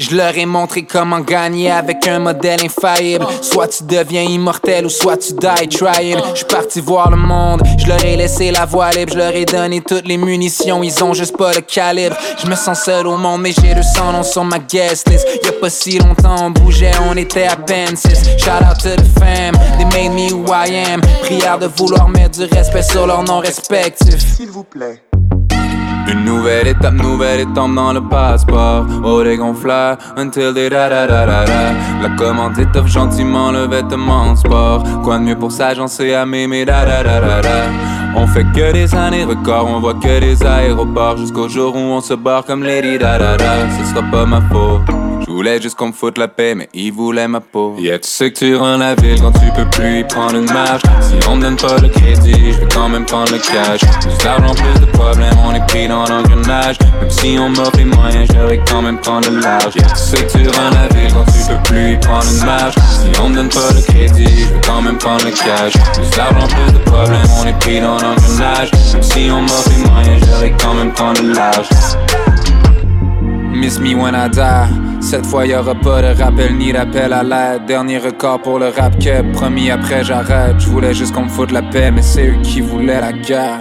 Je 0.00 0.14
leur 0.14 0.38
ai 0.38 0.46
montré 0.46 0.84
comment 0.84 1.18
gagner 1.18 1.72
avec 1.72 2.06
un 2.06 2.20
modèle 2.20 2.60
infaillible. 2.64 3.26
Soit 3.42 3.66
tu 3.66 3.82
deviens 3.82 4.22
immortel 4.22 4.86
ou 4.86 4.88
soit 4.88 5.16
tu 5.16 5.32
die 5.32 5.68
trying. 5.68 6.16
Je 6.36 6.44
parti 6.44 6.80
voir 6.80 7.10
le 7.10 7.16
monde, 7.16 7.62
je 7.76 7.86
leur 7.88 8.04
ai 8.04 8.14
laissé 8.14 8.52
la 8.52 8.64
voie 8.64 8.90
libre. 8.92 9.14
Je 9.14 9.18
leur 9.18 9.34
ai 9.34 9.44
donné 9.44 9.80
toutes 9.80 10.06
les 10.06 10.16
munitions, 10.16 10.84
ils 10.84 11.02
ont 11.02 11.14
juste 11.14 11.36
pas 11.36 11.52
le 11.52 11.62
calibre. 11.62 12.16
Je 12.40 12.48
me 12.48 12.54
sens 12.54 12.84
seul 12.84 13.08
au 13.08 13.16
monde, 13.16 13.42
mais 13.42 13.50
j'ai 13.50 13.74
200 13.74 14.12
noms 14.12 14.22
sur 14.22 14.44
ma 14.44 14.60
guest 14.60 15.08
list. 15.08 15.26
Y'a 15.44 15.50
pas 15.52 15.68
si 15.68 15.98
longtemps, 15.98 16.46
on 16.46 16.50
bougeait, 16.50 16.92
on 17.10 17.16
était 17.16 17.48
à 17.48 17.56
peine. 17.56 17.96
Shout 17.96 18.50
out 18.50 18.78
to 18.80 18.90
the 18.90 19.18
fam, 19.18 19.56
they 19.78 19.84
made 19.86 20.14
me 20.14 20.30
who 20.30 20.44
I 20.52 20.76
am. 20.92 21.00
Prière 21.22 21.58
de 21.58 21.66
vouloir 21.66 22.08
mettre 22.08 22.38
du 22.38 22.44
respect 22.54 22.84
sur 22.84 23.04
leur 23.04 23.24
nom 23.24 23.40
respectif. 23.40 24.36
S'il 24.36 24.50
vous 24.50 24.62
plaît. 24.62 25.07
Une 26.10 26.24
nouvelle 26.24 26.66
étape, 26.68 26.94
nouvelle 26.94 27.40
étape 27.40 27.74
dans 27.74 27.92
le 27.92 28.00
passeport. 28.00 28.86
Oh, 29.04 29.22
les 29.22 29.36
gonfleurs, 29.36 29.98
until 30.16 30.54
they 30.54 30.70
da 30.70 30.88
da 30.88 31.06
da 31.06 31.26
da 31.26 31.44
da. 31.44 31.72
La 32.02 32.08
commande 32.16 32.58
étoffe 32.58 32.88
gentiment 32.88 33.52
le 33.52 33.66
vêtement 33.66 34.34
sport. 34.34 34.82
Quoi 35.04 35.18
de 35.18 35.24
mieux 35.24 35.36
pour 35.36 35.52
s'agencer 35.52 36.14
à 36.14 36.24
m'aimer, 36.24 36.64
da 36.64 36.84
da 36.84 37.02
da 37.02 37.20
da 37.20 37.42
da. 37.42 37.64
On 38.16 38.26
fait 38.26 38.46
que 38.54 38.72
des 38.72 38.94
années 38.94 39.24
records, 39.24 39.66
on 39.68 39.80
voit 39.80 39.94
que 39.94 40.20
des 40.20 40.42
aéroports. 40.44 41.18
Jusqu'au 41.18 41.48
jour 41.48 41.76
où 41.76 41.78
on 41.78 42.00
se 42.00 42.14
barre 42.14 42.44
comme 42.44 42.62
Lady 42.62 42.98
da 42.98 43.18
da 43.18 43.36
da. 43.36 43.54
Ce 43.78 43.90
sera 43.90 44.02
pas 44.10 44.24
ma 44.24 44.40
faute. 44.50 45.07
Je 45.28 45.32
voulais 45.34 45.60
juste 45.60 45.76
qu'on 45.76 45.88
me 45.88 45.92
foute 45.92 46.16
la 46.16 46.26
paix, 46.26 46.54
mais 46.54 46.70
ils 46.72 46.90
voulaient 46.90 47.28
ma 47.28 47.40
peau. 47.40 47.76
Yeah, 47.78 47.98
tu 47.98 48.08
sais 48.08 48.32
que 48.32 48.38
tu 48.38 48.56
rends 48.56 48.78
la 48.78 48.94
ville 48.94 49.20
quand 49.20 49.32
tu 49.32 49.52
peux 49.54 49.68
plus 49.68 50.00
y 50.00 50.04
prendre 50.04 50.36
une 50.36 50.50
marche. 50.50 50.80
Si 51.02 51.28
on 51.28 51.36
me 51.36 51.42
donne 51.42 51.56
pas 51.56 51.76
le 51.82 51.90
crédit, 51.90 52.52
je 52.52 52.60
vais 52.60 52.68
quand 52.72 52.88
même 52.88 53.04
prendre 53.04 53.30
le 53.32 53.38
cash. 53.38 53.80
Plus 54.00 54.24
d'argent, 54.24 54.54
plus 54.54 54.80
de 54.80 54.86
problèmes, 54.86 55.36
on 55.46 55.54
est 55.54 55.66
pris 55.66 55.86
dans 55.86 56.06
l'engrenage. 56.06 56.78
Même 56.98 57.10
si 57.10 57.36
on 57.38 57.50
m'offre 57.50 57.76
les 57.76 57.84
moyens, 57.84 58.26
j'aurais 58.34 58.58
quand 58.70 58.80
même 58.80 58.98
prendre 59.00 59.28
le 59.28 59.40
large. 59.40 59.76
Yeah, 59.76 59.88
tu 59.88 59.96
sais 59.98 60.24
que 60.24 60.32
tu 60.32 60.48
rends 60.48 60.70
la 60.70 60.88
ville 60.96 61.12
quand 61.12 61.26
tu 61.26 61.46
peux 61.46 61.62
plus 61.62 61.92
y 61.92 61.96
prendre 61.98 62.24
une 62.24 62.46
marche. 62.46 62.74
Si 62.76 63.20
on 63.20 63.28
me 63.28 63.34
donne 63.34 63.50
pas 63.50 63.70
le 63.76 63.82
crédit, 63.82 64.24
je 64.24 64.54
vais 64.54 64.60
quand 64.66 64.80
même 64.80 64.96
prendre 64.96 65.26
le 65.26 65.30
cash. 65.30 65.74
Plus 65.92 66.10
d'argent, 66.16 66.46
plus 66.48 66.72
de 66.72 66.78
problèmes, 66.86 67.28
on 67.38 67.46
est 67.46 67.58
pris 67.58 67.80
dans 67.82 67.98
l'engrenage. 68.00 68.70
Même 68.94 69.02
si 69.02 69.28
on 69.30 69.42
m'offre 69.42 69.68
les 69.76 69.90
moyens, 69.90 70.26
j'aurais 70.26 70.54
quand 70.58 70.72
même 70.72 70.92
prendre 70.92 71.20
le 71.22 71.34
large. 71.34 71.68
Miss 73.52 73.78
me 73.78 73.94
when 73.94 74.14
I 74.14 74.30
die. 74.30 74.87
Cette 75.00 75.26
fois 75.26 75.46
y'aura 75.46 75.74
pas 75.74 76.02
de 76.02 76.20
rappel 76.20 76.56
ni 76.56 76.72
d'appel 76.72 77.12
à 77.12 77.22
l'aide. 77.22 77.66
Dernier 77.66 77.98
record 77.98 78.42
pour 78.42 78.58
le 78.58 78.68
rap 78.68 78.98
que 78.98 79.22
promis 79.32 79.70
après 79.70 80.04
j'arrête. 80.04 80.58
Je 80.58 80.68
voulais 80.68 80.92
juste 80.92 81.14
qu'on 81.14 81.24
me 81.24 81.28
foute 81.28 81.52
la 81.52 81.62
paix, 81.62 81.90
mais 81.90 82.02
c'est 82.02 82.28
eux 82.28 82.42
qui 82.42 82.60
voulaient 82.60 83.00
la 83.00 83.12
guerre. 83.12 83.58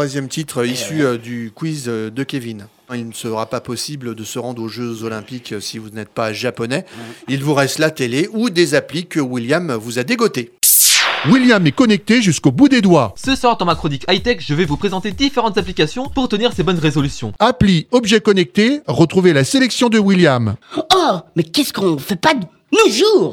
Troisième 0.00 0.28
titre 0.28 0.64
issu 0.64 1.04
euh, 1.04 1.18
du 1.18 1.52
quiz 1.54 1.84
euh, 1.86 2.10
de 2.10 2.22
Kevin. 2.22 2.68
Il 2.94 3.08
ne 3.08 3.12
sera 3.12 3.44
pas 3.44 3.60
possible 3.60 4.14
de 4.14 4.24
se 4.24 4.38
rendre 4.38 4.62
aux 4.62 4.68
Jeux 4.68 5.04
Olympiques 5.04 5.52
euh, 5.52 5.60
si 5.60 5.76
vous 5.76 5.90
n'êtes 5.90 6.08
pas 6.08 6.32
japonais. 6.32 6.86
Il 7.28 7.44
vous 7.44 7.52
reste 7.52 7.78
la 7.78 7.90
télé 7.90 8.26
ou 8.32 8.48
des 8.48 8.74
applis 8.74 9.04
que 9.04 9.20
William 9.20 9.74
vous 9.74 9.98
a 9.98 10.02
dégoté. 10.02 10.52
William 11.26 11.66
est 11.66 11.72
connecté 11.72 12.22
jusqu'au 12.22 12.50
bout 12.50 12.70
des 12.70 12.80
doigts. 12.80 13.12
Ce 13.14 13.36
soir 13.36 13.58
dans 13.58 13.66
ma 13.66 13.74
chronique 13.74 14.06
high-tech, 14.08 14.38
je 14.40 14.54
vais 14.54 14.64
vous 14.64 14.78
présenter 14.78 15.12
différentes 15.12 15.58
applications 15.58 16.08
pour 16.08 16.30
tenir 16.30 16.54
ces 16.54 16.62
bonnes 16.62 16.78
résolutions. 16.78 17.34
Appli 17.38 17.86
objet 17.90 18.20
connecté, 18.20 18.80
retrouvez 18.86 19.34
la 19.34 19.44
sélection 19.44 19.90
de 19.90 19.98
William. 19.98 20.54
Oh, 20.78 21.18
mais 21.36 21.42
qu'est-ce 21.42 21.74
qu'on 21.74 21.98
fait 21.98 22.16
pas 22.16 22.32
de 22.32 22.46
nos 22.72 22.90
jours? 22.90 23.32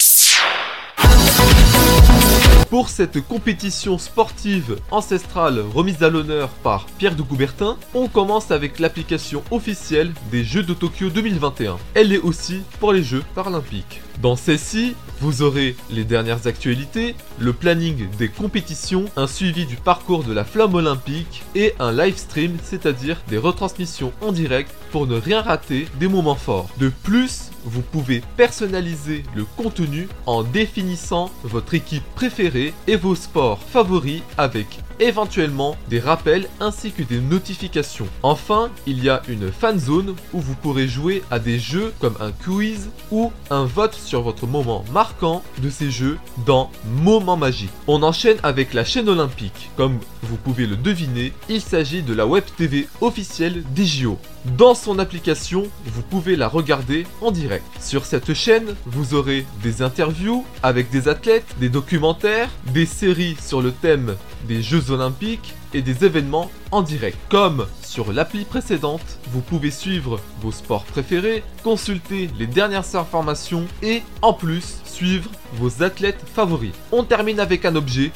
Pour 2.70 2.90
cette 2.90 3.26
compétition 3.26 3.98
sportive 3.98 4.76
ancestrale 4.92 5.62
remise 5.74 6.04
à 6.04 6.10
l'honneur 6.10 6.50
par 6.50 6.86
Pierre 6.98 7.16
de 7.16 7.22
Coubertin, 7.22 7.78
on 7.94 8.10
commence 8.10 8.52
avec 8.52 8.80
l'application 8.80 9.42
officielle 9.52 10.12
des 10.32 10.44
Jeux 10.44 10.64
de 10.64 10.74
Tokyo 10.74 11.10
2021. 11.10 11.78
Elle 11.94 12.12
est 12.12 12.18
aussi 12.18 12.64
pour 12.82 12.92
les 12.92 13.04
Jeux 13.04 13.24
paralympiques. 13.36 14.02
Dans 14.22 14.36
celle-ci, 14.36 14.96
vous 15.22 15.44
aurez 15.44 15.78
les 15.92 16.04
dernières 16.04 16.46
actualités, 16.46 17.16
le 17.40 17.54
planning 17.54 18.10
des 18.18 18.28
compétitions, 18.28 19.06
un 19.16 19.28
suivi 19.28 19.66
du 19.66 19.78
parcours 19.78 20.26
de 20.26 20.34
la 20.34 20.44
flamme 20.44 20.76
olympique 20.76 21.44
et 21.56 21.74
un 21.80 21.94
live 21.94 22.18
stream, 22.18 22.58
c'est-à-dire 22.64 23.22
des 23.30 23.38
retransmissions 23.38 24.12
en 24.20 24.34
direct 24.34 24.72
pour 24.92 25.08
ne 25.08 25.18
rien 25.18 25.42
rater 25.42 25.88
des 26.00 26.10
moments 26.10 26.36
forts. 26.36 26.68
De 26.80 26.90
plus, 27.04 27.52
vous 27.68 27.82
pouvez 27.82 28.22
personnaliser 28.38 29.24
le 29.36 29.46
contenu 29.46 30.08
en 30.26 30.44
définissant 30.44 31.30
votre 31.44 31.74
équipe 31.74 32.04
préférée 32.16 32.74
et 32.88 32.96
vos 32.96 33.16
sports 33.16 33.60
favoris 33.60 34.22
avec 34.38 34.80
éventuellement 35.00 35.78
des 35.90 36.00
rappels 36.00 36.48
ainsi 36.60 36.92
que 36.92 37.04
des 37.04 37.20
notifications. 37.20 38.08
Enfin, 38.24 38.70
il 38.86 39.04
y 39.04 39.10
a 39.10 39.22
une 39.28 39.52
fan 39.52 39.80
zone 39.80 40.16
où 40.34 40.40
vous 40.40 40.56
pourrez 40.56 40.88
jouer 40.88 41.24
à 41.30 41.40
des 41.40 41.60
jeux 41.60 41.94
comme 42.00 42.18
un 42.20 42.32
quiz 42.32 42.90
ou 43.12 43.32
un 43.50 43.66
vote 43.66 43.94
sur 43.94 44.22
votre 44.22 44.48
moment 44.48 44.84
marquant 44.92 45.44
de 45.62 45.70
ces 45.70 45.92
jeux 45.92 46.18
dans 46.46 46.72
Moment 46.86 47.38
Magique. 47.38 47.72
On 47.88 48.04
enchaîne 48.04 48.38
avec 48.44 48.74
la 48.74 48.86
chaîne 48.86 49.10
olympique. 49.10 49.70
Comme 49.78 50.00
vous 50.24 50.38
pouvez 50.38 50.66
le 50.66 50.76
deviner, 50.76 51.34
il 51.50 51.62
s'agit 51.62 52.02
de 52.02 52.14
la 52.14 52.26
web 52.26 52.44
TV 52.58 52.88
officielle 53.02 53.64
des 53.76 53.86
JO. 53.86 54.18
Dans 54.58 54.76
son 54.76 55.00
application, 55.00 55.68
vous 55.86 56.02
pouvez 56.02 56.36
la 56.36 56.48
regarder 56.48 57.06
en 57.22 57.32
direct. 57.32 57.57
Sur 57.80 58.06
cette 58.06 58.34
chaîne, 58.34 58.76
vous 58.86 59.14
aurez 59.14 59.46
des 59.64 59.82
interviews 59.82 60.46
avec 60.64 60.90
des 60.90 61.08
athlètes, 61.08 61.56
des 61.60 61.70
documentaires, 61.70 62.50
des 62.74 62.86
séries 62.86 63.38
sur 63.42 63.62
le 63.62 63.72
thème 63.72 64.16
des 64.48 64.62
Jeux 64.62 64.92
Olympiques 64.92 65.54
et 65.74 65.82
des 65.82 66.06
événements 66.06 66.50
en 66.72 66.82
direct. 66.82 67.18
Comme 67.30 67.68
sur 67.88 68.12
l'appli 68.12 68.44
précédente, 68.44 69.18
vous 69.32 69.42
pouvez 69.42 69.72
suivre 69.72 70.20
vos 70.42 70.52
sports 70.52 70.84
préférés, 70.84 71.44
consulter 71.64 72.30
les 72.38 72.46
dernières 72.46 72.96
informations 72.96 73.66
et 73.82 74.04
en 74.22 74.34
plus 74.34 74.82
suivre 74.84 75.32
vos 75.54 75.84
athlètes 75.84 76.24
favoris. 76.36 76.74
On 76.92 77.04
termine 77.04 77.40
avec 77.40 77.66
un 77.66 77.76
objet, 77.76 78.12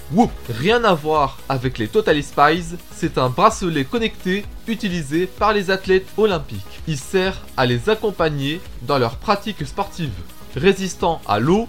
rien 0.49 0.83
à 0.83 0.93
voir 0.93 1.39
avec 1.47 1.77
les 1.77 1.87
Total 1.87 2.21
Spies, 2.21 2.75
c'est 2.93 3.17
un 3.17 3.29
bracelet 3.29 3.85
connecté 3.85 4.45
utilisé 4.67 5.25
par 5.25 5.53
les 5.53 5.71
athlètes 5.71 6.07
olympiques. 6.17 6.81
Il 6.87 6.97
sert 6.97 7.41
à 7.55 7.65
les 7.65 7.89
accompagner 7.89 8.59
dans 8.81 8.97
leurs 8.97 9.15
pratiques 9.15 9.65
sportives. 9.65 10.09
Résistant 10.55 11.21
à 11.27 11.39
l'eau, 11.39 11.67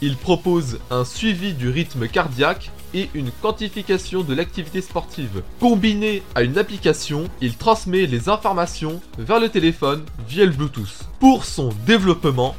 il 0.00 0.16
propose 0.16 0.78
un 0.90 1.04
suivi 1.04 1.52
du 1.52 1.68
rythme 1.68 2.08
cardiaque 2.08 2.70
et 2.94 3.08
une 3.14 3.30
quantification 3.42 4.22
de 4.22 4.34
l'activité 4.34 4.80
sportive. 4.80 5.42
Combiné 5.60 6.22
à 6.34 6.42
une 6.42 6.58
application, 6.58 7.24
il 7.40 7.56
transmet 7.56 8.06
les 8.06 8.28
informations 8.28 9.00
vers 9.18 9.40
le 9.40 9.48
téléphone 9.48 10.04
via 10.28 10.44
le 10.44 10.52
Bluetooth. 10.52 11.08
Pour 11.20 11.44
son 11.44 11.70
développement, 11.86 12.54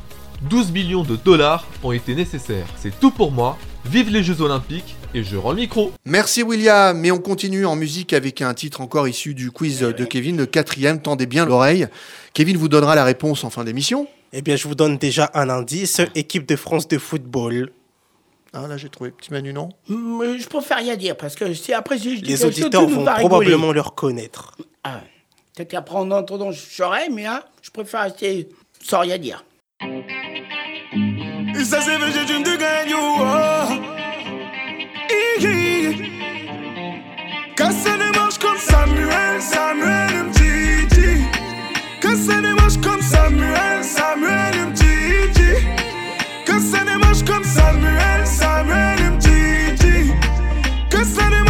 12 0.49 0.71
millions 0.71 1.03
de 1.03 1.15
dollars 1.15 1.67
ont 1.83 1.91
été 1.91 2.15
nécessaires. 2.15 2.67
C'est 2.77 2.99
tout 2.99 3.11
pour 3.11 3.31
moi. 3.31 3.57
Vive 3.85 4.09
les 4.09 4.23
Jeux 4.23 4.41
Olympiques 4.41 4.95
et 5.13 5.23
je 5.23 5.35
rends 5.35 5.51
le 5.51 5.57
micro. 5.57 5.91
Merci 6.05 6.41
William, 6.41 6.97
mais 6.97 7.11
on 7.11 7.19
continue 7.19 7.65
en 7.65 7.75
musique 7.75 8.13
avec 8.13 8.41
un 8.41 8.53
titre 8.53 8.81
encore 8.81 9.07
issu 9.07 9.33
du 9.33 9.51
quiz 9.51 9.79
de 9.81 10.05
Kevin, 10.05 10.37
le 10.37 10.45
quatrième, 10.45 11.01
tendez 11.01 11.25
bien 11.25 11.45
l'oreille. 11.45 11.87
Kevin 12.33 12.57
vous 12.57 12.69
donnera 12.69 12.95
la 12.95 13.03
réponse 13.03 13.43
en 13.43 13.49
fin 13.49 13.63
d'émission. 13.63 14.07
Eh 14.31 14.41
bien, 14.41 14.55
je 14.55 14.67
vous 14.67 14.73
donne 14.73 14.97
déjà 14.97 15.29
un 15.35 15.49
indice. 15.49 16.01
Équipe 16.15 16.47
de 16.47 16.55
France 16.55 16.87
de 16.87 16.97
football. 16.97 17.69
Ah 18.55 18.67
là, 18.67 18.77
j'ai 18.77 18.89
trouvé. 18.89 19.11
Petit 19.11 19.31
Manu, 19.33 19.51
non 19.51 19.69
Mais 19.89 20.37
je 20.37 20.47
préfère 20.47 20.77
rien 20.77 20.95
dire 20.95 21.17
parce 21.17 21.35
que 21.35 21.53
si 21.53 21.73
après 21.73 21.97
je, 21.97 22.03
je 22.03 22.09
dis 22.09 22.21
Les 22.21 22.37
quelque 22.37 22.37
chose, 22.37 22.45
auditeurs 22.63 22.81
tout 22.81 22.87
le 22.87 22.93
monde 22.93 22.99
vont 22.99 23.03
va 23.05 23.13
rigoler. 23.15 23.29
probablement 23.29 23.71
le 23.71 23.81
reconnaître. 23.81 24.55
Ah, 24.83 25.01
peut-être 25.55 25.71
qu'après 25.71 25.95
en 25.97 26.11
entendant, 26.11 26.51
je 26.51 26.59
saurais, 26.59 27.09
mais 27.09 27.25
hein, 27.25 27.41
je 27.63 27.71
préfère 27.71 28.01
rester 28.01 28.49
sans 28.81 28.99
rien 28.99 29.17
dire. 29.17 29.43
Et 29.81 31.63
ça 31.65 31.81
c'est 31.81 31.97
VG 31.97 32.27
Jim 32.27 32.41
de 32.41 32.55
Gagno 32.55 32.99
Casse 37.55 37.85
les 37.85 38.19
manches 38.19 38.37
comme 38.39 38.57
Samuel, 38.57 39.41
Samuel 39.41 40.25
Mtiti 40.25 41.23
Casse 42.01 42.27
les 42.27 42.53
manches 42.53 42.77
comme 42.83 43.01
Samuel, 43.01 43.83
Samuel 43.83 44.55
manches 44.67 44.82
comme 47.25 47.43
Samuel, 47.43 48.25
Samuel 48.25 49.12
Mtiti 49.15 50.12
Casse 50.89 51.15
les 51.29 51.38
manches 51.38 51.42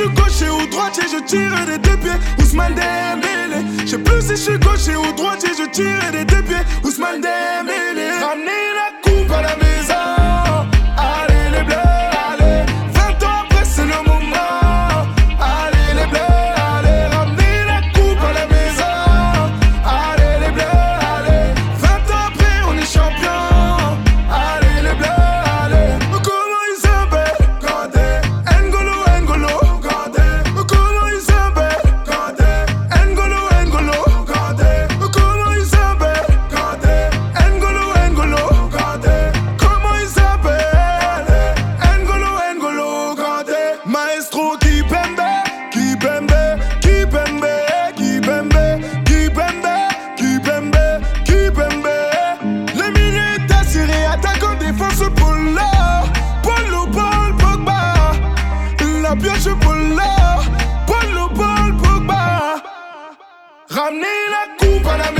je 0.00 0.06
suis 0.06 0.14
gaucher 0.14 0.50
ou 0.50 0.66
droitier 0.66 1.04
Je 1.10 1.22
tire 1.24 1.66
des 1.66 1.78
deux 1.78 1.96
pieds, 1.96 2.10
Ousmane 2.38 2.74
Dembélé. 2.74 3.64
Je 3.84 3.90
sais 3.90 3.98
plus 3.98 4.22
si 4.22 4.30
je 4.30 4.36
suis 4.36 4.58
gaucher 4.58 4.96
ou 4.96 5.12
droitier 5.12 5.50
Je 5.58 5.68
tire 5.70 6.12
des 6.12 6.24
deux 6.24 6.42
pieds, 6.42 6.64
Ousmane 6.84 7.20
Dembélé. 7.20 8.10
Ramenez 8.20 8.66
la 8.74 9.10
coupe 9.10 9.30
à 9.32 9.42
la 9.42 9.59
Ramenez 63.90 64.06
la 64.30 64.56
coupe 64.56 65.19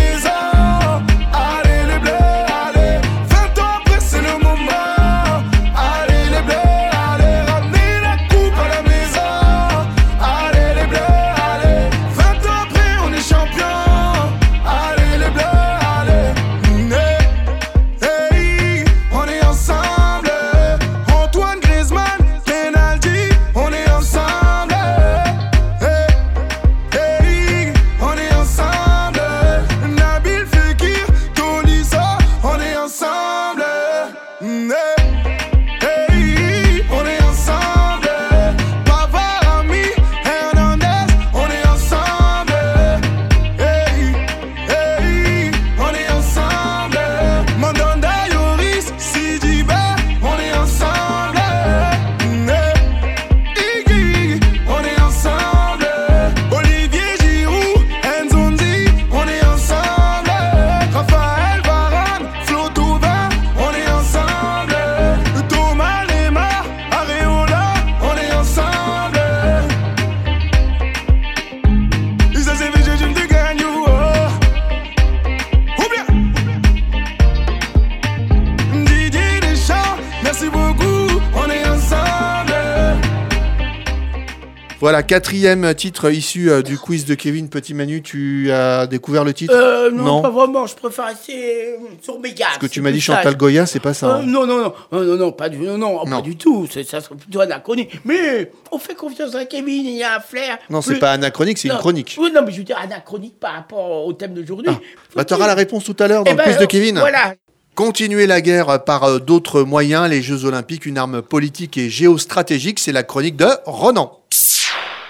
quatrième 85.11 85.75
titre 85.75 86.09
issu 86.13 86.53
euh, 86.53 86.63
du 86.63 86.79
quiz 86.79 87.05
de 87.05 87.17
Kevin 87.17 87.49
Petit 87.49 87.75
Manu. 87.75 88.01
Tu 88.01 88.53
as 88.53 88.87
découvert 88.87 89.25
le 89.25 89.35
titre? 89.35 89.53
Euh, 89.53 89.91
non, 89.91 90.23
pas 90.23 90.31
vraiment, 90.31 90.69
je 90.69 90.77
préfère 90.77 91.07
rester 91.07 91.73
euh, 91.73 91.79
sur 92.01 92.21
mes 92.21 92.33
gardes. 92.33 92.53
Parce 92.53 92.69
que 92.69 92.73
tu 92.73 92.81
m'as 92.81 92.93
dit 92.93 93.01
Chantal. 93.01 93.37
Goya, 93.37 93.67
c'est 93.67 93.81
pas 93.81 93.93
ça. 93.93 94.07
Euh, 94.07 94.15
hein. 94.21 94.23
non, 94.25 94.47
non, 94.47 94.59
non, 94.61 94.73
non, 94.93 95.03
non, 95.03 95.17
non, 95.17 95.33
pas 95.33 95.49
du, 95.49 95.59
non, 95.59 95.77
non, 95.77 96.05
Non. 96.07 96.19
pas 96.19 96.21
du 96.23 96.37
tout. 96.37 96.69
C'est- 96.71 96.89
Ça 96.89 97.01
serait 97.01 97.17
plutôt 97.17 97.41
anachronique. 97.41 97.99
Mais 98.05 98.53
on 98.71 98.79
fait 98.79 98.95
confiance 98.95 99.35
à 99.35 99.47
Kevin, 99.47 99.85
il 99.85 99.97
y 99.97 100.05
a 100.05 100.19
un 100.19 100.21
flair. 100.21 100.59
Non, 100.71 100.81
c'est 100.81 100.93
plus- 100.93 101.01
pas 101.01 101.11
anachronique, 101.11 101.59
c'est 101.59 101.67
une 101.67 101.75
Non. 101.75 101.81
chronique. 101.81 102.17
Oui, 102.21 102.31
non, 102.33 102.43
mais 102.47 102.53
je 102.53 102.59
veux 102.59 102.63
dire 102.65 102.79
anachronique 102.79 103.41
par 103.41 103.55
rapport 103.55 104.07
au 104.07 104.13
thème 104.13 104.35
d'aujourd'hui. 104.35 104.71
Bah, 105.17 105.25
t'auras 105.25 105.49
la 105.49 105.57
réponse 105.57 105.83
tout 105.83 105.97
à 105.99 106.07
l'heure 106.07 106.23
dans 106.23 106.31
Eh 106.31 106.35
le 106.35 106.39
ben, 106.39 106.45
quiz 106.45 106.57
de 106.59 106.63
euh, 106.63 106.67
Kevin. 106.67 106.99
Voilà. 107.01 107.35
Continuer 107.75 108.29
la 108.29 108.41
guerre 108.41 108.85
par 108.85 109.03
euh, 109.03 109.19
d'autres 109.19 109.63
moyens, 109.63 110.09
les 110.09 110.23
Jeux 110.23 110.45
Olympiques, 110.45 110.87
une 110.87 110.99
arme 110.99 111.21
politique 111.21 111.77
et 111.79 111.91
géostratégique, 111.91 112.79
c'est 112.79 112.93
la 112.93 113.03
chronique 113.03 113.35
de 113.37 113.49
Ronan. 113.65 114.20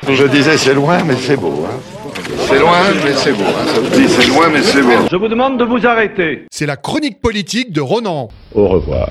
Je 0.08 0.24
disais 0.24 0.56
c'est 0.56 0.74
loin 0.74 1.02
mais 1.04 1.14
c'est 1.16 1.36
beau. 1.36 1.64
Hein. 1.66 1.78
C'est 2.48 2.58
loin 2.58 2.78
mais 3.04 3.12
c'est 3.14 3.32
beau. 3.32 3.44
Hein. 3.44 3.66
Ça 3.66 3.80
vous 3.80 3.88
dit 3.88 4.08
c'est 4.08 4.26
loin 4.28 4.48
mais 4.48 4.62
c'est 4.62 4.82
beau. 4.82 5.06
Je 5.10 5.16
vous 5.16 5.28
demande 5.28 5.58
de 5.58 5.64
vous 5.64 5.86
arrêter. 5.86 6.46
C'est 6.50 6.66
la 6.66 6.76
chronique 6.76 7.20
politique 7.20 7.72
de 7.72 7.80
Ronan. 7.80 8.28
Au 8.54 8.68
revoir. 8.68 9.08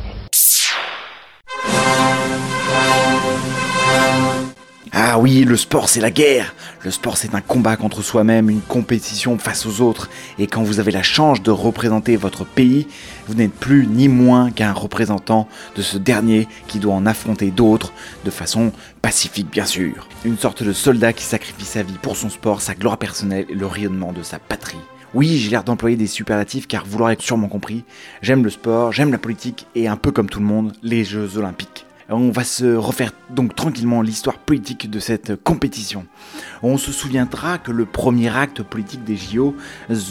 Ah 4.92 5.20
oui, 5.20 5.44
le 5.44 5.56
sport 5.56 5.88
c'est 5.88 6.02
la 6.02 6.10
guerre. 6.10 6.56
Le 6.84 6.90
sport 6.90 7.18
c'est 7.18 7.36
un 7.36 7.42
combat 7.42 7.76
contre 7.78 8.02
soi-même, 8.02 8.50
une 8.50 8.62
compétition 8.62 9.38
face 9.38 9.68
aux 9.68 9.82
autres. 9.82 10.10
Et 10.40 10.48
quand 10.48 10.64
vous 10.64 10.80
avez 10.80 10.92
la 10.92 11.04
chance 11.04 11.44
de 11.44 11.52
représenter 11.52 12.16
votre 12.16 12.44
pays, 12.44 12.88
vous 13.28 13.36
n'êtes 13.36 13.54
plus 13.54 13.86
ni 13.86 14.08
moins 14.08 14.50
qu'un 14.50 14.74
représentant 14.74 15.48
de 15.76 15.84
ce 15.84 16.00
dernier 16.00 16.48
qui 16.68 16.80
doit 16.80 16.96
en 16.96 17.06
affronter 17.06 17.52
d'autres 17.52 17.94
de 18.26 18.32
façon 18.32 18.72
pacifique 19.04 19.52
bien 19.52 19.66
sûr. 19.66 20.08
Une 20.26 20.40
sorte 20.40 20.64
de 20.64 20.74
soldat 20.74 21.14
qui 21.14 21.24
sacrifie 21.24 21.66
sa 21.66 21.84
vie 21.84 22.00
pour 22.02 22.18
son 22.18 22.30
sport, 22.30 22.62
sa 22.62 22.74
gloire 22.74 22.98
personnelle 22.98 23.46
et 23.48 23.56
le 23.56 23.68
rayonnement 23.68 24.12
de 24.12 24.24
sa 24.24 24.40
patrie. 24.40 24.78
Oui, 25.14 25.38
j'ai 25.38 25.52
l'air 25.52 25.64
d'employer 25.64 25.98
des 25.98 26.08
superlatifs 26.08 26.68
car 26.68 26.86
vous 26.86 26.98
l'aurez 26.98 27.18
sûrement 27.20 27.48
compris, 27.48 27.84
j'aime 28.24 28.44
le 28.44 28.50
sport, 28.50 28.92
j'aime 28.92 29.12
la 29.12 29.18
politique 29.20 29.68
et 29.76 29.88
un 29.88 29.98
peu 29.98 30.12
comme 30.12 30.30
tout 30.30 30.40
le 30.40 30.46
monde, 30.46 30.74
les 30.82 31.04
Jeux 31.04 31.38
Olympiques. 31.38 31.86
On 32.12 32.32
va 32.32 32.44
se 32.44 32.76
refaire 32.76 33.12
donc 33.30 33.56
tranquillement 33.56 34.02
l'histoire 34.02 34.40
politique 34.40 34.90
de 34.90 35.00
cette 35.00 35.36
compétition. 35.36 36.08
On 36.64 36.80
se 36.80 36.92
souviendra 36.92 37.60
que 37.60 37.72
le 37.72 37.86
premier 37.86 38.36
acte 38.36 38.64
politique 38.64 39.04
des 39.04 39.16
JO 39.16 39.56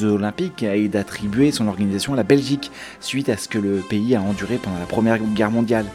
olympiques 0.03 0.63
est 0.63 0.87
d'attribuer 0.87 1.51
son 1.51 1.67
organisation 1.67 2.13
à 2.13 2.17
la 2.17 2.23
Belgique, 2.23 2.71
suite 3.01 3.29
à 3.29 3.37
ce 3.37 3.49
que 3.49 3.59
le 3.59 3.83
pays 3.89 4.15
a 4.15 4.23
enduré 4.23 4.59
pendant 4.59 4.79
la 4.79 4.87
Première 4.87 5.19
Guerre 5.19 5.51
mondiale. 5.51 5.87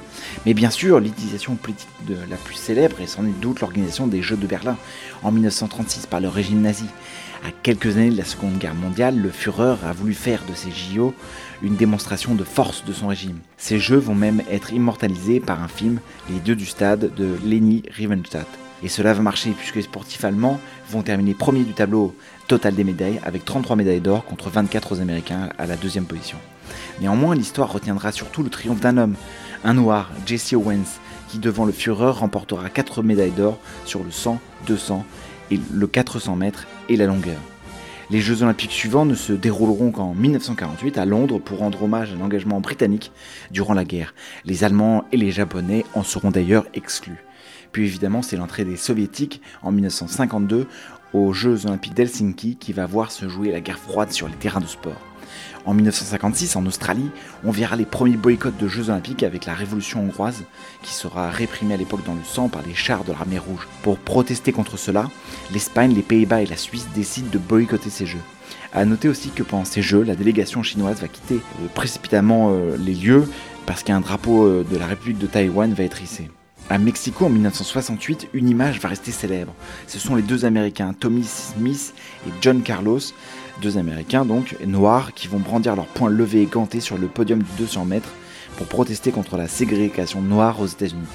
Mais 0.45 0.53
bien 0.53 0.71
sûr, 0.71 0.99
l'utilisation 0.99 1.55
politique 1.55 1.87
de 2.05 2.17
la 2.29 2.35
plus 2.35 2.55
célèbre 2.55 2.99
est 2.99 3.07
sans 3.07 3.23
doute 3.23 3.61
l'organisation 3.61 4.05
des 4.05 4.21
Jeux 4.21 4.35
de 4.35 4.45
Berlin 4.45 4.77
en 5.23 5.31
1936 5.31 6.07
par 6.07 6.19
le 6.19 6.27
régime 6.27 6.59
nazi. 6.59 6.85
À 7.45 7.51
quelques 7.61 7.97
années 7.97 8.09
de 8.09 8.17
la 8.17 8.23
Seconde 8.23 8.57
Guerre 8.57 8.75
mondiale, 8.75 9.17
le 9.17 9.29
Führer 9.29 9.75
a 9.85 9.91
voulu 9.91 10.13
faire 10.13 10.43
de 10.49 10.53
ces 10.53 10.71
JO 10.71 11.13
une 11.63 11.75
démonstration 11.75 12.35
de 12.35 12.43
force 12.43 12.83
de 12.85 12.93
son 12.93 13.07
régime. 13.07 13.39
Ces 13.57 13.79
jeux 13.79 13.97
vont 13.97 14.13
même 14.15 14.43
être 14.51 14.73
immortalisés 14.73 15.39
par 15.39 15.63
un 15.63 15.67
film, 15.67 15.99
Les 16.29 16.39
Dieux 16.39 16.55
du 16.55 16.65
Stade, 16.65 17.15
de 17.15 17.37
Leni 17.45 17.83
Riefenstadt. 17.89 18.47
Et 18.83 18.89
cela 18.89 19.13
va 19.13 19.21
marcher 19.21 19.51
puisque 19.51 19.77
les 19.77 19.81
sportifs 19.81 20.25
allemands 20.25 20.59
vont 20.89 21.03
terminer 21.03 21.33
premier 21.33 21.63
du 21.63 21.73
tableau 21.73 22.13
total 22.49 22.75
des 22.75 22.83
médailles 22.83 23.21
avec 23.23 23.45
33 23.45 23.77
médailles 23.77 24.01
d'or 24.01 24.25
contre 24.25 24.49
24 24.49 24.91
aux 24.91 24.99
Américains 24.99 25.49
à 25.57 25.65
la 25.65 25.77
deuxième 25.77 26.05
position. 26.05 26.37
Néanmoins, 26.99 27.33
l'histoire 27.33 27.71
retiendra 27.71 28.11
surtout 28.11 28.43
le 28.43 28.49
triomphe 28.49 28.81
d'un 28.81 28.97
homme, 28.97 29.15
un 29.63 29.73
noir, 29.73 30.11
Jesse 30.25 30.53
Owens, 30.53 30.99
qui 31.29 31.39
devant 31.39 31.63
le 31.63 31.71
Führer 31.71 32.11
remportera 32.11 32.69
4 32.69 33.03
médailles 33.03 33.31
d'or 33.31 33.57
sur 33.85 34.03
le 34.03 34.11
100, 34.11 34.39
200 34.67 35.05
et 35.51 35.59
le 35.71 35.87
400 35.87 36.35
mètres 36.35 36.67
et 36.89 36.97
la 36.97 37.05
longueur. 37.05 37.39
Les 38.13 38.21
Jeux 38.21 38.43
Olympiques 38.43 38.73
suivants 38.73 39.05
ne 39.05 39.15
se 39.15 39.33
dérouleront 39.33 39.89
qu'en 39.89 40.13
1948 40.13 40.99
à 40.99 41.05
Londres 41.05 41.39
pour 41.39 41.57
rendre 41.57 41.81
hommage 41.81 42.13
à 42.13 42.15
l'engagement 42.15 42.61
britannique 42.61 43.11
durant 43.49 43.73
la 43.73 43.85
guerre. 43.85 44.13
Les 44.45 44.63
Allemands 44.63 45.05
et 45.11 45.17
les 45.17 45.31
Japonais 45.31 45.83
en 45.95 46.03
seront 46.03 46.29
d'ailleurs 46.29 46.67
exclus. 46.75 47.25
Puis 47.71 47.85
évidemment, 47.85 48.21
c'est 48.21 48.37
l'entrée 48.37 48.65
des 48.65 48.77
Soviétiques 48.77 49.41
en 49.63 49.71
1952 49.71 50.67
aux 51.13 51.33
Jeux 51.33 51.65
Olympiques 51.65 51.95
d'Helsinki 51.95 52.55
qui 52.57 52.71
va 52.71 52.85
voir 52.85 53.11
se 53.11 53.27
jouer 53.27 53.51
la 53.51 53.61
guerre 53.61 53.79
froide 53.79 54.11
sur 54.11 54.27
les 54.27 54.35
terrains 54.35 54.61
de 54.61 54.67
sport. 54.67 55.12
En 55.65 55.73
1956, 55.73 56.55
en 56.55 56.65
Australie, 56.65 57.09
on 57.43 57.51
verra 57.51 57.75
les 57.75 57.85
premiers 57.85 58.17
boycotts 58.17 58.57
de 58.57 58.67
Jeux 58.67 58.89
Olympiques 58.89 59.23
avec 59.23 59.45
la 59.45 59.53
Révolution 59.53 60.01
hongroise, 60.01 60.43
qui 60.81 60.93
sera 60.93 61.29
réprimée 61.29 61.73
à 61.73 61.77
l'époque 61.77 62.05
dans 62.05 62.15
le 62.15 62.23
sang 62.23 62.49
par 62.49 62.61
les 62.63 62.75
chars 62.75 63.03
de 63.03 63.11
l'armée 63.11 63.39
rouge. 63.39 63.67
Pour 63.81 63.97
protester 63.97 64.51
contre 64.51 64.77
cela, 64.77 65.09
l'Espagne, 65.51 65.93
les 65.93 66.01
Pays-Bas 66.01 66.41
et 66.41 66.45
la 66.45 66.57
Suisse 66.57 66.87
décident 66.93 67.29
de 67.31 67.37
boycotter 67.37 67.89
ces 67.89 68.05
Jeux. 68.05 68.21
A 68.73 68.85
noter 68.85 69.07
aussi 69.07 69.29
que 69.29 69.43
pendant 69.43 69.65
ces 69.65 69.81
Jeux, 69.81 70.03
la 70.03 70.15
délégation 70.15 70.63
chinoise 70.63 70.99
va 70.99 71.07
quitter 71.07 71.35
euh, 71.35 71.67
précipitamment 71.73 72.51
euh, 72.51 72.75
les 72.77 72.95
lieux 72.95 73.27
parce 73.65 73.83
qu'un 73.83 74.01
drapeau 74.01 74.45
euh, 74.45 74.65
de 74.69 74.77
la 74.77 74.87
République 74.87 75.19
de 75.19 75.27
Taïwan 75.27 75.73
va 75.73 75.83
être 75.83 76.01
hissé. 76.01 76.29
À 76.69 76.77
Mexico 76.77 77.25
en 77.25 77.29
1968, 77.29 78.29
une 78.33 78.49
image 78.49 78.79
va 78.79 78.89
rester 78.89 79.11
célèbre. 79.11 79.53
Ce 79.85 79.99
sont 79.99 80.15
les 80.15 80.21
deux 80.21 80.45
Américains, 80.45 80.93
Tommy 80.97 81.23
Smith 81.23 81.93
et 82.25 82.31
John 82.41 82.61
Carlos, 82.63 82.99
deux 83.61 83.77
Américains 83.77 84.25
donc, 84.25 84.57
noirs, 84.65 85.13
qui 85.13 85.27
vont 85.27 85.39
brandir 85.39 85.75
leurs 85.75 85.87
poings 85.87 86.09
levés 86.09 86.41
et 86.41 86.45
gantés 86.45 86.79
sur 86.79 86.97
le 86.97 87.07
podium 87.07 87.39
du 87.39 87.51
200 87.57 87.85
mètres 87.85 88.13
pour 88.57 88.67
protester 88.67 89.11
contre 89.11 89.37
la 89.37 89.47
ségrégation 89.47 90.21
noire 90.21 90.59
aux 90.59 90.67
États-Unis. 90.67 91.07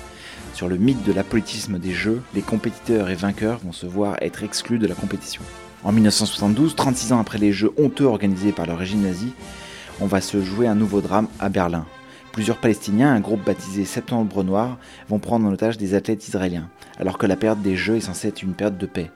Sur 0.55 0.68
le 0.68 0.76
mythe 0.76 1.05
de 1.05 1.12
l'apolitisme 1.12 1.78
des 1.78 1.93
Jeux, 1.93 2.20
les 2.34 2.43
compétiteurs 2.43 3.11
et 3.11 3.14
vainqueurs 3.14 3.59
vont 3.59 3.72
se 3.72 3.86
voir 3.86 4.16
être 4.20 4.43
exclus 4.43 4.78
de 4.78 4.86
la 4.86 4.95
compétition. 4.95 5.43
En 5.84 5.93
1972, 5.93 6.74
36 6.74 7.12
ans 7.12 7.20
après 7.20 7.39
les 7.39 7.53
Jeux 7.53 7.72
honteux 7.78 8.07
organisés 8.07 8.53
par 8.53 8.66
le 8.66 8.74
régime 8.74 9.03
nazi, 9.03 9.32
on 10.01 10.07
va 10.07 10.20
se 10.20 10.43
jouer 10.43 10.66
un 10.66 10.74
nouveau 10.74 11.01
drame 11.01 11.28
à 11.39 11.49
Berlin. 11.49 11.86
Plusieurs 12.32 12.59
Palestiniens, 12.59 13.12
un 13.12 13.20
groupe 13.20 13.45
baptisé 13.45 13.84
Septembre 13.84 14.43
Noir, 14.45 14.78
vont 15.09 15.18
prendre 15.18 15.47
en 15.47 15.53
otage 15.53 15.78
des 15.78 15.95
athlètes 15.95 16.26
israéliens, 16.26 16.68
alors 16.99 17.18
que 17.18 17.26
la 17.26 17.36
période 17.36 17.62
des 17.62 17.76
Jeux 17.76 17.97
est 17.97 18.01
censée 18.01 18.28
être 18.28 18.43
une 18.43 18.55
période 18.55 18.78
de 18.78 18.86
paix, 18.86 19.11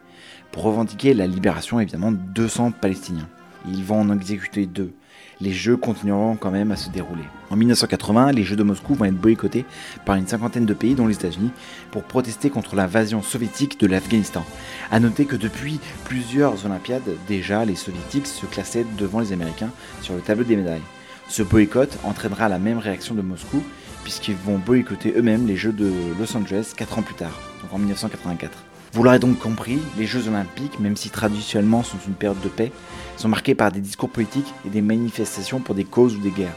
pour 0.53 0.62
revendiquer 0.64 1.14
la 1.14 1.26
libération 1.26 1.80
évidemment 1.80 2.12
de 2.12 2.18
200 2.18 2.72
Palestiniens. 2.72 3.28
Ils 3.66 3.84
vont 3.84 4.00
en 4.00 4.14
exécuter 4.14 4.66
deux. 4.66 4.92
Les 5.40 5.53
Jeux 5.53 5.76
continueront 5.76 6.36
quand 6.36 6.50
même 6.50 6.70
à 6.70 6.76
se 6.76 6.90
dérouler. 6.90 7.24
En 7.50 7.57
1980, 7.57 8.32
les 8.32 8.44
Jeux 8.44 8.55
de 8.55 8.62
Moscou 8.62 8.94
vont 8.94 9.07
être 9.07 9.16
boycottés 9.16 9.64
par 10.05 10.14
une 10.14 10.26
cinquantaine 10.26 10.66
de 10.66 10.74
pays, 10.74 10.94
dont 10.94 11.07
les 11.07 11.14
États-Unis, 11.14 11.50
pour 11.90 12.05
protester 12.05 12.50
contre 12.50 12.76
l'invasion 12.76 13.22
soviétique 13.22 13.80
de 13.80 13.86
l'Afghanistan. 13.86 14.44
A 14.90 15.00
noter 15.00 15.24
que 15.24 15.34
depuis 15.34 15.80
plusieurs 16.05 16.64
Olympiades, 16.64 17.16
déjà, 17.26 17.64
les 17.64 17.74
soviétiques 17.74 18.26
se 18.26 18.46
classaient 18.46 18.86
devant 18.98 19.20
les 19.20 19.32
Américains 19.32 19.70
sur 20.00 20.14
le 20.14 20.20
tableau 20.20 20.44
des 20.44 20.57
médailles. 20.57 20.82
Ce 21.28 21.42
boycott 21.42 21.98
entraînera 22.05 22.48
la 22.48 22.59
même 22.59 22.78
réaction 22.78 23.14
de 23.14 23.22
Moscou, 23.22 23.62
puisqu'ils 24.05 24.36
vont 24.36 24.59
boycotter 24.59 25.14
eux-mêmes 25.16 25.46
les 25.46 25.57
Jeux 25.57 25.72
de 25.72 25.90
Los 26.20 26.36
Angeles 26.36 26.72
4 26.76 26.98
ans 26.98 27.03
plus 27.03 27.14
tard, 27.14 27.40
donc 27.62 27.72
en 27.72 27.78
1984. 27.78 28.72
Vous 28.95 29.03
l'aurez 29.03 29.18
donc 29.18 29.38
compris, 29.38 29.78
les 29.97 30.07
Jeux 30.07 30.28
Olympiques, 30.28 30.78
même 30.78 30.97
si 30.97 31.09
traditionnellement 31.09 31.82
sont 31.82 31.97
une 32.07 32.12
période 32.12 32.40
de 32.43 32.51
paix, 32.51 32.70
sont 33.16 33.28
marqués 33.28 33.55
par 33.55 33.72
des 33.72 33.80
discours 33.80 34.11
politiques 34.11 34.53
et 34.66 34.68
des 34.68 34.82
manifestations 34.82 35.61
pour 35.61 35.74
des 35.74 35.84
causes 35.84 36.14
ou 36.14 36.18
des 36.18 36.30
guerres. 36.30 36.57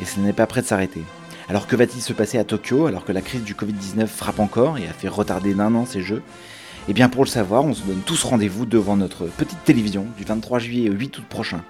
Et 0.00 0.04
ce 0.04 0.18
n'est 0.18 0.32
pas 0.32 0.48
prêt 0.48 0.62
de 0.62 0.66
s'arrêter. 0.66 1.02
Alors 1.48 1.68
que 1.68 1.76
va-t-il 1.76 2.02
se 2.02 2.12
passer 2.12 2.36
à 2.36 2.42
Tokyo 2.42 2.86
alors 2.86 3.04
que 3.04 3.12
la 3.12 3.20
crise 3.20 3.44
du 3.44 3.54
Covid-19 3.54 4.08
frappe 4.08 4.40
encore 4.40 4.76
et 4.76 4.88
a 4.88 4.92
fait 4.92 5.06
retarder 5.06 5.54
d'un 5.54 5.72
an 5.76 5.86
ces 5.86 6.02
Jeux? 6.02 6.22
Eh 6.88 6.94
bien 6.94 7.08
pour 7.08 7.22
le 7.22 7.28
savoir, 7.28 7.64
on 7.64 7.74
se 7.74 7.82
donne 7.82 8.00
tous 8.04 8.24
rendez-vous 8.24 8.66
devant 8.66 8.96
notre 8.96 9.26
petite 9.26 9.62
télévision 9.64 10.06
du 10.18 10.24
23 10.24 10.58
juillet 10.58 10.90
au 10.90 10.94
8 10.94 11.18
août 11.18 11.24
prochain. 11.28 11.62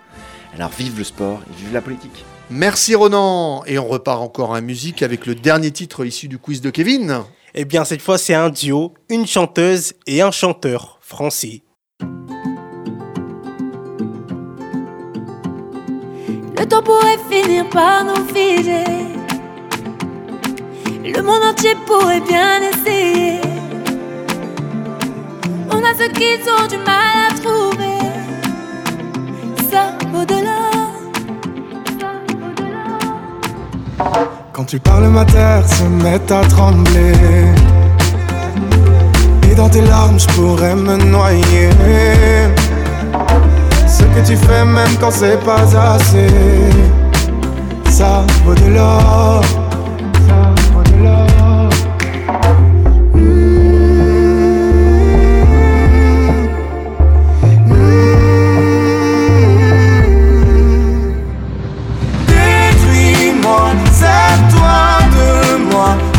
Alors 0.54 0.70
vive 0.70 0.96
le 0.96 1.04
sport 1.04 1.42
et 1.50 1.60
vive 1.60 1.74
la 1.74 1.82
politique. 1.82 2.24
Merci 2.48 2.94
Ronan 2.94 3.62
Et 3.66 3.78
on 3.78 3.86
repart 3.86 4.22
encore 4.22 4.50
en 4.50 4.62
musique 4.62 5.02
avec 5.02 5.26
le 5.26 5.34
dernier 5.34 5.70
titre 5.70 6.06
issu 6.06 6.28
du 6.28 6.38
quiz 6.38 6.62
de 6.62 6.70
Kevin. 6.70 7.24
Eh 7.54 7.66
bien, 7.66 7.84
cette 7.84 8.00
fois, 8.00 8.16
c'est 8.16 8.32
un 8.32 8.48
duo, 8.48 8.94
une 9.10 9.26
chanteuse 9.26 9.92
et 10.06 10.22
un 10.22 10.30
chanteur 10.30 10.98
français. 11.02 11.62
Le 16.58 16.64
temps 16.66 16.82
pourrait 16.82 17.18
finir 17.30 17.68
par 17.68 18.04
nous 18.06 18.24
figer. 18.34 18.84
Le 21.04 21.20
monde 21.20 21.42
entier 21.44 21.74
pourrait 21.86 22.22
bien 22.22 22.62
essayer. 22.62 23.40
On 25.70 25.84
a 25.84 25.94
ceux 25.98 26.08
qui 26.08 26.38
ont 26.48 26.66
du 26.68 26.78
mal 26.78 27.30
à 27.30 27.34
trouver. 27.34 27.98
Ça 29.70 29.92
au-delà. 30.14 30.72
Quand 34.52 34.64
tu 34.64 34.78
parles, 34.78 35.08
ma 35.08 35.24
terre 35.24 35.66
se 35.66 35.84
met 35.84 36.20
à 36.30 36.44
trembler. 36.44 37.14
Et 39.50 39.54
dans 39.54 39.70
tes 39.70 39.80
larmes, 39.80 40.20
je 40.20 40.26
pourrais 40.34 40.76
me 40.76 40.98
noyer. 40.98 41.70
Ce 43.86 44.02
que 44.02 44.26
tu 44.26 44.36
fais, 44.36 44.64
même 44.64 44.94
quand 45.00 45.10
c'est 45.10 45.42
pas 45.42 45.62
assez, 45.94 46.26
ça 47.88 48.24
vaut 48.44 48.54
de 48.54 48.74
l'or. 48.74 49.42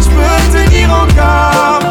Je 0.02 0.10
peux 0.10 0.52
tenir 0.52 0.90
encore. 0.92 1.83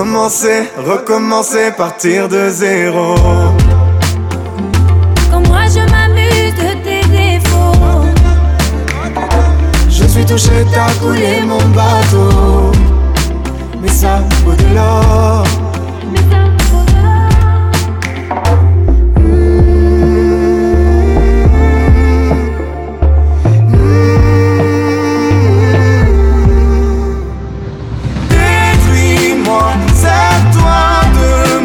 Recommencer, 0.00 0.70
recommencer, 0.78 1.72
partir 1.76 2.26
de 2.26 2.48
zéro. 2.48 3.16
Quand 5.30 5.46
moi 5.46 5.64
je 5.68 5.80
m'amuse 5.92 6.54
de 6.54 6.70
tes 6.82 7.06
défauts. 7.06 8.06
Je 9.90 10.04
suis 10.06 10.24
touché, 10.24 10.64
t'as 10.72 10.90
coulé 11.04 11.42
mon 11.46 11.62
bateau. 11.76 12.72
Mais 13.82 13.88
ça 13.88 14.20
vaut 14.42 14.54
de 14.54 14.74
l'or. 14.74 15.44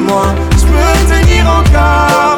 Moi. 0.06 0.36
Je 0.58 0.66
peux 0.66 1.14
tenir 1.14 1.45
encore. 1.47 2.35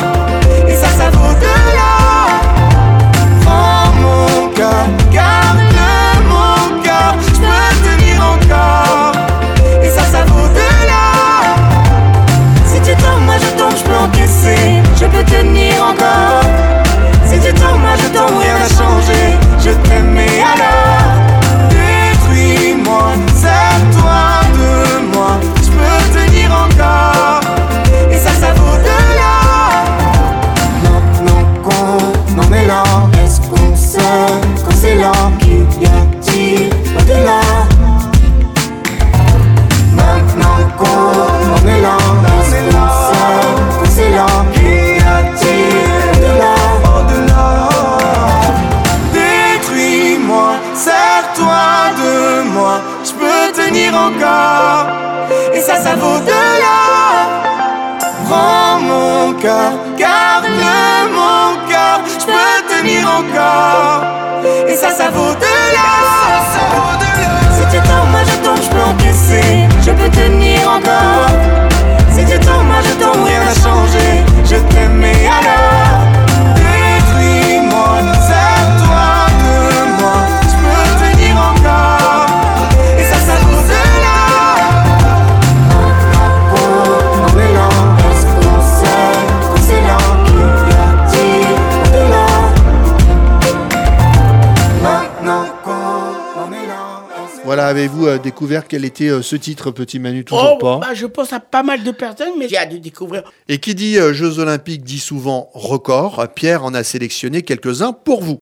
Découvert 98.28 98.68
quel 98.68 98.84
était 98.86 99.10
euh, 99.10 99.22
ce 99.22 99.36
titre, 99.36 99.72
petit 99.72 100.00
Manu 100.00 100.24
Toujours 100.26 100.56
Oh, 100.56 100.58
pas. 100.58 100.78
bah, 100.80 100.94
je 100.94 101.06
pense 101.06 101.32
à 101.34 101.40
pas 101.40 101.64
mal 101.64 101.84
de 101.84 101.92
personnes, 101.92 102.34
mais 102.38 102.48
j'ai 102.50 102.58
hâte 102.58 102.72
de 102.74 102.78
découvrir. 102.78 103.24
Et 103.48 103.58
qui 103.60 103.74
dit 103.74 103.98
euh, 103.98 104.14
Jeux 104.14 104.40
Olympiques 104.40 104.84
dit 104.84 105.00
souvent 105.00 105.50
record. 105.54 106.26
Pierre 106.36 106.64
en 106.66 106.74
a 106.74 106.84
sélectionné 106.84 107.42
quelques-uns 107.42 107.94
pour 107.94 108.22
vous. 108.24 108.38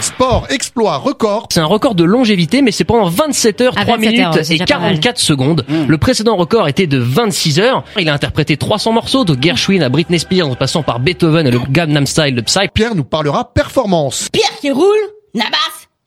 Sport, 0.00 0.46
exploit, 0.50 0.96
record. 0.96 1.48
C'est 1.50 1.58
un 1.58 1.64
record 1.66 1.96
de 1.96 2.04
longévité, 2.04 2.62
mais 2.62 2.70
c'est 2.70 2.84
pendant 2.84 3.08
27 3.08 3.60
heures, 3.62 3.72
Ah, 3.76 3.82
3 3.82 3.96
27 3.96 4.10
minutes 4.12 4.26
heures, 4.26 4.36
et 4.36 4.38
déjà 4.58 4.64
pas 4.66 4.78
mal. 4.78 4.90
44 4.92 5.18
secondes. 5.18 5.64
Le 5.88 5.98
précédent 5.98 6.36
record 6.36 6.68
était 6.68 6.86
de 6.86 6.98
26 6.98 7.58
heures. 7.58 7.82
Il 7.98 8.08
a 8.08 8.14
interprété 8.14 8.56
300 8.56 8.92
morceaux, 8.92 9.24
de 9.24 9.36
Gershwin 9.40 9.82
à 9.82 9.88
Britney 9.88 10.20
Spears, 10.20 10.48
en 10.48 10.54
passant 10.54 10.84
par 10.84 11.00
Beethoven 11.00 11.48
et 11.48 11.50
le 11.50 11.58
Gangnam 11.70 12.06
Style 12.06 12.36
de 12.36 12.40
Psy. 12.42 12.68
Pierre 12.72 12.94
nous 12.94 13.02
parlera 13.04 13.52
performance. 13.52 14.28
Pierre 14.32 14.56
qui 14.60 14.70
roule, 14.70 14.96
Nabas, 15.34 15.56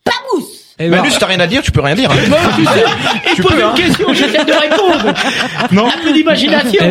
pas 0.04 0.12
mousse. 0.34 0.60
Manu, 0.80 1.12
si 1.12 1.20
t'as 1.20 1.28
rien 1.28 1.39
à 1.39 1.45
dire, 1.47 1.62
tu 1.62 1.72
peux 1.72 1.82
rien 1.82 1.93
dire. 1.95 2.10
hein. 2.10 2.16
Non, 2.30 2.38
tu 2.56 2.66
sais, 2.66 2.84
il 3.32 3.36
Tu 3.36 3.41
pose 3.43 3.52
peux, 3.52 3.58
une 3.60 3.66
hein. 3.66 3.74
question, 3.76 4.14
j'essaie 4.14 4.43
de 4.45 4.52
répondre. 4.52 5.14
Non. 5.72 5.88
Un 5.88 6.04
peu 6.04 6.12
d'imagination. 6.12 6.89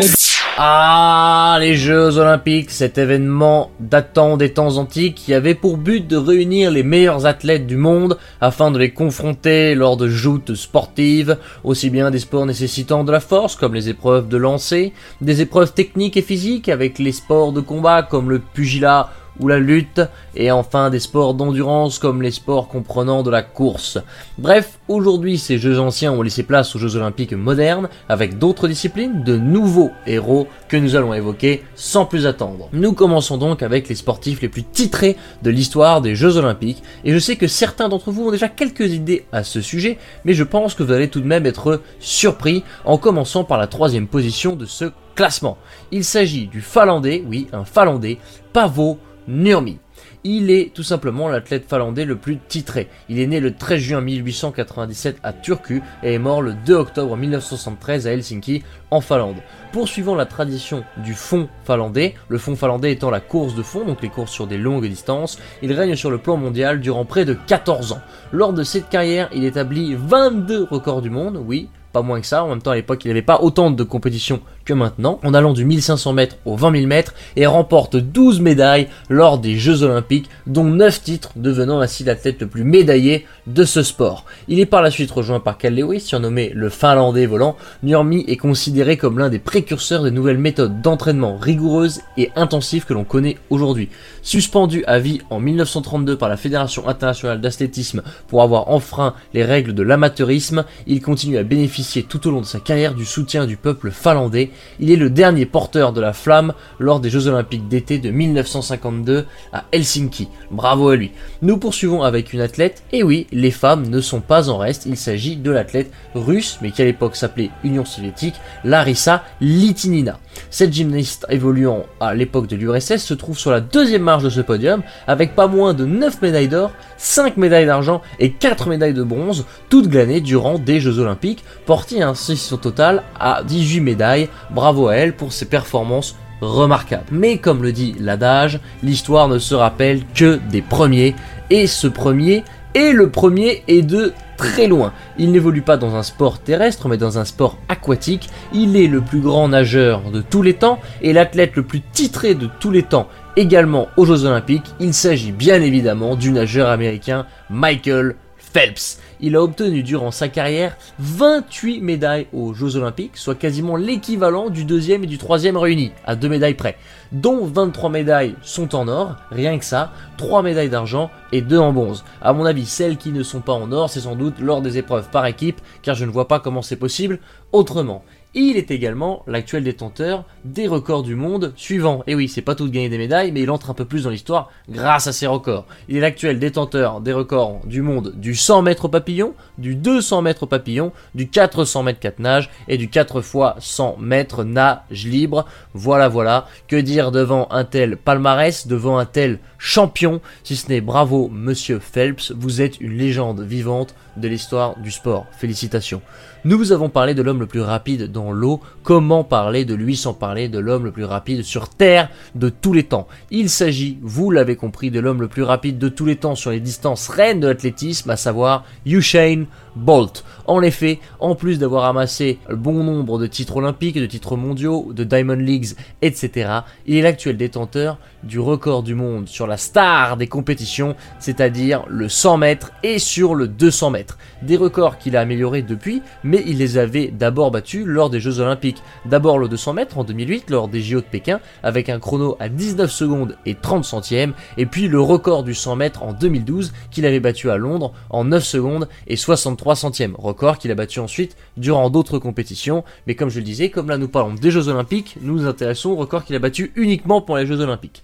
Ah, 0.62 1.56
les 1.60 1.74
Jeux 1.74 2.18
Olympiques, 2.18 2.70
cet 2.70 2.98
événement 2.98 3.70
datant 3.80 4.36
des 4.36 4.52
temps 4.52 4.76
antiques 4.76 5.14
qui 5.16 5.32
avait 5.34 5.54
pour 5.54 5.76
but 5.76 6.06
de 6.06 6.16
réunir 6.16 6.70
les 6.70 6.82
meilleurs 6.82 7.24
athlètes 7.26 7.66
du 7.66 7.76
monde 7.76 8.18
afin 8.40 8.70
de 8.70 8.78
les 8.78 8.90
confronter 8.90 9.74
lors 9.74 9.96
de 9.96 10.06
joutes 10.08 10.54
sportives, 10.54 11.38
aussi 11.64 11.88
bien 11.90 12.10
des 12.10 12.18
sports 12.18 12.46
nécessitant 12.46 13.04
de 13.04 13.12
la 13.12 13.20
force 13.20 13.56
comme 13.56 13.74
les 13.74 13.88
épreuves 13.88 14.28
de 14.28 14.36
lancer, 14.36 14.92
des 15.20 15.40
épreuves 15.40 15.72
techniques 15.72 16.16
et 16.16 16.22
physiques 16.22 16.68
avec 16.68 16.98
les 16.98 17.12
sports 17.12 17.52
de 17.52 17.60
combat 17.60 18.02
comme 18.02 18.28
le 18.30 18.38
pugilat 18.38 19.08
ou 19.38 19.48
la 19.48 19.58
lutte, 19.58 20.00
et 20.34 20.50
enfin 20.50 20.90
des 20.90 21.00
sports 21.00 21.34
d'endurance 21.34 21.98
comme 21.98 22.22
les 22.22 22.30
sports 22.30 22.68
comprenant 22.68 23.22
de 23.22 23.30
la 23.30 23.42
course. 23.42 23.98
Bref, 24.38 24.78
aujourd'hui 24.88 25.38
ces 25.38 25.58
Jeux 25.58 25.78
anciens 25.78 26.12
ont 26.12 26.22
laissé 26.22 26.42
place 26.42 26.74
aux 26.74 26.78
Jeux 26.78 26.96
olympiques 26.96 27.32
modernes, 27.32 27.88
avec 28.08 28.38
d'autres 28.38 28.68
disciplines, 28.68 29.22
de 29.24 29.36
nouveaux 29.36 29.90
héros 30.06 30.48
que 30.68 30.76
nous 30.76 30.96
allons 30.96 31.14
évoquer 31.14 31.62
sans 31.74 32.06
plus 32.06 32.26
attendre. 32.26 32.68
Nous 32.72 32.92
commençons 32.92 33.36
donc 33.36 33.62
avec 33.62 33.88
les 33.88 33.94
sportifs 33.94 34.40
les 34.40 34.48
plus 34.48 34.64
titrés 34.64 35.16
de 35.42 35.50
l'histoire 35.50 36.00
des 36.00 36.14
Jeux 36.14 36.36
olympiques, 36.36 36.82
et 37.04 37.12
je 37.12 37.18
sais 37.18 37.36
que 37.36 37.46
certains 37.46 37.88
d'entre 37.88 38.10
vous 38.10 38.28
ont 38.28 38.30
déjà 38.32 38.48
quelques 38.48 38.92
idées 38.92 39.26
à 39.32 39.44
ce 39.44 39.60
sujet, 39.60 39.98
mais 40.24 40.34
je 40.34 40.44
pense 40.44 40.74
que 40.74 40.82
vous 40.82 40.92
allez 40.92 41.08
tout 41.08 41.20
de 41.20 41.26
même 41.26 41.46
être 41.46 41.80
surpris 41.98 42.64
en 42.84 42.98
commençant 42.98 43.44
par 43.44 43.58
la 43.58 43.66
troisième 43.66 44.06
position 44.06 44.56
de 44.56 44.66
ce 44.66 44.86
classement. 45.14 45.58
Il 45.92 46.04
s'agit 46.04 46.46
du 46.46 46.60
Finlandais, 46.60 47.22
oui, 47.26 47.46
un 47.52 47.64
Finlandais, 47.64 48.18
Pavo 48.52 48.98
Nurmi. 49.30 49.78
Il 50.24 50.50
est 50.50 50.74
tout 50.74 50.82
simplement 50.82 51.28
l'athlète 51.28 51.68
finlandais 51.68 52.04
le 52.04 52.16
plus 52.16 52.38
titré. 52.48 52.88
Il 53.08 53.20
est 53.20 53.26
né 53.26 53.40
le 53.40 53.54
13 53.54 53.80
juin 53.80 54.00
1897 54.00 55.18
à 55.22 55.32
Turku 55.32 55.82
et 56.02 56.14
est 56.14 56.18
mort 56.18 56.42
le 56.42 56.52
2 56.52 56.74
octobre 56.74 57.16
1973 57.16 58.06
à 58.06 58.12
Helsinki, 58.12 58.62
en 58.90 59.00
Finlande. 59.00 59.36
Poursuivant 59.72 60.14
la 60.14 60.26
tradition 60.26 60.84
du 60.98 61.14
fond 61.14 61.48
finlandais, 61.64 62.14
le 62.28 62.38
fond 62.38 62.56
finlandais 62.56 62.92
étant 62.92 63.10
la 63.10 63.20
course 63.20 63.54
de 63.54 63.62
fond, 63.62 63.84
donc 63.84 64.02
les 64.02 64.08
courses 64.08 64.32
sur 64.32 64.46
des 64.46 64.58
longues 64.58 64.86
distances, 64.86 65.38
il 65.62 65.72
règne 65.72 65.94
sur 65.94 66.10
le 66.10 66.18
plan 66.18 66.36
mondial 66.36 66.80
durant 66.80 67.04
près 67.04 67.24
de 67.24 67.34
14 67.34 67.92
ans. 67.92 68.02
Lors 68.32 68.52
de 68.52 68.62
cette 68.62 68.88
carrière, 68.88 69.30
il 69.32 69.44
établit 69.44 69.94
22 69.94 70.64
records 70.70 71.02
du 71.02 71.10
monde, 71.10 71.42
oui, 71.46 71.68
pas 71.92 72.02
moins 72.02 72.20
que 72.20 72.26
ça. 72.26 72.44
En 72.44 72.48
même 72.48 72.62
temps, 72.62 72.70
à 72.70 72.76
l'époque, 72.76 73.04
il 73.04 73.08
n'y 73.08 73.12
avait 73.12 73.22
pas 73.22 73.40
autant 73.40 73.70
de 73.70 73.84
compétitions 73.84 74.40
que 74.64 74.72
maintenant, 74.72 75.20
en 75.24 75.34
allant 75.34 75.52
du 75.52 75.64
1500 75.64 76.12
mètres 76.12 76.36
au 76.44 76.56
20 76.56 76.72
000 76.72 76.86
mètres, 76.86 77.14
et 77.36 77.46
remporte 77.46 77.96
12 77.96 78.40
médailles 78.40 78.88
lors 79.08 79.38
des 79.38 79.56
Jeux 79.56 79.82
Olympiques, 79.82 80.28
dont 80.46 80.64
9 80.64 81.02
titres, 81.02 81.32
devenant 81.36 81.80
ainsi 81.80 82.04
l'athlète 82.04 82.40
le 82.40 82.46
plus 82.46 82.64
médaillé 82.64 83.26
de 83.46 83.64
ce 83.64 83.82
sport. 83.82 84.24
Il 84.48 84.60
est 84.60 84.66
par 84.66 84.82
la 84.82 84.90
suite 84.90 85.10
rejoint 85.10 85.40
par 85.40 85.58
Cal 85.58 85.74
Lewis, 85.74 86.00
surnommé 86.00 86.52
le 86.54 86.68
Finlandais 86.68 87.26
volant. 87.26 87.56
Nurmi 87.82 88.24
est 88.28 88.36
considéré 88.36 88.96
comme 88.96 89.18
l'un 89.18 89.28
des 89.28 89.38
précurseurs 89.38 90.02
des 90.02 90.10
nouvelles 90.10 90.38
méthodes 90.38 90.82
d'entraînement 90.82 91.36
rigoureuses 91.36 92.00
et 92.16 92.30
intensives 92.36 92.84
que 92.84 92.94
l'on 92.94 93.04
connaît 93.04 93.38
aujourd'hui. 93.50 93.88
Suspendu 94.22 94.84
à 94.86 94.98
vie 94.98 95.20
en 95.30 95.40
1932 95.40 96.16
par 96.16 96.28
la 96.28 96.36
Fédération 96.36 96.88
internationale 96.88 97.40
d'athlétisme 97.40 98.02
pour 98.28 98.42
avoir 98.42 98.68
enfreint 98.68 99.14
les 99.34 99.44
règles 99.44 99.74
de 99.74 99.82
l'amateurisme, 99.82 100.64
il 100.86 101.00
continue 101.00 101.38
à 101.38 101.42
bénéficier 101.42 102.02
tout 102.02 102.26
au 102.26 102.30
long 102.30 102.40
de 102.40 102.46
sa 102.46 102.60
carrière 102.60 102.94
du 102.94 103.04
soutien 103.04 103.46
du 103.46 103.56
peuple 103.56 103.90
finlandais. 103.90 104.49
Il 104.78 104.90
est 104.90 104.96
le 104.96 105.10
dernier 105.10 105.46
porteur 105.46 105.92
de 105.92 106.00
la 106.00 106.12
flamme 106.12 106.52
lors 106.78 107.00
des 107.00 107.10
Jeux 107.10 107.26
Olympiques 107.26 107.68
d'été 107.68 107.98
de 107.98 108.10
1952 108.10 109.26
à 109.52 109.64
Helsinki. 109.72 110.28
Bravo 110.50 110.88
à 110.88 110.96
lui. 110.96 111.12
Nous 111.42 111.58
poursuivons 111.58 112.02
avec 112.02 112.32
une 112.32 112.40
athlète, 112.40 112.82
et 112.92 113.02
oui, 113.02 113.26
les 113.32 113.50
femmes 113.50 113.88
ne 113.88 114.00
sont 114.00 114.20
pas 114.20 114.48
en 114.48 114.58
reste, 114.58 114.86
il 114.86 114.96
s'agit 114.96 115.36
de 115.36 115.50
l'athlète 115.50 115.90
russe, 116.14 116.58
mais 116.62 116.70
qui 116.70 116.82
à 116.82 116.84
l'époque 116.84 117.16
s'appelait 117.16 117.50
Union 117.64 117.84
soviétique, 117.84 118.34
Larissa 118.64 119.24
Litinina. 119.40 120.18
Cette 120.50 120.72
gymnaste 120.72 121.26
évoluant 121.28 121.84
à 122.00 122.14
l'époque 122.14 122.46
de 122.46 122.56
l'URSS 122.56 122.96
se 122.96 123.14
trouve 123.14 123.38
sur 123.38 123.50
la 123.50 123.60
deuxième 123.60 124.02
marche 124.02 124.22
de 124.22 124.30
ce 124.30 124.40
podium, 124.40 124.82
avec 125.06 125.34
pas 125.34 125.46
moins 125.46 125.74
de 125.74 125.84
9 125.84 126.22
médailles 126.22 126.48
d'or, 126.48 126.72
5 126.98 127.36
médailles 127.36 127.66
d'argent 127.66 128.02
et 128.18 128.32
4 128.32 128.68
médailles 128.68 128.94
de 128.94 129.02
bronze, 129.02 129.46
toutes 129.68 129.88
glanées 129.88 130.20
durant 130.20 130.58
des 130.58 130.80
Jeux 130.80 130.98
Olympiques, 130.98 131.44
portant 131.66 132.00
ainsi 132.00 132.36
son 132.36 132.56
total 132.56 133.02
à 133.18 133.42
18 133.44 133.80
médailles. 133.80 134.28
Bravo 134.50 134.88
à 134.88 134.96
elle 134.96 135.14
pour 135.14 135.32
ses 135.32 135.46
performances 135.46 136.16
remarquables. 136.40 137.04
Mais 137.10 137.38
comme 137.38 137.62
le 137.62 137.72
dit 137.72 137.94
l'adage, 137.98 138.60
l'histoire 138.82 139.28
ne 139.28 139.38
se 139.38 139.54
rappelle 139.54 140.02
que 140.14 140.40
des 140.50 140.62
premiers, 140.62 141.14
et 141.50 141.66
ce 141.66 141.86
premier 141.86 142.44
est 142.74 142.92
le 142.92 143.10
premier 143.10 143.62
et 143.68 143.82
de 143.82 144.12
très 144.40 144.66
loin. 144.66 144.92
Il 145.18 145.32
n'évolue 145.32 145.60
pas 145.60 145.76
dans 145.76 145.94
un 145.96 146.02
sport 146.02 146.38
terrestre, 146.38 146.88
mais 146.88 146.96
dans 146.96 147.18
un 147.18 147.26
sport 147.26 147.58
aquatique. 147.68 148.30
Il 148.54 148.74
est 148.76 148.86
le 148.86 149.02
plus 149.02 149.20
grand 149.20 149.48
nageur 149.48 150.10
de 150.10 150.22
tous 150.22 150.40
les 150.40 150.54
temps 150.54 150.78
et 151.02 151.12
l'athlète 151.12 151.56
le 151.56 151.62
plus 151.62 151.82
titré 151.82 152.34
de 152.34 152.48
tous 152.58 152.70
les 152.70 152.82
temps 152.82 153.08
également 153.36 153.88
aux 153.98 154.06
Jeux 154.06 154.24
Olympiques. 154.24 154.74
Il 154.80 154.94
s'agit 154.94 155.32
bien 155.32 155.60
évidemment 155.60 156.16
du 156.16 156.32
nageur 156.32 156.70
américain 156.70 157.26
Michael 157.50 158.16
Phelps. 158.52 158.98
Il 159.20 159.36
a 159.36 159.42
obtenu 159.42 159.82
durant 159.82 160.10
sa 160.10 160.28
carrière 160.28 160.76
28 160.98 161.82
médailles 161.82 162.26
aux 162.32 162.52
Jeux 162.52 162.76
Olympiques, 162.76 163.16
soit 163.16 163.34
quasiment 163.34 163.76
l'équivalent 163.76 164.50
du 164.50 164.64
deuxième 164.64 165.04
et 165.04 165.06
du 165.06 165.18
troisième 165.18 165.56
réunis, 165.56 165.92
à 166.04 166.16
deux 166.16 166.28
médailles 166.28 166.54
près, 166.54 166.76
dont 167.12 167.44
23 167.44 167.90
médailles 167.90 168.34
sont 168.42 168.74
en 168.74 168.88
or, 168.88 169.16
rien 169.30 169.58
que 169.58 169.64
ça, 169.64 169.92
3 170.16 170.42
médailles 170.42 170.70
d'argent 170.70 171.10
et 171.32 171.42
2 171.42 171.58
en 171.58 171.72
bronze. 171.72 172.04
À 172.20 172.32
mon 172.32 172.44
avis, 172.44 172.66
celles 172.66 172.96
qui 172.96 173.12
ne 173.12 173.22
sont 173.22 173.40
pas 173.40 173.52
en 173.52 173.70
or, 173.72 173.88
c'est 173.88 174.00
sans 174.00 174.16
doute 174.16 174.40
lors 174.40 174.62
des 174.62 174.78
épreuves 174.78 175.10
par 175.10 175.26
équipe, 175.26 175.60
car 175.82 175.94
je 175.94 176.04
ne 176.04 176.10
vois 176.10 176.26
pas 176.26 176.40
comment 176.40 176.62
c'est 176.62 176.76
possible 176.76 177.20
autrement. 177.52 178.04
Il 178.32 178.56
est 178.56 178.70
également 178.70 179.24
l'actuel 179.26 179.64
détenteur 179.64 180.24
des 180.44 180.68
records 180.68 181.02
du 181.02 181.16
monde 181.16 181.52
suivants. 181.56 182.04
Et 182.06 182.14
oui, 182.14 182.28
c'est 182.28 182.42
pas 182.42 182.54
tout 182.54 182.68
de 182.68 182.72
gagner 182.72 182.88
des 182.88 182.96
médailles, 182.96 183.32
mais 183.32 183.40
il 183.42 183.50
entre 183.50 183.70
un 183.70 183.74
peu 183.74 183.84
plus 183.84 184.04
dans 184.04 184.10
l'histoire 184.10 184.52
grâce 184.68 185.08
à 185.08 185.12
ses 185.12 185.26
records. 185.26 185.66
Il 185.88 185.96
est 185.96 186.00
l'actuel 186.00 186.38
détenteur 186.38 187.00
des 187.00 187.12
records 187.12 187.60
du 187.64 187.82
monde 187.82 188.12
du 188.14 188.36
100 188.36 188.62
mètres 188.62 188.86
papillon, 188.86 189.34
du 189.58 189.74
200 189.74 190.22
mètres 190.22 190.46
papillon, 190.46 190.92
du 191.16 191.28
400 191.28 191.82
mètres 191.82 191.98
4 191.98 192.20
nage 192.20 192.50
et 192.68 192.78
du 192.78 192.88
4 192.88 193.20
fois 193.20 193.56
100 193.58 193.96
mètres 193.98 194.44
nage 194.44 194.84
libre. 194.90 195.44
Voilà, 195.74 196.06
voilà. 196.06 196.46
Que 196.68 196.76
dire 196.76 197.10
devant 197.10 197.48
un 197.50 197.64
tel 197.64 197.96
palmarès, 197.96 198.68
devant 198.68 198.98
un 198.98 199.06
tel 199.06 199.40
champion, 199.58 200.20
si 200.44 200.54
ce 200.54 200.68
n'est 200.68 200.80
bravo 200.80 201.28
monsieur 201.32 201.80
Phelps, 201.80 202.30
vous 202.36 202.62
êtes 202.62 202.80
une 202.80 202.96
légende 202.96 203.40
vivante 203.40 203.96
de 204.16 204.28
l'histoire 204.28 204.78
du 204.78 204.92
sport. 204.92 205.26
Félicitations. 205.36 206.00
Nous 206.42 206.56
vous 206.56 206.72
avons 206.72 206.88
parlé 206.88 207.12
de 207.12 207.20
l'homme 207.20 207.40
le 207.40 207.46
plus 207.46 207.60
rapide 207.60 208.10
dans 208.10 208.32
l'eau. 208.32 208.62
Comment 208.82 209.24
parler 209.24 209.66
de 209.66 209.74
lui 209.74 209.94
sans 209.94 210.14
parler 210.14 210.48
de 210.48 210.58
l'homme 210.58 210.86
le 210.86 210.90
plus 210.90 211.04
rapide 211.04 211.42
sur 211.42 211.68
Terre 211.68 212.08
de 212.34 212.48
tous 212.48 212.72
les 212.72 212.84
temps? 212.84 213.08
Il 213.30 213.50
s'agit, 213.50 213.98
vous 214.00 214.30
l'avez 214.30 214.56
compris, 214.56 214.90
de 214.90 215.00
l'homme 215.00 215.20
le 215.20 215.28
plus 215.28 215.42
rapide 215.42 215.76
de 215.76 215.90
tous 215.90 216.06
les 216.06 216.16
temps 216.16 216.34
sur 216.34 216.50
les 216.50 216.60
distances 216.60 217.08
reines 217.08 217.40
de 217.40 217.46
l'athlétisme, 217.46 218.08
à 218.08 218.16
savoir 218.16 218.64
Usain 218.86 219.44
Bolt. 219.76 220.24
En 220.50 220.62
effet, 220.62 220.98
en 221.20 221.36
plus 221.36 221.60
d'avoir 221.60 221.84
amassé 221.84 222.40
le 222.48 222.56
bon 222.56 222.82
nombre 222.82 223.20
de 223.20 223.28
titres 223.28 223.58
olympiques, 223.58 223.94
de 223.94 224.06
titres 224.06 224.36
mondiaux, 224.36 224.88
de 224.92 225.04
Diamond 225.04 225.34
Leagues, 225.34 225.76
etc., 226.02 226.50
il 226.86 226.96
est 226.96 227.02
l'actuel 227.02 227.36
détenteur 227.36 227.98
du 228.24 228.40
record 228.40 228.82
du 228.82 228.96
monde 228.96 229.28
sur 229.28 229.46
la 229.46 229.56
star 229.56 230.16
des 230.16 230.26
compétitions, 230.26 230.96
c'est-à-dire 231.20 231.84
le 231.88 232.08
100 232.08 232.38
mètres 232.38 232.72
et 232.82 232.98
sur 232.98 233.36
le 233.36 233.46
200 233.46 233.90
mètres. 233.90 234.18
Des 234.42 234.56
records 234.56 234.98
qu'il 234.98 235.16
a 235.16 235.20
améliorés 235.20 235.62
depuis, 235.62 236.02
mais 236.24 236.42
il 236.44 236.58
les 236.58 236.78
avait 236.78 237.12
d'abord 237.16 237.52
battus 237.52 237.86
lors 237.86 238.10
des 238.10 238.18
Jeux 238.18 238.40
Olympiques. 238.40 238.82
D'abord 239.04 239.38
le 239.38 239.46
200 239.46 239.74
mètres 239.74 239.98
en 239.98 240.04
2008 240.04 240.50
lors 240.50 240.66
des 240.66 240.82
JO 240.82 241.00
de 241.00 241.06
Pékin 241.06 241.38
avec 241.62 241.88
un 241.88 242.00
chrono 242.00 242.36
à 242.40 242.48
19 242.48 242.90
secondes 242.90 243.36
et 243.46 243.54
30 243.54 243.84
centièmes, 243.84 244.32
et 244.56 244.66
puis 244.66 244.88
le 244.88 245.00
record 245.00 245.44
du 245.44 245.54
100 245.54 245.76
mètres 245.76 246.02
en 246.02 246.12
2012 246.12 246.72
qu'il 246.90 247.06
avait 247.06 247.20
battu 247.20 247.50
à 247.50 247.56
Londres 247.56 247.92
en 248.10 248.24
9 248.24 248.42
secondes 248.42 248.88
et 249.06 249.14
63 249.14 249.76
centièmes, 249.76 250.16
record 250.18 250.39
qu'il 250.58 250.70
a 250.70 250.74
battu 250.74 251.00
ensuite 251.00 251.36
durant 251.56 251.90
d'autres 251.90 252.18
compétitions. 252.18 252.84
Mais 253.06 253.14
comme 253.14 253.28
je 253.28 253.38
le 253.38 253.44
disais, 253.44 253.70
comme 253.70 253.88
là 253.88 253.98
nous 253.98 254.08
parlons 254.08 254.34
des 254.34 254.50
Jeux 254.50 254.68
Olympiques, 254.68 255.16
nous 255.20 255.34
nous 255.34 255.46
intéressons 255.46 255.90
au 255.90 255.96
record 255.96 256.24
qu'il 256.24 256.36
a 256.36 256.38
battu 256.38 256.72
uniquement 256.76 257.20
pour 257.20 257.36
les 257.36 257.46
Jeux 257.46 257.60
Olympiques. 257.60 258.02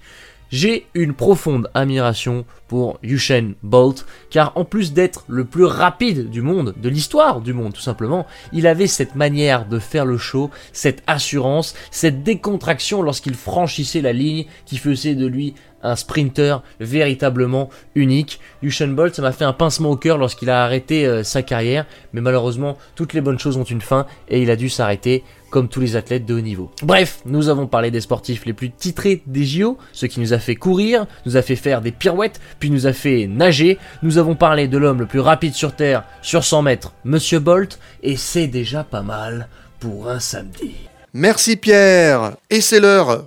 J'ai 0.50 0.86
une 0.94 1.12
profonde 1.12 1.68
admiration 1.74 2.44
pour 2.68 2.98
Usain 3.02 3.52
Bolt, 3.62 4.06
car 4.30 4.52
en 4.56 4.64
plus 4.64 4.92
d'être 4.92 5.24
le 5.28 5.44
plus 5.44 5.64
rapide 5.64 6.30
du 6.30 6.42
monde, 6.42 6.74
de 6.80 6.88
l'histoire 6.88 7.40
du 7.40 7.52
monde 7.52 7.72
tout 7.72 7.80
simplement, 7.80 8.26
il 8.52 8.66
avait 8.66 8.86
cette 8.86 9.14
manière 9.14 9.66
de 9.66 9.78
faire 9.78 10.04
le 10.04 10.18
show, 10.18 10.50
cette 10.72 11.02
assurance, 11.06 11.74
cette 11.90 12.22
décontraction 12.22 13.02
lorsqu'il 13.02 13.34
franchissait 13.34 14.00
la 14.00 14.12
ligne 14.12 14.46
qui 14.64 14.78
faisait 14.78 15.14
de 15.14 15.26
lui 15.26 15.54
un 15.82 15.96
sprinter 15.96 16.62
véritablement 16.80 17.70
unique. 17.94 18.40
Usain 18.62 18.88
Bolt, 18.88 19.14
ça 19.14 19.22
m'a 19.22 19.32
fait 19.32 19.44
un 19.44 19.52
pincement 19.52 19.90
au 19.90 19.96
cœur 19.96 20.18
lorsqu'il 20.18 20.50
a 20.50 20.64
arrêté 20.64 21.06
euh, 21.06 21.22
sa 21.22 21.42
carrière, 21.42 21.86
mais 22.12 22.20
malheureusement, 22.20 22.76
toutes 22.94 23.12
les 23.12 23.20
bonnes 23.20 23.38
choses 23.38 23.56
ont 23.56 23.64
une 23.64 23.80
fin 23.80 24.06
et 24.28 24.42
il 24.42 24.50
a 24.50 24.56
dû 24.56 24.68
s'arrêter 24.68 25.22
comme 25.50 25.68
tous 25.68 25.80
les 25.80 25.96
athlètes 25.96 26.26
de 26.26 26.34
haut 26.34 26.40
niveau. 26.40 26.70
Bref, 26.82 27.20
nous 27.24 27.48
avons 27.48 27.66
parlé 27.66 27.90
des 27.90 28.00
sportifs 28.00 28.44
les 28.46 28.52
plus 28.52 28.70
titrés 28.70 29.22
des 29.26 29.44
JO, 29.44 29.78
ce 29.92 30.06
qui 30.06 30.20
nous 30.20 30.32
a 30.32 30.38
fait 30.38 30.56
courir, 30.56 31.06
nous 31.24 31.36
a 31.36 31.42
fait 31.42 31.56
faire 31.56 31.80
des 31.80 31.92
pirouettes, 31.92 32.40
puis 32.58 32.70
nous 32.70 32.86
a 32.86 32.92
fait 32.92 33.26
nager. 33.26 33.78
Nous 34.02 34.18
avons 34.18 34.34
parlé 34.34 34.68
de 34.68 34.78
l'homme 34.78 35.00
le 35.00 35.06
plus 35.06 35.20
rapide 35.20 35.54
sur 35.54 35.74
Terre 35.74 36.04
sur 36.22 36.44
100 36.44 36.62
mètres, 36.62 36.92
Monsieur 37.04 37.38
Bolt, 37.38 37.78
et 38.02 38.16
c'est 38.16 38.46
déjà 38.46 38.84
pas 38.84 39.02
mal 39.02 39.48
pour 39.80 40.08
un 40.08 40.20
samedi. 40.20 40.72
Merci 41.12 41.56
Pierre. 41.56 42.32
Et 42.50 42.60
c'est 42.60 42.80
l'heure 42.80 43.26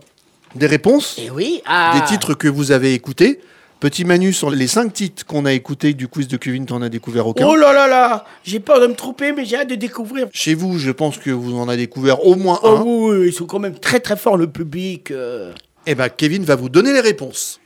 des 0.55 0.67
réponses. 0.67 1.17
Et 1.19 1.29
oui, 1.29 1.61
ah. 1.65 1.99
Des 1.99 2.05
titres 2.05 2.33
que 2.33 2.47
vous 2.47 2.71
avez 2.71 2.93
écoutés. 2.93 3.39
Petit 3.79 4.03
Manu, 4.03 4.33
sur 4.33 4.49
les 4.49 4.67
5 4.67 4.91
titres 4.91 5.25
qu'on 5.25 5.45
a 5.45 5.53
écoutés 5.53 5.93
du 5.93 6.09
quiz 6.09 6.27
de 6.27 6.35
Kevin, 6.35 6.65
t'en 6.65 6.81
as 6.81 6.89
découvert 6.89 7.25
aucun? 7.27 7.47
Oh 7.47 7.55
là 7.55 7.71
là 7.71 7.87
là 7.87 8.25
J'ai 8.43 8.59
peur 8.59 8.81
de 8.81 8.87
me 8.87 8.93
tromper, 8.93 9.31
mais 9.31 9.45
j'ai 9.45 9.55
hâte 9.55 9.69
de 9.69 9.75
découvrir. 9.75 10.27
Chez 10.33 10.53
vous, 10.53 10.77
je 10.77 10.91
pense 10.91 11.17
que 11.17 11.29
vous 11.29 11.55
en 11.57 11.69
avez 11.69 11.77
découvert 11.83 12.25
au 12.25 12.35
moins 12.35 12.59
Oh 12.63 12.67
un. 12.75 12.81
oui, 12.81 13.17
oui, 13.21 13.27
ils 13.27 13.33
sont 13.33 13.45
quand 13.45 13.59
même 13.59 13.79
très 13.79 14.01
très 14.01 14.17
forts, 14.17 14.35
le 14.35 14.47
public. 14.47 15.11
euh. 15.11 15.53
Eh 15.85 15.95
ben, 15.95 16.09
Kevin 16.09 16.43
va 16.43 16.55
vous 16.57 16.67
donner 16.67 16.91
les 16.91 16.99
réponses. 16.99 17.61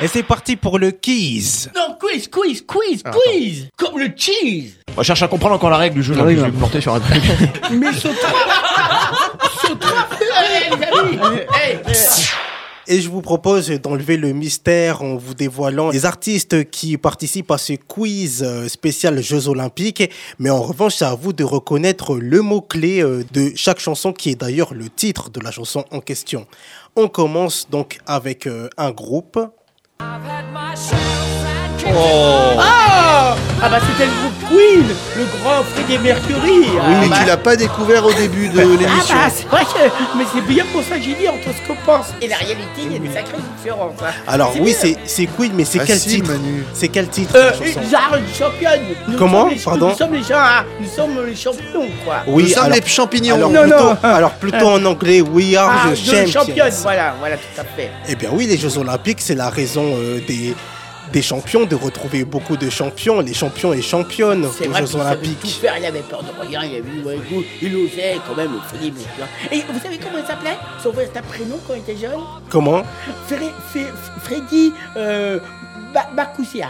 Et 0.00 0.08
c'est 0.08 0.22
parti 0.22 0.56
pour 0.56 0.78
le 0.78 0.90
quiz. 0.92 1.70
Non, 1.74 1.96
quiz, 1.98 2.28
quiz, 2.28 2.62
quiz, 2.66 3.00
Ah, 3.04 3.10
quiz 3.12 3.68
Comme 3.76 3.98
le 3.98 4.10
cheese 4.16 4.74
On 4.96 5.02
cherche 5.02 5.22
à 5.22 5.28
comprendre 5.28 5.54
encore 5.54 5.70
la 5.70 5.78
règle 5.78 5.96
du 5.96 6.02
jeu. 6.02 6.14
là, 6.14 6.22
Ah 6.22 6.26
oui, 6.26 6.36
je 6.36 6.40
vais 6.42 6.50
me 6.50 6.58
porter 6.58 6.80
sur 6.80 6.94
un 6.94 7.00
truc. 7.00 7.22
Mais 7.72 7.92
sont 7.94 8.08
trop... 8.14 8.36
Hey, 10.38 10.70
les 10.70 10.98
amis 10.98 11.38
Hey, 11.54 11.76
hey. 11.86 12.26
Et 12.88 13.00
je 13.00 13.08
vous 13.08 13.20
propose 13.20 13.68
d'enlever 13.70 14.16
le 14.16 14.32
mystère 14.32 15.02
en 15.02 15.16
vous 15.16 15.34
dévoilant 15.34 15.90
les 15.90 16.04
artistes 16.06 16.70
qui 16.70 16.96
participent 16.96 17.50
à 17.50 17.58
ce 17.58 17.72
quiz 17.72 18.44
euh, 18.46 18.68
spécial 18.68 19.20
Jeux 19.20 19.48
Olympiques. 19.48 20.08
Mais 20.38 20.50
en 20.50 20.62
revanche, 20.62 20.94
c'est 20.96 21.04
à 21.04 21.16
vous 21.16 21.32
de 21.32 21.42
reconnaître 21.42 22.14
le 22.16 22.42
mot-clé 22.42 23.02
euh, 23.02 23.24
de 23.32 23.50
chaque 23.56 23.80
chanson, 23.80 24.12
qui 24.12 24.30
est 24.30 24.36
d'ailleurs 24.36 24.72
le 24.72 24.88
titre 24.88 25.30
de 25.30 25.40
la 25.40 25.50
chanson 25.50 25.84
en 25.90 25.98
question. 26.00 26.46
On 26.94 27.08
commence 27.08 27.66
donc 27.70 27.98
avec 28.06 28.46
euh, 28.46 28.68
un 28.76 28.92
groupe. 28.92 29.36
I've 30.00 30.22
had 30.22 30.52
my 30.52 30.74
share 30.74 31.45
Ah 32.58 33.36
Ah 33.62 33.68
bah 33.68 33.78
c'était 33.80 34.06
le 34.08 34.12
groupe 34.20 34.32
Queen, 34.50 34.84
le 35.16 35.24
grand 35.42 35.62
Freddie 35.64 35.98
Mercury 35.98 36.60
Oui, 36.60 36.68
Ah 36.80 36.88
mais 37.00 37.08
bah- 37.08 37.16
tu 37.20 37.26
l'as 37.26 37.36
pas 37.36 37.56
découvert 37.56 38.04
au 38.04 38.12
début 38.12 38.48
de 38.48 38.60
Ah 38.60 38.64
l'émission. 38.64 39.14
bah 39.16 39.30
c'est 39.34 39.46
vrai 39.48 39.64
que... 39.64 40.18
Mais 40.18 40.24
c'est 40.32 40.40
bien 40.46 40.64
pour 40.72 40.82
ça 40.82 40.96
que 40.96 41.02
j'ai 41.02 41.14
dit 41.14 41.28
entre 41.28 41.48
ce 41.56 41.66
qu'on 41.66 41.76
pense 41.84 42.06
et 42.20 42.28
la 42.28 42.36
réalité, 42.36 42.82
il 42.84 42.92
y 42.92 42.96
a 42.96 42.98
des 42.98 43.08
sacrées 43.08 43.38
différences. 43.56 43.94
hein. 44.02 44.10
Alors 44.28 44.52
oui, 44.60 44.74
c'est 44.78 44.96
c'est 45.04 45.26
Queen, 45.26 45.52
mais 45.54 45.64
c'est 45.64 45.80
Ah 45.80 45.84
quel 45.86 45.98
si, 45.98 46.08
titre 46.16 46.28
Manu. 46.30 46.64
C'est 46.74 46.88
quel 46.88 47.08
titre 47.08 47.32
Euh, 47.34 47.50
genre 47.90 48.18
championne 48.38 48.80
Nous 49.08 49.16
Comment 49.18 49.42
sommes 49.42 49.50
les- 49.50 49.56
Pardon 49.64 49.88
Nous 49.90 49.96
sommes 49.96 50.14
les 50.14 50.22
gens, 50.22 50.34
hein, 50.38 50.64
nous 50.80 50.88
sommes 50.88 51.26
les 51.26 51.36
champions 51.36 51.88
quoi 52.04 52.16
Oui, 52.26 52.42
Nous 52.44 52.48
sommes 52.50 52.64
alors- 52.64 52.76
les 52.76 52.86
champignons. 52.86 53.34
Alors, 53.36 53.50
Non, 53.50 53.62
plutôt, 53.62 53.78
non. 53.84 53.96
alors 54.02 54.30
plutôt 54.32 54.68
en 54.68 54.84
anglais, 54.84 55.20
We 55.22 55.56
are 55.56 55.70
Ah, 55.86 55.90
the 55.90 55.96
champions. 55.96 56.32
championne, 56.32 56.72
voilà, 56.82 57.14
voilà 57.18 57.36
tout 57.36 57.60
à 57.60 57.64
fait. 57.64 57.90
Eh 58.08 58.14
bien 58.14 58.28
oui, 58.32 58.46
les 58.46 58.56
Jeux 58.58 58.76
Olympiques, 58.78 59.18
c'est 59.20 59.34
la 59.34 59.48
raison 59.50 59.94
euh, 59.96 60.20
des, 60.26 60.54
des 61.16 61.22
champions, 61.22 61.64
de 61.64 61.74
retrouver 61.74 62.26
beaucoup 62.26 62.58
de 62.58 62.68
champions, 62.68 63.20
les 63.20 63.32
champions 63.32 63.72
et 63.72 63.80
championnes 63.80 64.46
C'est 64.52 64.66
aux 64.66 64.70
vrai 64.70 64.80
Jeux 64.80 64.86
savait 64.88 65.14
tout 65.14 65.22
Olympiques. 65.22 65.60
faire, 65.62 65.78
il 65.78 65.86
avait 65.86 66.00
peur 66.00 66.22
de 66.22 66.46
rien, 66.46 66.62
il 66.62 66.76
avait 66.76 66.90
eu 66.90 67.02
ouais, 67.04 67.16
goût, 67.30 67.42
il 67.62 67.74
osait 67.74 68.18
quand 68.28 68.34
même, 68.36 68.52
Mercury. 68.52 68.92
Et 69.50 69.62
vous 69.72 69.80
savez 69.80 69.96
comment 69.96 70.18
il 70.18 70.26
s'appelait? 70.26 70.58
Son 70.82 70.90
vrai 70.90 71.06
prénom 71.06 71.58
quand 71.66 71.72
il 71.72 71.80
était 71.80 71.96
jeune? 71.96 72.20
Comment? 72.50 72.82
Freddy 74.24 74.74
euh, 74.98 75.38
Ba-. 75.94 76.10
Bakusia. 76.14 76.68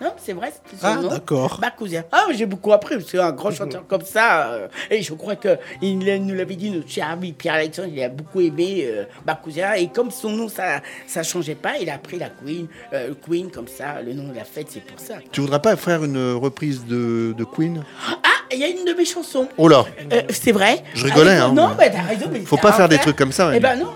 Non, 0.00 0.12
c'est 0.16 0.32
vrai, 0.32 0.50
c'est 0.70 0.80
son 0.80 0.86
Ah, 0.86 0.98
d'accord. 1.10 1.58
Bakusia. 1.60 2.04
Ah, 2.10 2.26
j'ai 2.32 2.46
beaucoup 2.46 2.72
appris, 2.72 2.94
c'est 3.06 3.18
un 3.18 3.32
grand 3.32 3.50
chanteur 3.50 3.86
comme 3.86 4.00
ça. 4.02 4.48
euh, 4.52 4.68
et 4.90 5.02
je 5.02 5.12
crois 5.14 5.36
que 5.36 5.58
il 5.82 5.98
nous 5.98 6.34
l'avait 6.34 6.56
dit, 6.56 6.70
notre 6.70 6.88
cher 6.88 7.10
ami 7.10 7.32
Pierre-Alexandre, 7.32 7.88
il 7.92 8.02
a 8.02 8.08
beaucoup 8.08 8.40
aimé 8.40 8.84
euh, 8.86 9.04
Bakusia. 9.26 9.78
Et 9.78 9.88
comme 9.88 10.10
son 10.10 10.30
nom, 10.30 10.48
ça 10.48 10.80
ça 11.06 11.22
changeait 11.22 11.54
pas, 11.54 11.74
il 11.80 11.90
a 11.90 11.98
pris 11.98 12.18
la 12.18 12.30
Queen, 12.30 12.66
euh, 12.92 13.12
Queen 13.26 13.50
comme 13.50 13.68
ça, 13.68 14.00
le 14.02 14.14
nom 14.14 14.28
de 14.28 14.34
la 14.34 14.44
fête, 14.44 14.68
c'est 14.70 14.80
pour 14.84 14.98
ça. 14.98 15.14
Tu 15.32 15.40
voudrais 15.42 15.60
pas 15.60 15.76
faire 15.76 16.02
une 16.04 16.32
reprise 16.34 16.84
de, 16.86 17.34
de 17.36 17.44
Queen? 17.44 17.84
Ah, 18.08 18.28
il 18.52 18.58
y 18.58 18.64
a 18.64 18.68
une 18.68 18.84
de 18.84 18.92
mes 18.94 19.04
chansons. 19.04 19.48
Oh 19.58 19.68
là 19.68 19.84
Euh, 20.12 20.22
c'est 20.30 20.52
vrai 20.52 20.82
Je 20.94 21.04
rigolais, 21.04 21.30
Avec- 21.32 21.42
hein, 21.42 21.52
Non, 21.52 21.68
mais- 21.78 21.90
bah 21.90 21.90
t'as 21.90 22.02
raison, 22.08 22.26
mais 22.32 22.40
Faut 22.40 22.56
pas 22.56 22.72
faire 22.72 22.88
des 22.88 22.98
trucs 22.98 23.16
comme 23.16 23.32
ça, 23.32 23.50
Eh 23.54 23.60
ben 23.60 23.76
non. 23.76 23.92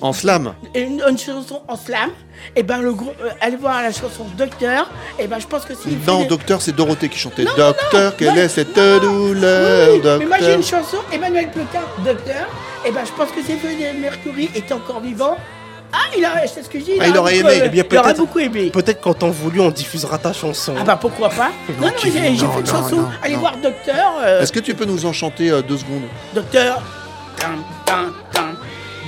En 0.00 0.12
slam 0.12 0.54
une, 0.74 1.02
une 1.08 1.18
chanson 1.18 1.62
en 1.68 1.76
slam, 1.76 2.10
et 2.56 2.62
ben 2.62 2.80
le 2.80 2.92
groupe, 2.92 3.14
euh, 3.22 3.30
allez 3.40 3.56
voir 3.56 3.82
la 3.82 3.92
chanson 3.92 4.26
Docteur, 4.36 4.90
et 5.18 5.26
ben 5.26 5.38
je 5.38 5.46
pense 5.46 5.64
que 5.64 5.74
si. 5.74 5.96
Non, 6.06 6.24
docteur, 6.24 6.60
c'est 6.62 6.72
Dorothée 6.72 7.08
qui 7.08 7.18
chantait. 7.18 7.44
Non, 7.44 7.50
docteur, 7.56 8.10
non, 8.10 8.16
quelle 8.18 8.38
est 8.38 8.48
cette 8.48 8.74
douleur, 8.74 9.88
Oui, 9.92 10.00
mais 10.18 10.26
moi 10.26 10.36
j'ai 10.40 10.46
docteur 10.46 10.56
une 10.56 10.62
chanson, 10.64 10.96
Emmanuel 11.12 11.50
Plecard, 11.50 11.82
Docteur, 12.04 12.46
et 12.86 12.90
ben 12.90 13.00
je 13.04 13.12
pense 13.12 13.30
que 13.30 13.42
si 13.42 13.56
Freddie 13.58 13.98
Mercury 14.00 14.50
était 14.54 14.72
encore 14.74 15.00
vivant, 15.00 15.36
ah 15.92 15.98
il 16.16 16.24
a, 16.24 16.46
c'est 16.46 16.62
ce 16.62 16.68
que 16.68 16.78
je 16.78 16.84
dis, 16.84 16.92
Ah, 17.00 17.08
il 17.08 17.18
aurait 17.18 17.36
aimé. 17.38 17.48
euh, 17.50 17.62
Eh 17.64 17.68
bien, 17.68 17.84
il 17.90 17.96
aurait 17.98 18.04
peut-être- 18.10 18.18
beaucoup 18.18 18.38
aimé. 18.38 18.70
Peut-être 18.70 19.00
qu'en 19.00 19.12
temps 19.14 19.30
voulu, 19.30 19.60
on 19.60 19.70
diffusera 19.70 20.18
ta 20.18 20.32
chanson. 20.32 20.74
Ah 20.78 20.84
bah 20.84 20.96
pourquoi 21.00 21.28
pas 21.30 21.50
Non, 21.80 21.88
non, 21.88 21.92
j'ai 22.00 22.10
fait 22.12 22.28
une 22.28 22.36
non, 22.36 22.64
chanson, 22.64 22.96
non, 22.96 23.08
allez 23.22 23.34
non. 23.34 23.40
voir 23.40 23.56
Docteur. 23.56 24.12
euh, 24.22 24.40
Est-ce 24.40 24.52
que 24.52 24.60
tu 24.60 24.74
peux 24.74 24.84
nous 24.84 25.04
en 25.04 25.12
chanter 25.12 25.50
euh, 25.50 25.62
deux 25.62 25.78
secondes? 25.78 26.02
Docteur. 26.32 26.80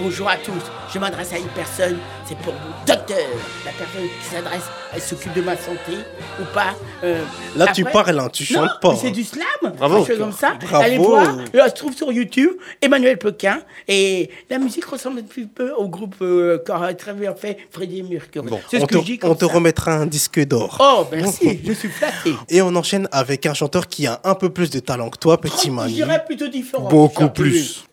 Bonjour 0.03 0.29
à 0.29 0.37
tous. 0.37 0.53
Je 0.93 0.99
m'adresse 0.99 1.33
à 1.33 1.39
une 1.39 1.47
personne, 1.49 1.97
c'est 2.27 2.37
pour 2.39 2.53
vous. 2.53 2.73
Docteur, 2.87 3.17
la 3.65 3.71
personne 3.71 4.03
qui 4.03 4.35
s'adresse, 4.35 4.65
elle 4.93 5.01
s'occupe 5.01 5.33
de 5.33 5.43
ma 5.43 5.57
santé 5.57 5.93
ou 6.41 6.45
pas 6.53 6.75
euh, 7.05 7.23
Là, 7.57 7.69
tu 7.69 7.85
parles, 7.85 8.19
hein, 8.19 8.29
tu 8.31 8.53
Non, 8.53 8.67
chantes 8.67 8.81
pas. 8.81 8.97
C'est 8.97 9.11
du 9.11 9.23
slam. 9.23 9.47
Bravo. 9.79 10.03
Un 10.03 10.07
chose 10.07 10.19
comme 10.19 10.33
ça. 10.33 10.55
Bravo. 10.61 10.85
Allez 10.85 10.99
voir. 10.99 11.37
Là, 11.55 11.69
se 11.69 11.75
trouve 11.75 11.95
sur 11.95 12.13
YouTube, 12.13 12.51
Emmanuel 12.81 13.17
Pequin. 13.17 13.61
Et 13.89 14.29
la 14.51 14.59
musique 14.59 14.85
ressemble 14.85 15.21
un 15.21 15.23
petit 15.23 15.47
peu 15.47 15.73
au 15.73 15.89
groupe 15.89 16.17
euh, 16.21 16.59
qu'aurait 16.67 16.95
très 16.95 17.15
bien 17.15 17.35
fait 17.35 17.57
Freddie 17.71 18.03
Mercury. 18.03 18.51
c'est 18.71 18.79
ce 18.79 18.83
on 18.83 18.87
que 18.87 18.95
te, 18.95 18.99
je 18.99 19.05
dis 19.05 19.21
on 19.23 19.35
te 19.35 19.45
remettra 19.45 19.93
un 19.93 20.07
disque 20.07 20.45
d'or. 20.45 20.79
Oh, 20.81 21.07
merci, 21.13 21.61
je 21.65 21.73
suis 21.73 21.89
flatté. 21.89 22.35
Et 22.49 22.61
on 22.61 22.75
enchaîne 22.75 23.09
avec 23.13 23.47
un 23.47 23.55
chanteur 23.55 23.87
qui 23.87 24.07
a 24.07 24.21
un 24.25 24.35
peu 24.35 24.51
plus 24.51 24.71
de 24.71 24.81
talent 24.81 25.11
que 25.11 25.19
toi, 25.19 25.41
Petit 25.41 25.69
Je 25.69 25.73
Manu. 25.73 25.93
dirais 25.93 26.23
plutôt 26.27 26.49
différent. 26.49 26.89
Beaucoup 26.89 27.29
peu 27.29 27.43
plus. 27.45 27.85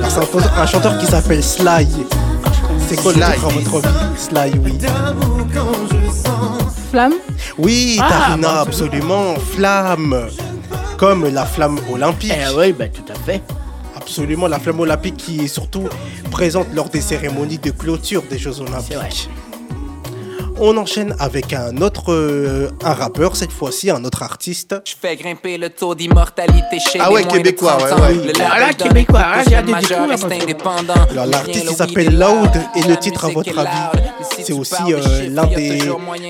Alors, 0.00 0.10
C'est 0.10 0.18
un, 0.18 0.22
chanteur- 0.22 0.58
un 0.58 0.66
chanteur 0.66 0.98
qui 0.98 1.06
s'appelle 1.06 1.42
Sly. 1.42 1.88
C'est 2.88 2.96
quoi 3.00 3.12
le 3.12 3.20
Sly. 3.22 3.32
titre 3.32 3.46
à 3.46 3.48
votre 3.50 3.76
avis 3.76 4.18
Sly, 4.18 4.52
oui. 4.64 4.78
Flamme 6.90 7.14
Oui, 7.58 7.98
Ah, 8.02 8.08
Tarina, 8.08 8.48
bah, 8.48 8.60
absolument. 8.62 9.34
Flamme. 9.54 10.26
Comme 10.96 11.26
la 11.32 11.44
flamme 11.46 11.78
olympique. 11.92 12.32
Eh 12.34 12.54
oui, 12.56 12.72
bah, 12.72 12.86
tout 12.88 13.04
à 13.12 13.14
fait. 13.14 13.42
Absolument, 13.96 14.48
la 14.48 14.58
flamme 14.58 14.80
olympique 14.80 15.16
qui 15.16 15.40
est 15.44 15.48
surtout 15.48 15.88
présente 16.30 16.66
lors 16.74 16.88
des 16.88 17.00
cérémonies 17.00 17.58
de 17.58 17.70
clôture 17.70 18.22
des 18.28 18.38
Jeux 18.38 18.60
Olympiques. 18.60 19.28
On 20.62 20.76
enchaîne 20.76 21.16
avec 21.18 21.54
un 21.54 21.74
autre, 21.78 22.12
euh, 22.12 22.68
un 22.84 22.92
rappeur 22.92 23.34
cette 23.34 23.50
fois-ci, 23.50 23.90
un 23.90 24.04
autre 24.04 24.22
artiste. 24.22 24.74
Je 24.86 24.92
fais 25.00 25.16
grimper 25.16 25.56
le 25.56 25.70
taux 25.70 25.94
d'immortalité 25.94 26.78
chez 26.78 26.98
Ah 27.00 27.06
les 27.08 27.14
ouais, 27.14 27.24
de 27.24 27.28
québécois, 27.30 27.78
30 27.78 27.98
ouais, 27.98 28.06
ouais. 28.08 28.14
Le 28.26 28.32
Ah, 28.44 28.58
là, 28.60 28.72
québécois, 28.74 29.20
hein, 29.24 29.42
j'ai 29.44 29.50
le 29.52 29.56
hâte 29.56 29.64
de 29.66 29.70
majeur 29.70 29.88
découvrir 29.88 30.10
reste 30.10 30.22
parce 30.28 30.34
que- 30.36 30.42
indépendant. 30.42 30.94
Alors 31.10 31.26
Ou 31.26 31.30
l'artiste 31.30 31.66
il 31.70 31.74
s'appelle 31.76 32.18
Loud 32.18 32.50
et 32.76 32.82
le 32.82 32.96
titre 32.98 33.24
à 33.24 33.28
votre 33.28 33.58
avis 33.58 34.00
c'est 34.42 34.52
aussi 34.52 34.74
euh, 34.92 35.28
l'un 35.30 35.46
des, 35.46 35.80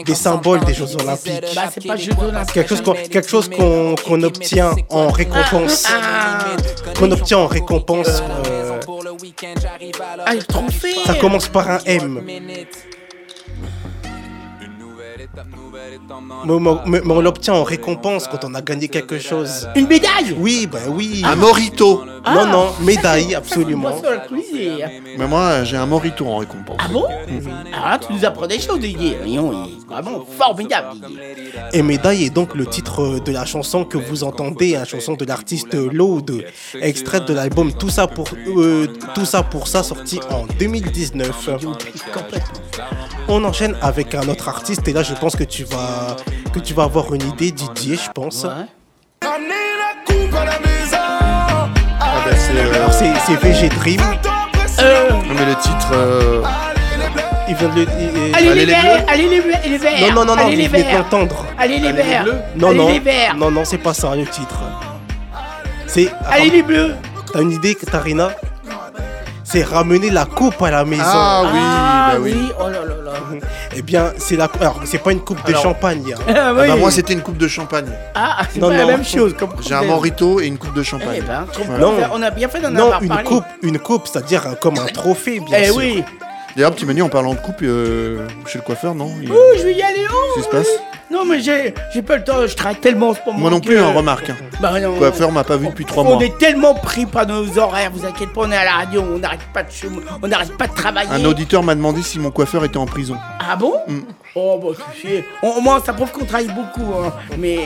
des 0.05 0.15
symboles 0.15 0.61
des 0.65 0.75
s'entende. 0.75 0.91
Jeux 0.91 0.97
Olympiques. 1.03 1.55
Bah, 1.57 1.63
c'est 1.75 1.87
pas 1.87 1.97
Jeux 1.97 2.13
Olympiques. 2.23 2.55
Quelque 2.55 2.69
chose 2.69 2.83
qu'on 2.83 2.95
quelque 2.95 3.29
chose 3.29 3.49
qu'on 3.51 3.95
qu'on 3.97 4.23
obtient 4.23 4.75
en 4.91 5.09
récompense. 5.11 5.87
Qu'on 6.99 7.11
obtient 7.11 7.39
en 7.39 7.47
récompense. 7.49 8.23
euh, 8.47 8.79
Ah, 10.25 10.35
le 10.35 10.43
trophée 10.45 10.95
ça 11.05 11.15
commence 11.15 11.49
par 11.49 11.69
un 11.69 11.79
M. 11.85 12.21
Mais, 16.47 16.59
mais- 16.59 16.71
mais- 16.87 17.01
mais 17.05 17.13
on 17.13 17.21
l'obtient 17.21 17.55
en 17.55 17.63
récompense 17.65 18.29
quand 18.29 18.45
on 18.45 18.55
a 18.55 18.61
gagné 18.63 18.89
quelque 18.89 19.19
chose. 19.19 19.69
Une 19.77 19.87
médaille 19.87 20.35
Oui, 20.39 20.67
ben 20.71 20.81
oui. 20.89 21.23
Un 21.25 21.37
morito 21.37 22.03
Non, 22.27 22.45
non, 22.47 22.67
médaille, 22.83 23.35
absolument. 23.35 23.95
Mais 25.19 25.27
moi, 25.27 25.65
j'ai 25.65 25.77
un 25.79 25.87
morito 25.87 26.27
en 26.27 26.37
récompense. 26.39 26.77
Ah 26.79 26.89
bon? 26.93 27.05
Alors 27.73 27.89
là, 27.89 27.99
tu 27.99 28.13
nous 28.13 28.25
apprends 28.25 28.47
des 28.47 28.61
choses, 28.61 28.79
Didier. 28.81 29.17
Voyons, 29.21 29.65
il 29.67 29.73
est 29.73 29.87
vraiment 29.89 30.25
formidable, 30.39 30.99
Didier. 31.01 31.19
Et 31.73 31.83
Médaille 31.83 32.25
est 32.25 32.31
donc 32.31 32.55
le 32.55 32.67
titre 32.67 33.21
de 33.25 33.33
la 33.33 33.45
chanson 33.47 33.85
que 33.85 33.97
vous 33.99 34.23
entendez, 34.25 34.73
la 34.73 34.85
chanson 34.85 35.15
de 35.15 35.25
l'artiste 35.25 35.75
Load, 35.75 36.45
extraite 36.81 37.25
de 37.27 37.33
l'album 37.35 37.73
Tout 37.73 37.89
ça 37.91 38.07
pour 38.07 38.29
euh, 38.57 38.87
Tout 39.15 39.25
ça 39.25 39.43
pour 39.43 39.67
ça 39.69 39.83
sorti 39.83 40.21
en 40.31 40.45
2019. 40.59 41.51
On 43.29 43.45
enchaîne 43.45 43.77
avec 43.81 44.15
un 44.15 44.29
autre 44.29 44.49
artiste 44.49 44.87
et 44.89 44.93
là 44.93 45.03
je 45.03 45.15
pense 45.15 45.37
que 45.37 45.45
tu 45.45 45.65
vas 45.65 45.80
que 46.53 46.59
tu 46.61 46.75
vas 46.75 46.85
avoir 46.85 47.13
une 47.15 47.23
idée 47.23 47.51
Didier, 47.53 47.97
je 47.97 48.11
pense. 48.11 48.45
Ah 48.45 48.67
bah, 52.25 52.31
c'est, 52.37 52.57
euh, 52.57 52.75
Alors 52.75 52.93
c'est 52.93 53.13
c'est 53.27 53.37
VG 53.41 53.69
Dream. 53.69 54.01
Non, 54.01 55.35
mais 55.35 55.45
le 55.47 55.55
titre. 55.57 55.91
euh, 55.93 56.43
Il 57.49 57.55
vient 57.57 57.69
de 57.69 57.75
le. 57.81 57.83
il- 57.83 58.35
Allez, 58.35 58.55
les 58.55 58.67
verts 58.67 59.05
Allez, 59.09 59.29
les 59.29 59.41
verts 59.41 59.61
les 59.67 59.79
verts 59.79 60.01
Non 60.01 60.15
non 60.15 60.25
non 60.25 60.37
non, 60.37 60.47
Allez, 60.47 60.57
les 60.57 60.67
vous 60.67 60.71
venez 60.73 60.83
de 60.85 60.89
verts 60.89 60.99
l'entendre. 61.01 61.47
Allez, 61.59 61.79
les 61.79 61.93
verts 61.93 62.25
Non 62.57 62.69
Allez, 62.69 62.79
non. 62.79 62.89
les 62.89 63.01
verts 63.01 63.37
Non 63.37 63.51
non, 63.51 63.65
c'est 63.65 63.79
pas 63.79 63.93
ça 63.95 64.15
le 64.15 64.25
titre. 64.27 64.61
C'est 65.87 66.09
Allez, 66.29 66.51
les 66.51 66.63
bleus 66.63 66.95
T'as 67.33 67.43
une 67.43 67.51
idée, 67.53 67.75
Tarina? 67.75 68.31
C'est 69.51 69.63
ramener 69.65 70.11
la 70.11 70.27
coupe 70.27 70.63
à 70.63 70.71
la 70.71 70.85
maison. 70.85 71.03
Ah 71.05 71.43
oui, 71.53 71.59
Ah 71.61 72.11
bah 72.13 72.19
oui. 72.21 72.33
oui, 72.37 72.53
oh 72.61 72.65
là 72.69 72.81
là 72.85 72.95
là. 73.05 73.11
Eh 73.77 73.83
bien, 73.83 74.13
c'est 74.19 74.37
la. 74.37 74.49
Alors, 74.61 74.81
c'est 74.85 74.99
pas 74.99 75.13
une 75.13 75.21
coupe 75.21 75.45
de 75.47 75.55
champagne. 75.55 76.15
hein. 76.17 76.21
Ah 76.29 76.33
Ah 76.49 76.53
oui. 76.55 76.69
bah, 76.69 76.77
moi, 76.77 76.91
c'était 76.91 77.13
une 77.13 77.21
coupe 77.23 77.37
de 77.39 77.49
champagne. 77.49 77.87
Ah, 78.15 78.43
c'est 78.53 78.61
Non, 78.61 78.69
pas 78.69 78.77
la 78.77 78.83
non. 78.83 78.89
même 78.89 79.05
chose. 79.05 79.35
Comme 79.39 79.51
J'ai 79.67 79.75
un 79.75 79.83
morito 79.83 80.41
et 80.41 80.47
une 80.47 80.59
coupe 80.59 80.75
de 80.75 80.83
champagne. 80.83 81.19
Eh 81.19 81.21
ben, 81.23 81.47
Ouais. 81.69 81.79
Non. 81.79 81.95
on 82.13 82.23
a 82.23 82.31
bien 82.31 82.49
fait 82.49 82.61
d'en 82.61 82.71
Non, 82.71 82.87
avoir 82.87 83.03
une 83.03 83.09
parlé. 83.09 83.25
coupe, 83.25 83.45
une 83.63 83.79
coupe, 83.79 84.07
c'est-à-dire 84.09 84.59
comme 84.61 84.79
un 84.79 84.87
trophée, 84.87 85.41
bien 85.41 85.59
Eh 85.61 85.67
sûr. 85.67 85.77
oui. 85.77 86.05
D'ailleurs, 86.57 86.73
petit 86.73 86.85
menu 86.87 87.03
en 87.03 87.09
parlant 87.09 87.33
de 87.35 87.39
coupe, 87.41 87.63
euh, 87.63 88.27
chez 88.47 88.59
le 88.59 88.65
coiffeur, 88.65 88.95
non? 88.95 89.13
Il- 89.23 89.31
Ouh, 89.31 89.37
je 89.57 89.63
vais 89.63 89.75
y 89.75 89.83
aller. 89.83 90.05
Oh, 90.13 90.17
Qu'est-ce 90.35 90.47
qui 90.49 90.51
se 90.53 90.57
passe? 90.57 90.69
Non, 91.11 91.25
mais 91.25 91.41
j'ai 91.41 91.75
j'ai 91.93 92.03
pas 92.03 92.17
le 92.17 92.25
temps. 92.25 92.47
Je 92.47 92.55
travaille 92.55 92.79
tellement 92.81 93.09
en 93.09 93.15
ce 93.15 93.21
moment. 93.27 93.39
Moi 93.39 93.51
non 93.51 93.61
que- 93.61 93.67
plus, 93.67 93.79
hein, 93.79 93.93
remarque. 93.93 94.31
hein. 94.31 94.37
Bah 94.61 94.79
non. 94.81 94.93
Le 94.93 94.99
coiffeur 94.99 95.33
m'a 95.33 95.43
pas 95.45 95.57
vu 95.57 95.67
depuis 95.69 95.85
trois 95.85 96.05
On 96.05 96.15
mois. 96.15 96.25
est 96.25 96.39
tellement 96.39 96.75
pris 96.75 97.07
par 97.07 97.27
nos 97.27 97.59
horaires, 97.59 97.91
vous 97.93 98.05
inquiétez 98.05 98.33
pas, 98.33 98.43
on 98.43 98.51
est 98.53 98.57
à 98.57 98.65
la 98.65 98.73
radio, 98.73 99.03
on 99.15 99.19
n'arrête 99.19 99.41
pas 99.53 99.63
de 99.65 99.71
chum- 99.71 100.01
on 100.23 100.29
n'arrête 100.29 100.57
pas 100.57 100.67
de 100.69 100.75
travailler. 100.75 101.11
Un 101.11 101.25
auditeur 101.25 101.63
m'a 101.63 101.75
demandé 101.75 102.03
si 102.03 102.19
mon 102.19 102.31
coiffeur 102.31 102.65
était 102.65 102.77
en 102.77 102.87
prison. 102.87 103.17
Ah 103.41 103.57
bon 103.57 103.75
Mm. 103.89 104.01
Oh 104.37 104.61
bah 104.63 104.83
tu 104.95 105.09
sais, 105.09 105.25
on- 105.43 105.51
au 105.51 105.61
moins 105.61 105.81
ça 105.85 105.93
prouve 105.93 106.13
qu'on 106.13 106.25
travaille 106.25 106.47
beaucoup, 106.55 106.93
hein. 106.95 107.13
mais 107.39 107.59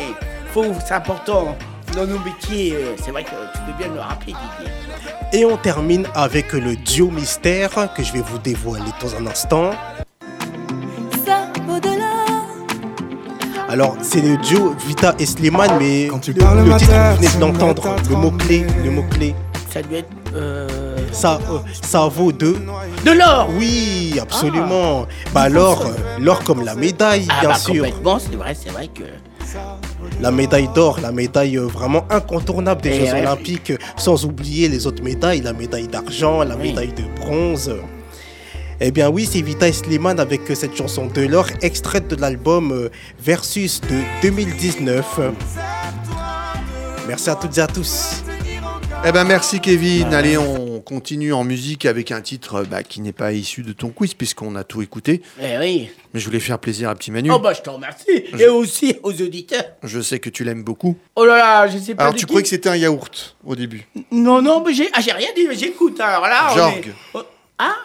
faut, 0.53 0.65
c'est 0.87 0.95
important. 0.95 1.57
Dans 1.95 2.07
nos 2.07 2.19
métiers, 2.21 2.73
euh, 2.75 2.95
c'est 3.05 3.11
vrai 3.13 3.23
que 3.23 3.29
tu 3.31 3.59
peux 3.67 3.79
bien 3.79 3.93
le 3.95 4.01
rappeler, 4.01 4.33
Didier. 4.59 4.73
Et 5.33 5.45
on 5.45 5.57
termine 5.57 6.07
avec 6.15 6.53
le 6.53 6.75
duo 6.77 7.11
mystère 7.11 7.71
que 7.95 8.03
je 8.03 8.13
vais 8.13 8.21
vous 8.21 8.39
dévoiler 8.39 8.91
dans 9.01 9.15
un 9.17 9.27
instant. 9.29 9.71
Alors, 13.75 13.97
c'est 14.03 14.20
le 14.20 14.37
duo 14.37 14.72
Vita 14.87 15.16
et 15.18 15.27
Slimane, 15.27 15.79
mais 15.81 16.07
le, 16.07 16.33
parles 16.35 16.64
le 16.64 16.77
titre, 16.77 16.93
vous 16.93 17.16
venez 17.16 17.27
tu 17.29 17.39
d'entendre, 17.39 17.97
le 18.09 18.14
mot-clé, 18.14 18.64
le 18.85 18.91
mot-clé. 18.93 19.35
Ça 19.68 19.83
doit 19.83 19.99
être. 19.99 20.07
Euh... 20.33 20.97
Ça, 21.11 21.41
euh, 21.51 21.59
ça 21.83 22.07
vaut 22.07 22.31
de... 22.31 22.55
De 23.05 23.11
l'or 23.11 23.49
Oui, 23.59 24.14
absolument. 24.22 25.07
Bah 25.33 25.49
l'or, 25.49 25.87
euh, 25.87 25.91
l'or 26.20 26.45
comme 26.45 26.64
la 26.64 26.77
médaille, 26.77 27.27
Ah 27.29 27.41
bien 27.41 27.49
bah 27.49 27.55
sûr. 27.57 27.75
complètement, 27.75 28.18
c'est 28.20 28.37
vrai, 28.37 28.55
c'est 28.55 28.70
vrai 28.70 28.87
que. 28.87 29.03
La 30.20 30.31
médaille 30.31 30.68
d'or, 30.72 31.01
la 31.03 31.11
médaille 31.11 31.57
euh, 31.59 31.66
vraiment 31.66 32.05
incontournable 32.11 32.81
des 32.81 32.91
Eh 32.91 33.07
Jeux 33.07 33.12
ouais. 33.12 33.20
Olympiques, 33.22 33.72
sans 33.97 34.25
oublier 34.25 34.68
les 34.68 34.87
autres 34.87 35.03
médailles, 35.03 35.41
la 35.41 35.53
médaille 35.53 35.89
d'argent, 35.89 36.45
la 36.45 36.55
Oui. 36.55 36.68
médaille 36.68 36.93
de 36.93 37.03
bronze. 37.20 37.75
Eh 38.87 38.91
bien 38.91 39.09
oui, 39.09 39.24
c'est 39.30 39.41
Vita 39.41 39.66
et 39.66 39.72
Slimane 39.72 40.20
avec 40.20 40.51
euh, 40.51 40.55
cette 40.55 40.76
chanson 40.76 41.07
de 41.07 41.22
l'or, 41.22 41.47
extraite 41.62 42.07
de 42.09 42.16
l'album 42.16 42.70
euh, 42.70 42.91
Versus 43.18 43.80
de 43.80 44.03
2019. 44.20 45.20
Merci 47.09 47.30
à 47.30 47.35
toutes 47.35 47.57
et 47.57 47.62
à 47.62 47.66
tous. 47.66 48.22
Eh 49.07 49.11
ben 49.12 49.24
merci 49.24 49.61
Kevin. 49.61 50.12
Allez, 50.12 50.37
on 50.37 50.80
continue 50.80 51.32
en 51.32 51.45
musique 51.45 51.87
avec 51.87 52.11
un 52.12 52.20
titre 52.20 52.62
bah, 52.70 52.82
qui 52.82 53.01
n'est 53.01 53.12
pas 53.14 53.32
issu 53.32 53.62
de 53.62 53.72
ton 53.72 53.89
quiz 53.89 54.12
puisqu'on 54.12 54.55
a 54.55 54.64
tout 54.64 54.82
écouté. 54.82 55.22
Eh 55.41 55.57
oui. 55.59 55.89
Mais 56.12 56.20
je 56.20 56.26
voulais 56.26 56.39
faire 56.41 56.59
plaisir 56.59 56.91
à 56.91 56.95
Petit 56.95 57.11
Manu. 57.11 57.30
Oh 57.32 57.39
bah 57.39 57.55
je 57.55 57.62
te 57.62 57.70
remercie. 57.70 58.24
Et 58.39 58.49
aussi 58.49 58.97
aux 59.03 59.12
auditeurs. 59.12 59.64
Je 59.82 60.01
sais 60.01 60.18
que 60.18 60.28
tu 60.28 60.45
l'aimes 60.45 60.62
beaucoup. 60.62 60.95
Oh 61.16 61.24
là 61.24 61.39
là, 61.39 61.68
je 61.68 61.78
sais 61.78 61.95
pas. 61.95 62.03
Alors 62.03 62.12
de 62.12 62.18
tu 62.18 62.26
qui. 62.26 62.32
croyais 62.32 62.43
que 62.43 62.49
c'était 62.51 62.68
un 62.68 62.76
yaourt 62.76 63.35
au 63.47 63.57
début? 63.57 63.87
Non, 64.12 64.43
non, 64.43 64.62
mais 64.62 64.74
j'ai 64.74 64.91
ah, 64.93 65.01
j'ai 65.01 65.12
rien 65.12 65.28
dit, 65.35 65.47
mais 65.49 65.57
j'écoute. 65.57 65.99
Alors 66.01 66.24
là, 66.26 66.49
on 66.53 66.55
Jorg. 66.55 66.87
est- 66.87 66.93
Oh, 67.14 67.22
Ah 67.59 67.76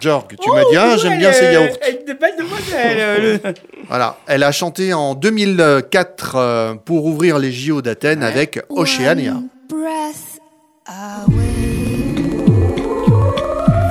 Jorg, 0.00 0.26
tu 0.40 0.50
m'as 0.50 0.62
dit 0.70 0.76
ah 0.78 0.96
j'aime 0.96 1.18
bien 1.18 1.32
ces 1.32 1.52
yaourts. 1.52 1.76
Elle 1.82 2.04
de 2.06 2.12
belle 2.18 2.34
demoiselle. 2.38 3.40
le- 3.44 3.54
Voilà, 3.88 4.16
elle 4.26 4.42
a 4.42 4.52
chanté 4.52 4.92
en 4.94 5.14
2004 5.14 6.36
euh, 6.36 6.74
pour 6.74 7.04
ouvrir 7.06 7.38
les 7.38 7.52
JO 7.52 7.82
d'Athènes 7.82 8.22
avec 8.22 8.60
Oceania. 8.70 9.34
breath 9.68 10.40
away 10.86 12.14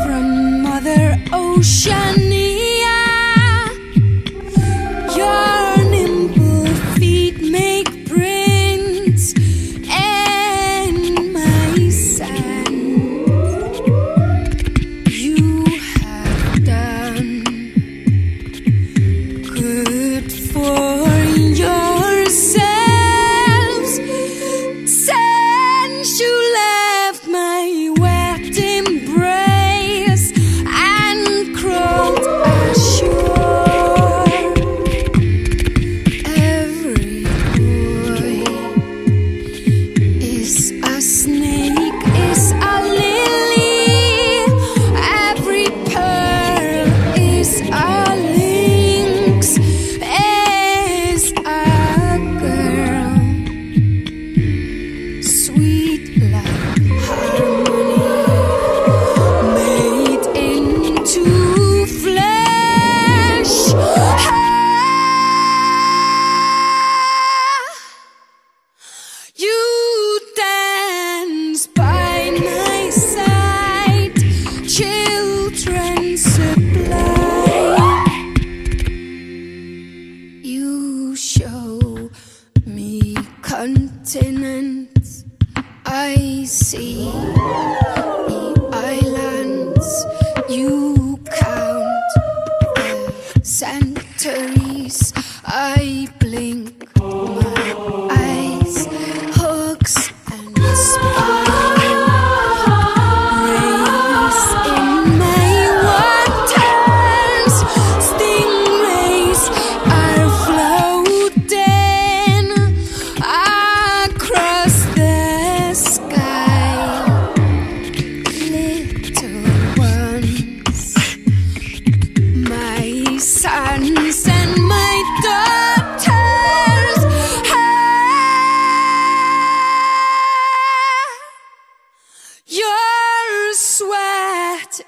from 0.04 0.62
Mother 0.64 1.18
Oceania. 1.34 2.29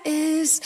Is 0.06 0.62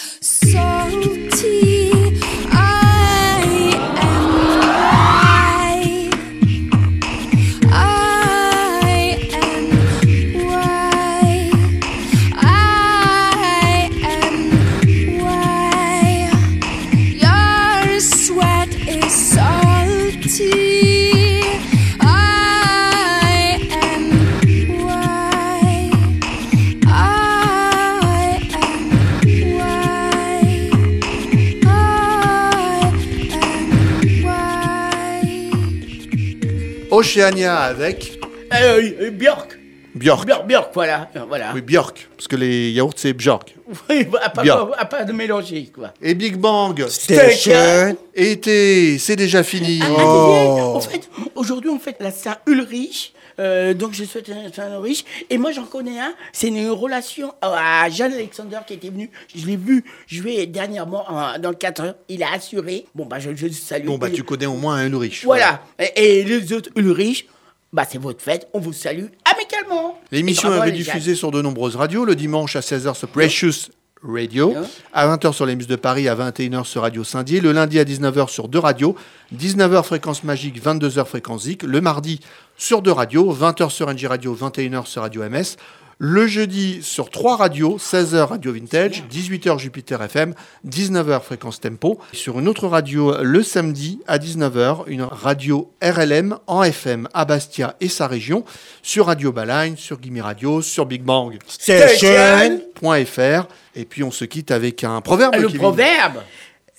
Oceania 37.19 37.57
avec 37.59 38.19
Euh, 38.53 38.81
euh, 39.01 39.09
Björk. 39.11 39.57
Björk. 39.95 40.25
Björk, 40.25 40.45
Björk, 40.47 40.69
voilà. 40.73 41.09
euh, 41.15 41.19
voilà. 41.27 41.51
Oui, 41.55 41.61
Björk, 41.61 42.09
parce 42.17 42.27
que 42.27 42.35
les 42.35 42.71
yaourts 42.71 42.93
c'est 42.97 43.13
Björk. 43.13 43.55
Oui, 43.89 44.05
à 44.21 44.29
pas, 44.29 44.43
Björk. 44.43 44.73
à 44.77 44.85
pas 44.85 45.03
de 45.05 45.13
mélanger, 45.13 45.71
quoi. 45.73 45.93
Et 46.01 46.13
Big 46.13 46.35
Bang 46.35 46.85
Station. 46.89 47.95
Été, 48.13 48.97
c'est 48.99 49.15
déjà 49.15 49.41
fini. 49.43 49.81
En 49.83 50.79
fait, 50.81 51.09
aujourd'hui, 51.35 51.69
on 51.69 51.79
fête 51.79 51.97
la 52.01 52.11
Saint-Ulrich. 52.11 53.13
Euh, 53.39 53.73
donc, 53.73 53.93
je 53.93 54.03
souhaite 54.03 54.29
un 54.29 54.51
Saint-Ulrich. 54.51 55.05
Et 55.29 55.37
moi, 55.37 55.51
j'en 55.51 55.65
connais 55.65 55.99
un. 55.99 56.13
C'est 56.33 56.47
une 56.47 56.69
relation 56.69 57.33
à 57.41 57.89
Jeanne 57.89 58.13
Alexander 58.13 58.59
qui 58.65 58.73
était 58.73 58.89
venu. 58.89 59.09
Je 59.35 59.45
l'ai 59.45 59.57
vu 59.57 59.83
jouer 60.07 60.45
dernièrement 60.45 61.05
euh, 61.09 61.37
dans 61.39 61.49
le 61.49 61.55
4 61.55 61.81
heures. 61.81 61.95
Il 62.09 62.23
a 62.23 62.33
assuré. 62.33 62.85
Bon, 62.95 63.05
bah, 63.05 63.19
je, 63.19 63.35
je 63.35 63.47
salue. 63.49 63.87
Bon, 63.87 63.97
bah, 63.97 64.09
tu 64.09 64.23
connais 64.23 64.45
au 64.45 64.55
moins 64.55 64.75
un 64.75 64.87
Ulrich. 64.87 65.23
Voilà. 65.25 65.61
Et, 65.79 66.19
et 66.19 66.23
les 66.23 66.53
autres 66.53 66.69
Ulrich, 66.75 67.27
bah, 67.73 67.83
c'est 67.89 67.97
votre 67.97 68.21
fête. 68.21 68.47
On 68.53 68.59
vous 68.59 68.73
salue 68.73 69.05
amicalement. 69.25 69.99
L'émission 70.11 70.49
les 70.51 70.59
rediffusée 70.59 71.15
sur 71.15 71.31
de 71.31 71.41
nombreuses 71.41 71.75
radios. 71.75 72.05
Le 72.05 72.15
dimanche 72.15 72.55
à 72.55 72.61
16h 72.61 72.95
sur 72.95 73.07
Precious 73.09 73.69
Radio. 74.03 74.53
À 74.93 75.07
20h 75.07 75.33
sur 75.33 75.45
les 75.45 75.55
Mus 75.55 75.67
de 75.67 75.75
Paris, 75.75 76.07
à 76.07 76.15
21h 76.15 76.65
sur 76.65 76.81
Radio 76.81 77.03
Saint-Dié. 77.03 77.39
Le 77.39 77.51
lundi 77.51 77.79
à 77.79 77.85
19h 77.85 78.29
sur 78.29 78.47
deux 78.47 78.59
radios. 78.59 78.95
19h 79.35 79.83
fréquence 79.83 80.23
magique, 80.23 80.61
22h 80.61 81.05
fréquence 81.05 81.43
zik. 81.43 81.63
Le 81.63 81.81
mardi 81.81 82.19
sur 82.57 82.81
deux 82.81 82.91
radios. 82.91 83.33
20h 83.33 83.69
sur 83.69 83.91
NG 83.91 84.05
Radio, 84.05 84.35
21h 84.35 84.85
sur 84.85 85.01
Radio 85.01 85.23
MS. 85.27 85.57
Le 85.97 86.27
jeudi 86.27 86.79
sur 86.81 87.09
trois 87.09 87.37
radios, 87.37 87.77
16h 87.77 88.17
Radio 88.17 88.51
Vintage, 88.51 89.05
18h 89.09 89.57
Jupiter 89.59 90.01
FM, 90.01 90.33
19h 90.67 91.21
Fréquence 91.21 91.61
Tempo. 91.61 91.99
Sur 92.11 92.39
une 92.39 92.49
autre 92.49 92.67
radio 92.67 93.23
le 93.23 93.41
samedi 93.41 93.99
à 94.05 94.17
19h, 94.17 94.83
une 94.87 95.03
radio 95.03 95.71
RLM 95.81 96.37
en 96.47 96.63
FM 96.63 97.07
à 97.13 97.23
Bastia 97.23 97.77
et 97.79 97.87
sa 97.87 98.07
région, 98.07 98.43
sur 98.83 99.05
Radio 99.05 99.31
Balagne, 99.31 99.77
sur 99.77 100.01
Gimme 100.01 100.19
Radio, 100.19 100.61
sur 100.61 100.85
Big 100.85 101.01
Bang 101.01 101.37
Station.fr. 101.47 103.47
Et 103.77 103.85
puis 103.85 104.03
on 104.03 104.11
se 104.11 104.25
quitte 104.25 104.51
avec 104.51 104.83
un 104.83 104.99
proverbe. 104.99 105.35
Le 105.35 105.47
Kevin. 105.47 105.59
proverbe 105.59 106.17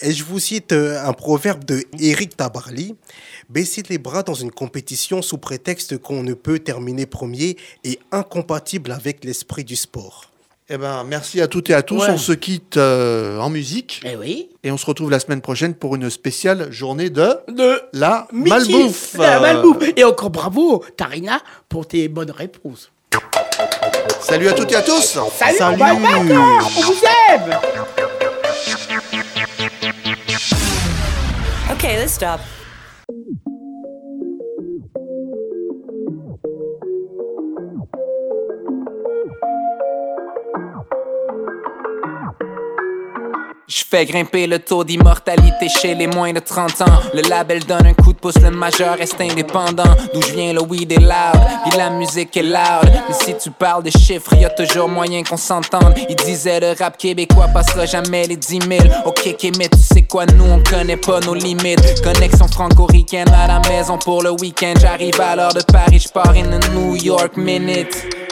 Et 0.00 0.12
je 0.12 0.24
vous 0.24 0.38
cite 0.38 0.72
euh, 0.72 1.02
un 1.02 1.12
proverbe 1.12 1.64
de 1.64 1.82
Éric 1.98 2.36
Tabarly. 2.36 2.94
Baisser 3.48 3.82
les 3.88 3.98
bras 3.98 4.22
dans 4.22 4.34
une 4.34 4.50
compétition 4.50 5.22
sous 5.22 5.38
prétexte 5.38 5.98
qu'on 5.98 6.22
ne 6.22 6.34
peut 6.34 6.58
terminer 6.58 7.06
premier 7.06 7.56
est 7.84 7.98
incompatible 8.12 8.92
avec 8.92 9.24
l'esprit 9.24 9.64
du 9.64 9.76
sport. 9.76 10.30
Eh 10.68 10.76
ben, 10.78 11.04
merci 11.04 11.40
à 11.40 11.46
toutes 11.46 11.70
et 11.70 11.74
à 11.74 11.82
tous. 11.82 12.02
Ouais. 12.02 12.10
On 12.10 12.18
se 12.18 12.32
quitte 12.32 12.76
euh, 12.76 13.38
en 13.38 13.48
musique. 13.48 14.02
Eh 14.04 14.16
oui. 14.16 14.50
Et 14.64 14.72
on 14.72 14.76
se 14.76 14.84
retrouve 14.84 15.10
la 15.10 15.20
semaine 15.20 15.40
prochaine 15.40 15.74
pour 15.74 15.94
une 15.94 16.10
spéciale 16.10 16.70
journée 16.72 17.08
de, 17.08 17.30
de 17.48 17.80
la 17.92 18.26
Mickey, 18.32 18.50
malbouffe. 18.50 19.14
La 19.16 19.40
malbouffe. 19.40 19.92
Et 19.96 20.04
encore 20.04 20.30
bravo, 20.30 20.84
Tarina, 20.96 21.40
pour 21.68 21.86
tes 21.86 22.08
bonnes 22.08 22.32
réponses. 22.32 22.90
Salut 24.20 24.48
à 24.48 24.52
toutes 24.52 24.72
et 24.72 24.76
à 24.76 24.82
tous. 24.82 25.18
Salut, 25.38 25.56
on 25.60 25.76
va 25.76 25.76
pas 25.76 25.94
encore, 25.94 26.72
on 26.76 26.80
vous 26.80 27.02
aime. 27.30 28.05
Okay, 31.86 31.98
let's 31.98 32.14
stop. 32.14 32.40
Je 43.68 43.82
fais 43.84 44.06
grimper 44.06 44.46
le 44.46 44.60
taux 44.60 44.84
d'immortalité 44.84 45.68
chez 45.68 45.96
les 45.96 46.06
moins 46.06 46.32
de 46.32 46.38
30 46.38 46.82
ans. 46.82 47.00
Le 47.12 47.22
label 47.22 47.64
donne 47.64 47.84
un 47.84 47.94
coup 47.94 48.12
de 48.12 48.18
pouce, 48.18 48.36
le 48.40 48.52
majeur 48.52 48.96
reste 48.96 49.20
indépendant. 49.20 49.82
D'où 50.14 50.22
je 50.22 50.34
viens, 50.34 50.52
le 50.52 50.62
weed 50.62 50.92
est 50.92 51.00
loud, 51.00 51.42
puis 51.64 51.76
la 51.76 51.90
musique 51.90 52.36
est 52.36 52.44
loud. 52.44 52.92
Mais 53.08 53.14
si 53.24 53.36
tu 53.36 53.50
parles 53.50 53.82
de 53.82 53.90
chiffres, 53.90 54.34
y 54.34 54.46
toujours 54.54 54.88
moyen 54.88 55.24
qu'on 55.24 55.36
s'entende. 55.36 55.94
Il 56.08 56.14
disait 56.14 56.60
le 56.60 56.76
rap 56.78 56.96
québécois 56.96 57.48
passera 57.48 57.86
jamais 57.86 58.28
les 58.28 58.36
10 58.36 58.60
000. 58.68 58.84
Ok, 59.04 59.30
ok, 59.32 59.50
mais 59.58 59.68
tu 59.68 59.80
sais 59.80 60.02
quoi, 60.02 60.26
nous 60.26 60.44
on 60.44 60.62
connaît 60.62 60.96
pas 60.96 61.18
nos 61.18 61.34
limites. 61.34 62.02
Connexion 62.04 62.46
franco-ricaine 62.46 63.32
à 63.34 63.48
la 63.48 63.60
maison 63.68 63.98
pour 63.98 64.22
le 64.22 64.30
week-end. 64.30 64.74
J'arrive 64.80 65.20
à 65.20 65.34
l'heure 65.34 65.54
de 65.54 65.62
Paris, 65.72 65.98
je 65.98 66.08
pars 66.08 66.36
in 66.36 66.52
a 66.52 66.68
New 66.68 66.94
York 66.94 67.36
minute. 67.36 68.25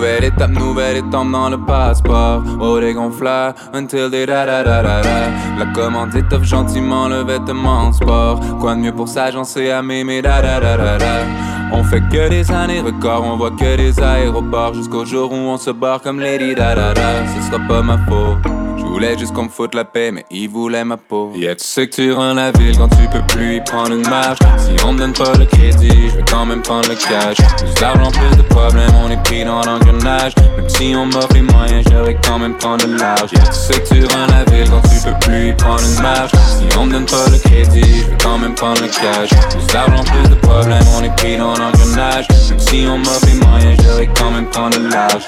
Nouvelle 0.00 0.24
étape, 0.24 0.50
nouvelle 0.52 0.96
étape 0.96 1.30
dans 1.30 1.50
le 1.50 1.58
passeport. 1.58 2.42
Oh, 2.58 2.80
des 2.80 2.94
gonfleurs, 2.94 3.52
until 3.74 4.08
des 4.08 4.24
da 4.24 4.46
da 4.46 4.64
da 4.64 4.82
da 4.82 5.02
da. 5.02 5.28
La 5.58 5.66
commande 5.74 6.14
étoffe 6.16 6.44
gentiment 6.44 7.06
le 7.06 7.22
vêtement 7.22 7.88
en 7.88 7.92
sport. 7.92 8.40
Quoi 8.60 8.76
de 8.76 8.80
mieux 8.80 8.94
pour 8.94 9.08
s'agencer 9.08 9.70
à 9.70 9.82
m'aimer 9.82 10.22
da 10.22 10.40
da 10.40 10.58
da 10.58 10.78
da 10.78 10.96
da. 10.96 11.26
On 11.72 11.84
fait 11.84 12.00
que 12.10 12.30
des 12.30 12.50
années 12.50 12.80
records, 12.80 13.24
on 13.26 13.36
voit 13.36 13.50
que 13.50 13.76
des 13.76 14.00
aéroports. 14.00 14.72
Jusqu'au 14.72 15.04
jour 15.04 15.30
où 15.32 15.36
on 15.36 15.58
se 15.58 15.70
barre 15.70 16.00
comme 16.00 16.18
Lady 16.18 16.54
da 16.54 16.74
da 16.74 16.94
da. 16.94 17.26
Ce 17.36 17.50
sera 17.50 17.58
pas 17.68 17.82
ma 17.82 17.98
faute. 17.98 18.59
Je 18.90 18.94
voulais 18.94 19.16
juste 19.16 19.32
qu'on 19.32 19.44
me 19.44 19.48
foute 19.48 19.76
la 19.76 19.84
paix, 19.84 20.10
mais 20.10 20.26
il 20.32 20.48
voulait 20.48 20.84
ma 20.84 20.96
peau. 20.96 21.30
Yeah, 21.36 21.54
tu 21.54 21.64
sais 21.64 21.86
que 21.86 21.94
tu 21.94 22.12
rends 22.12 22.34
la 22.34 22.50
ville 22.50 22.76
quand 22.76 22.88
tu 22.88 23.06
peux 23.08 23.24
plus 23.28 23.58
y 23.58 23.60
prendre 23.60 23.92
une 23.92 24.06
marche? 24.06 24.40
Si 24.58 24.84
on 24.84 24.92
me 24.92 24.98
donne 24.98 25.12
pas 25.12 25.32
le 25.38 25.44
crédit, 25.44 26.08
je 26.10 26.16
vais 26.16 26.24
quand 26.28 26.44
même 26.44 26.60
prendre 26.60 26.88
le 26.88 26.96
cash. 26.96 27.36
Plus 27.36 27.72
d'argent, 27.80 28.10
plus 28.10 28.36
de 28.36 28.42
problèmes, 28.42 28.90
on 29.02 29.08
est 29.08 29.22
pris 29.22 29.44
dans 29.44 29.62
l'engrenage. 29.62 30.34
Même 30.56 30.68
si 30.68 30.92
on 30.96 31.06
m'offre 31.06 31.32
les 31.32 31.40
moyens, 31.42 31.84
j'aurais 31.88 32.18
quand 32.26 32.40
même 32.40 32.56
prendre 32.56 32.84
le 32.84 32.96
large. 32.96 33.30
Yeah, 33.32 33.44
tu 33.44 33.52
sais 33.52 33.80
que 33.80 33.94
tu 33.94 34.04
rends 34.06 34.26
la 34.26 34.44
ville 34.52 34.68
quand 34.68 34.82
tu 34.82 35.00
peux 35.04 35.18
plus 35.20 35.50
y 35.50 35.52
prendre 35.52 35.82
une 35.82 36.02
marche? 36.02 36.32
Si 36.32 36.76
on 36.76 36.86
me 36.86 36.92
donne 36.92 37.06
pas 37.06 37.28
le 37.30 37.38
crédit, 37.38 38.02
je 38.02 38.10
vais 38.10 38.16
quand 38.20 38.38
même 38.38 38.56
prendre 38.56 38.82
le 38.82 38.88
cash. 38.88 39.30
Plus 39.50 39.66
d'argent, 39.72 40.02
plus 40.02 40.28
de 40.28 40.34
problèmes, 40.34 40.84
on 40.98 41.04
est 41.04 41.16
pris 41.16 41.36
dans 41.36 41.56
l'engrenage. 41.56 42.26
Même 42.50 42.58
si 42.58 42.86
on 42.90 42.98
m'offre 42.98 43.24
les 43.24 43.34
moyens, 43.34 43.80
j'aurais 43.84 44.10
quand 44.18 44.32
même 44.32 44.46
prendre 44.50 44.76
le 44.76 44.88
large. 44.88 45.24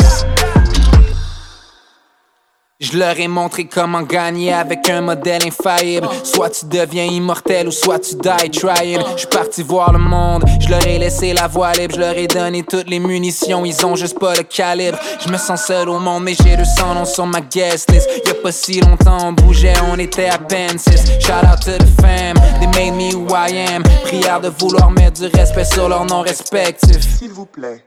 Je 2.83 2.99
leur 2.99 3.17
ai 3.21 3.29
montré 3.29 3.67
comment 3.67 4.03
gagner 4.03 4.53
avec 4.53 4.91
un 4.91 5.03
modèle 5.03 5.43
infaillible. 5.47 6.09
Soit 6.25 6.51
tu 6.51 6.67
deviens 6.67 7.05
immortel 7.05 7.69
ou 7.69 7.71
soit 7.71 8.01
tu 8.01 8.17
die 8.17 8.51
trying. 8.51 8.99
Je 9.15 9.21
suis 9.21 9.29
parti 9.29 9.63
voir 9.63 9.93
le 9.93 10.01
monde, 10.01 10.43
je 10.59 10.69
leur 10.69 10.85
ai 10.85 10.99
laissé 10.99 11.33
la 11.33 11.47
voie 11.47 11.73
libre, 11.75 11.95
je 11.95 12.01
leur 12.01 12.19
ai 12.19 12.27
donné 12.27 12.65
toutes 12.65 12.91
les 12.91 12.99
munitions, 12.99 13.65
ils 13.65 13.87
ont 13.87 13.95
juste 13.95 14.19
pas 14.19 14.35
le 14.35 14.43
calibre. 14.43 14.99
Je 15.25 15.31
me 15.31 15.39
sens 15.39 15.65
seul 15.65 15.89
au 15.89 16.01
monde, 16.01 16.25
mais 16.25 16.35
j'ai 16.35 16.57
200 16.57 16.95
noms 16.95 17.05
sur 17.05 17.25
ma 17.25 17.41
guest 17.41 17.89
list. 17.93 18.09
Y'a 18.27 18.35
pas 18.35 18.51
si 18.51 18.81
longtemps, 18.81 19.29
on 19.29 19.33
bougeait, 19.33 19.75
on 19.93 19.99
était 20.01 20.29
à 20.29 20.39
peine. 20.39 20.77
Shout 21.21 21.47
out 21.47 21.61
to 21.65 21.79
the 21.79 22.01
fam, 22.01 22.35
they 22.59 22.67
made 22.75 22.97
me 22.97 23.15
who 23.15 23.29
I 23.29 23.59
am. 23.75 23.85
Prière 24.03 24.41
de 24.41 24.49
vouloir 24.49 24.91
mettre 24.91 25.21
du 25.21 25.29
respect 25.29 25.67
sur 25.67 25.89
leur 25.89 26.05
nom 26.05 26.23
respectif. 26.23 26.99
S'il 27.17 27.31
vous 27.31 27.47
plaît. 27.47 27.85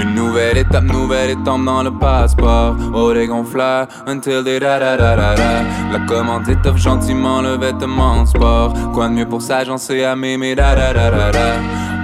Une 0.00 0.14
nouvelle 0.14 0.56
étape, 0.56 0.84
nouvelle 0.84 1.30
étape 1.30 1.62
dans 1.64 1.82
le 1.82 1.90
passeport. 1.90 2.74
Oh, 2.94 3.12
des 3.12 3.26
gonfleurs, 3.26 3.86
until 4.06 4.42
they 4.42 4.58
da 4.58 4.78
da 4.78 4.96
da 4.96 5.14
da 5.14 5.34
da. 5.34 5.62
La 5.92 5.98
commande 6.06 6.48
étoffe 6.48 6.78
gentiment 6.78 7.42
le 7.42 7.58
vêtement 7.58 8.12
en 8.20 8.26
sport. 8.26 8.72
Quoi 8.94 9.08
de 9.08 9.14
mieux 9.14 9.28
pour 9.28 9.42
s'agencer 9.42 10.04
à 10.04 10.16
m'aimer, 10.16 10.54
da 10.54 10.74
da 10.74 10.94
da 10.94 11.10
da 11.10 11.30
da. 11.30 11.56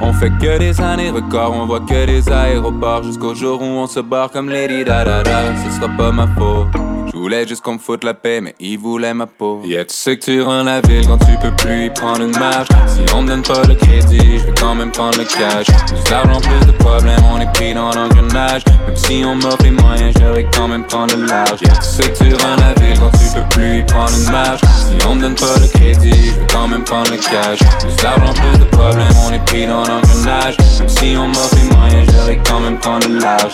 On 0.03 0.13
fait 0.13 0.31
que 0.39 0.59
des 0.59 0.79
années 0.81 1.11
records, 1.11 1.55
on 1.55 1.65
voit 1.65 1.81
que 1.81 2.05
des 2.05 2.31
aéroports. 2.31 3.03
Jusqu'au 3.03 3.35
jour 3.35 3.63
où 3.63 3.65
on 3.65 3.87
se 3.87 4.01
barre 4.01 4.31
comme 4.31 4.51
Lady 4.51 4.85
da 4.85 5.03
da 5.03 5.23
da. 5.23 5.41
Sera 5.71 5.89
pas 5.97 6.13
ma 6.13 6.27
faute. 6.27 6.86
Je 7.13 7.17
voulais 7.17 7.47
juste 7.47 7.63
qu'on 7.63 7.75
me 7.75 7.79
foute 7.79 8.05
la 8.05 8.15
paix, 8.15 8.41
mais 8.41 8.55
ils 8.61 8.79
voulaient 8.79 9.15
ma 9.15 9.27
peau. 9.27 9.61
Yeah, 9.65 9.85
tu 9.85 9.95
sais 9.95 10.17
que 10.17 10.25
tu 10.25 10.43
rends 10.43 10.63
la 10.65 10.81
ville 10.81 11.07
quand 11.07 11.19
tu 11.19 11.37
peux 11.41 11.55
plus 11.57 11.87
y 11.87 11.91
prendre 11.91 12.23
une 12.23 12.37
marche. 12.39 12.69
Si 12.87 13.15
on 13.15 13.23
me 13.23 13.29
donne 13.29 13.43
pas 13.43 13.63
le 13.63 13.75
crédit, 13.75 14.39
je 14.39 14.47
vais 14.47 14.55
quand 14.59 14.75
même 14.75 14.91
prendre 14.91 15.19
le 15.19 15.25
cash. 15.25 15.67
Plus 15.87 16.05
d'argent, 16.11 16.41
plus 16.41 16.67
de 16.67 16.73
problèmes, 16.73 17.25
on 17.33 17.41
est 17.41 17.53
pris 17.53 17.75
dans 17.75 17.91
l'engrenage. 17.93 18.63
Même 18.87 18.97
si 18.97 19.23
on 19.25 19.35
m'offre 19.35 19.63
les 19.63 19.71
moyens, 19.71 20.15
je 20.19 20.25
vais 20.25 20.47
quand 20.55 20.69
même 20.69 20.85
prendre 20.85 21.17
le 21.17 21.27
large. 21.27 21.61
Yeah, 21.63 21.75
tu 21.77 21.83
sais 21.83 22.13
que 22.13 22.19
tu 22.19 22.35
rends 22.35 22.57
la 22.57 22.75
ville 22.81 22.99
quand 22.99 23.11
tu 23.11 23.35
peux 23.35 23.49
plus 23.51 23.79
y 23.79 23.83
prendre 23.85 24.13
une 24.13 24.31
marche. 24.31 24.61
Si 24.61 25.07
on 25.07 25.15
me 25.15 25.21
donne 25.21 25.35
pas 25.35 25.59
le 25.61 25.69
crédit, 25.69 26.11
je 26.11 26.41
vais 26.41 26.47
quand 26.53 26.69
même 26.69 26.85
prendre 26.85 27.11
le 27.11 27.17
cash. 27.17 27.59
Plus 27.81 27.97
d'argent, 28.03 28.33
plus 28.35 28.59
de 28.59 28.65
problèmes, 28.65 29.17
on 29.27 29.33
est 29.33 29.45
pris 29.47 29.67
dans 29.67 29.85
l'engrenage. 29.85 30.57
Même 30.79 30.89
si 30.89 31.17
on 31.17 31.29
m'offre 31.29 31.55
les 31.57 31.77
moyens, 31.77 32.07
je 32.07 32.27
vais 32.27 32.41
quand 32.47 32.61
même 32.61 32.79
prendre 32.79 33.09
le 33.09 33.19
large. 33.19 33.53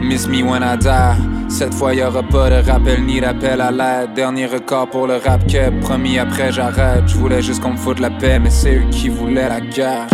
Miss 0.00 0.26
me 0.26 0.42
when 0.42 0.62
I 0.62 0.76
die. 0.76 1.16
Cette 1.48 1.74
fois 1.74 1.94
y'aura 1.94 2.22
pas 2.22 2.50
de 2.50 2.70
rappel 2.70 3.04
ni 3.04 3.20
d'appel 3.20 3.60
à 3.60 3.70
l'aide. 3.70 4.14
Dernier 4.14 4.46
record 4.46 4.88
pour 4.90 5.06
le 5.06 5.16
rap 5.16 5.46
que 5.46 5.70
promis 5.80 6.18
après 6.18 6.52
j'arrête. 6.52 7.04
Je 7.06 7.16
voulais 7.16 7.42
juste 7.42 7.62
qu'on 7.62 7.72
me 7.72 7.76
foute 7.76 8.00
la 8.00 8.10
paix, 8.10 8.38
mais 8.38 8.50
c'est 8.50 8.76
eux 8.76 8.88
qui 8.90 9.08
voulaient 9.08 9.48
la 9.48 9.60
guerre. 9.60 10.06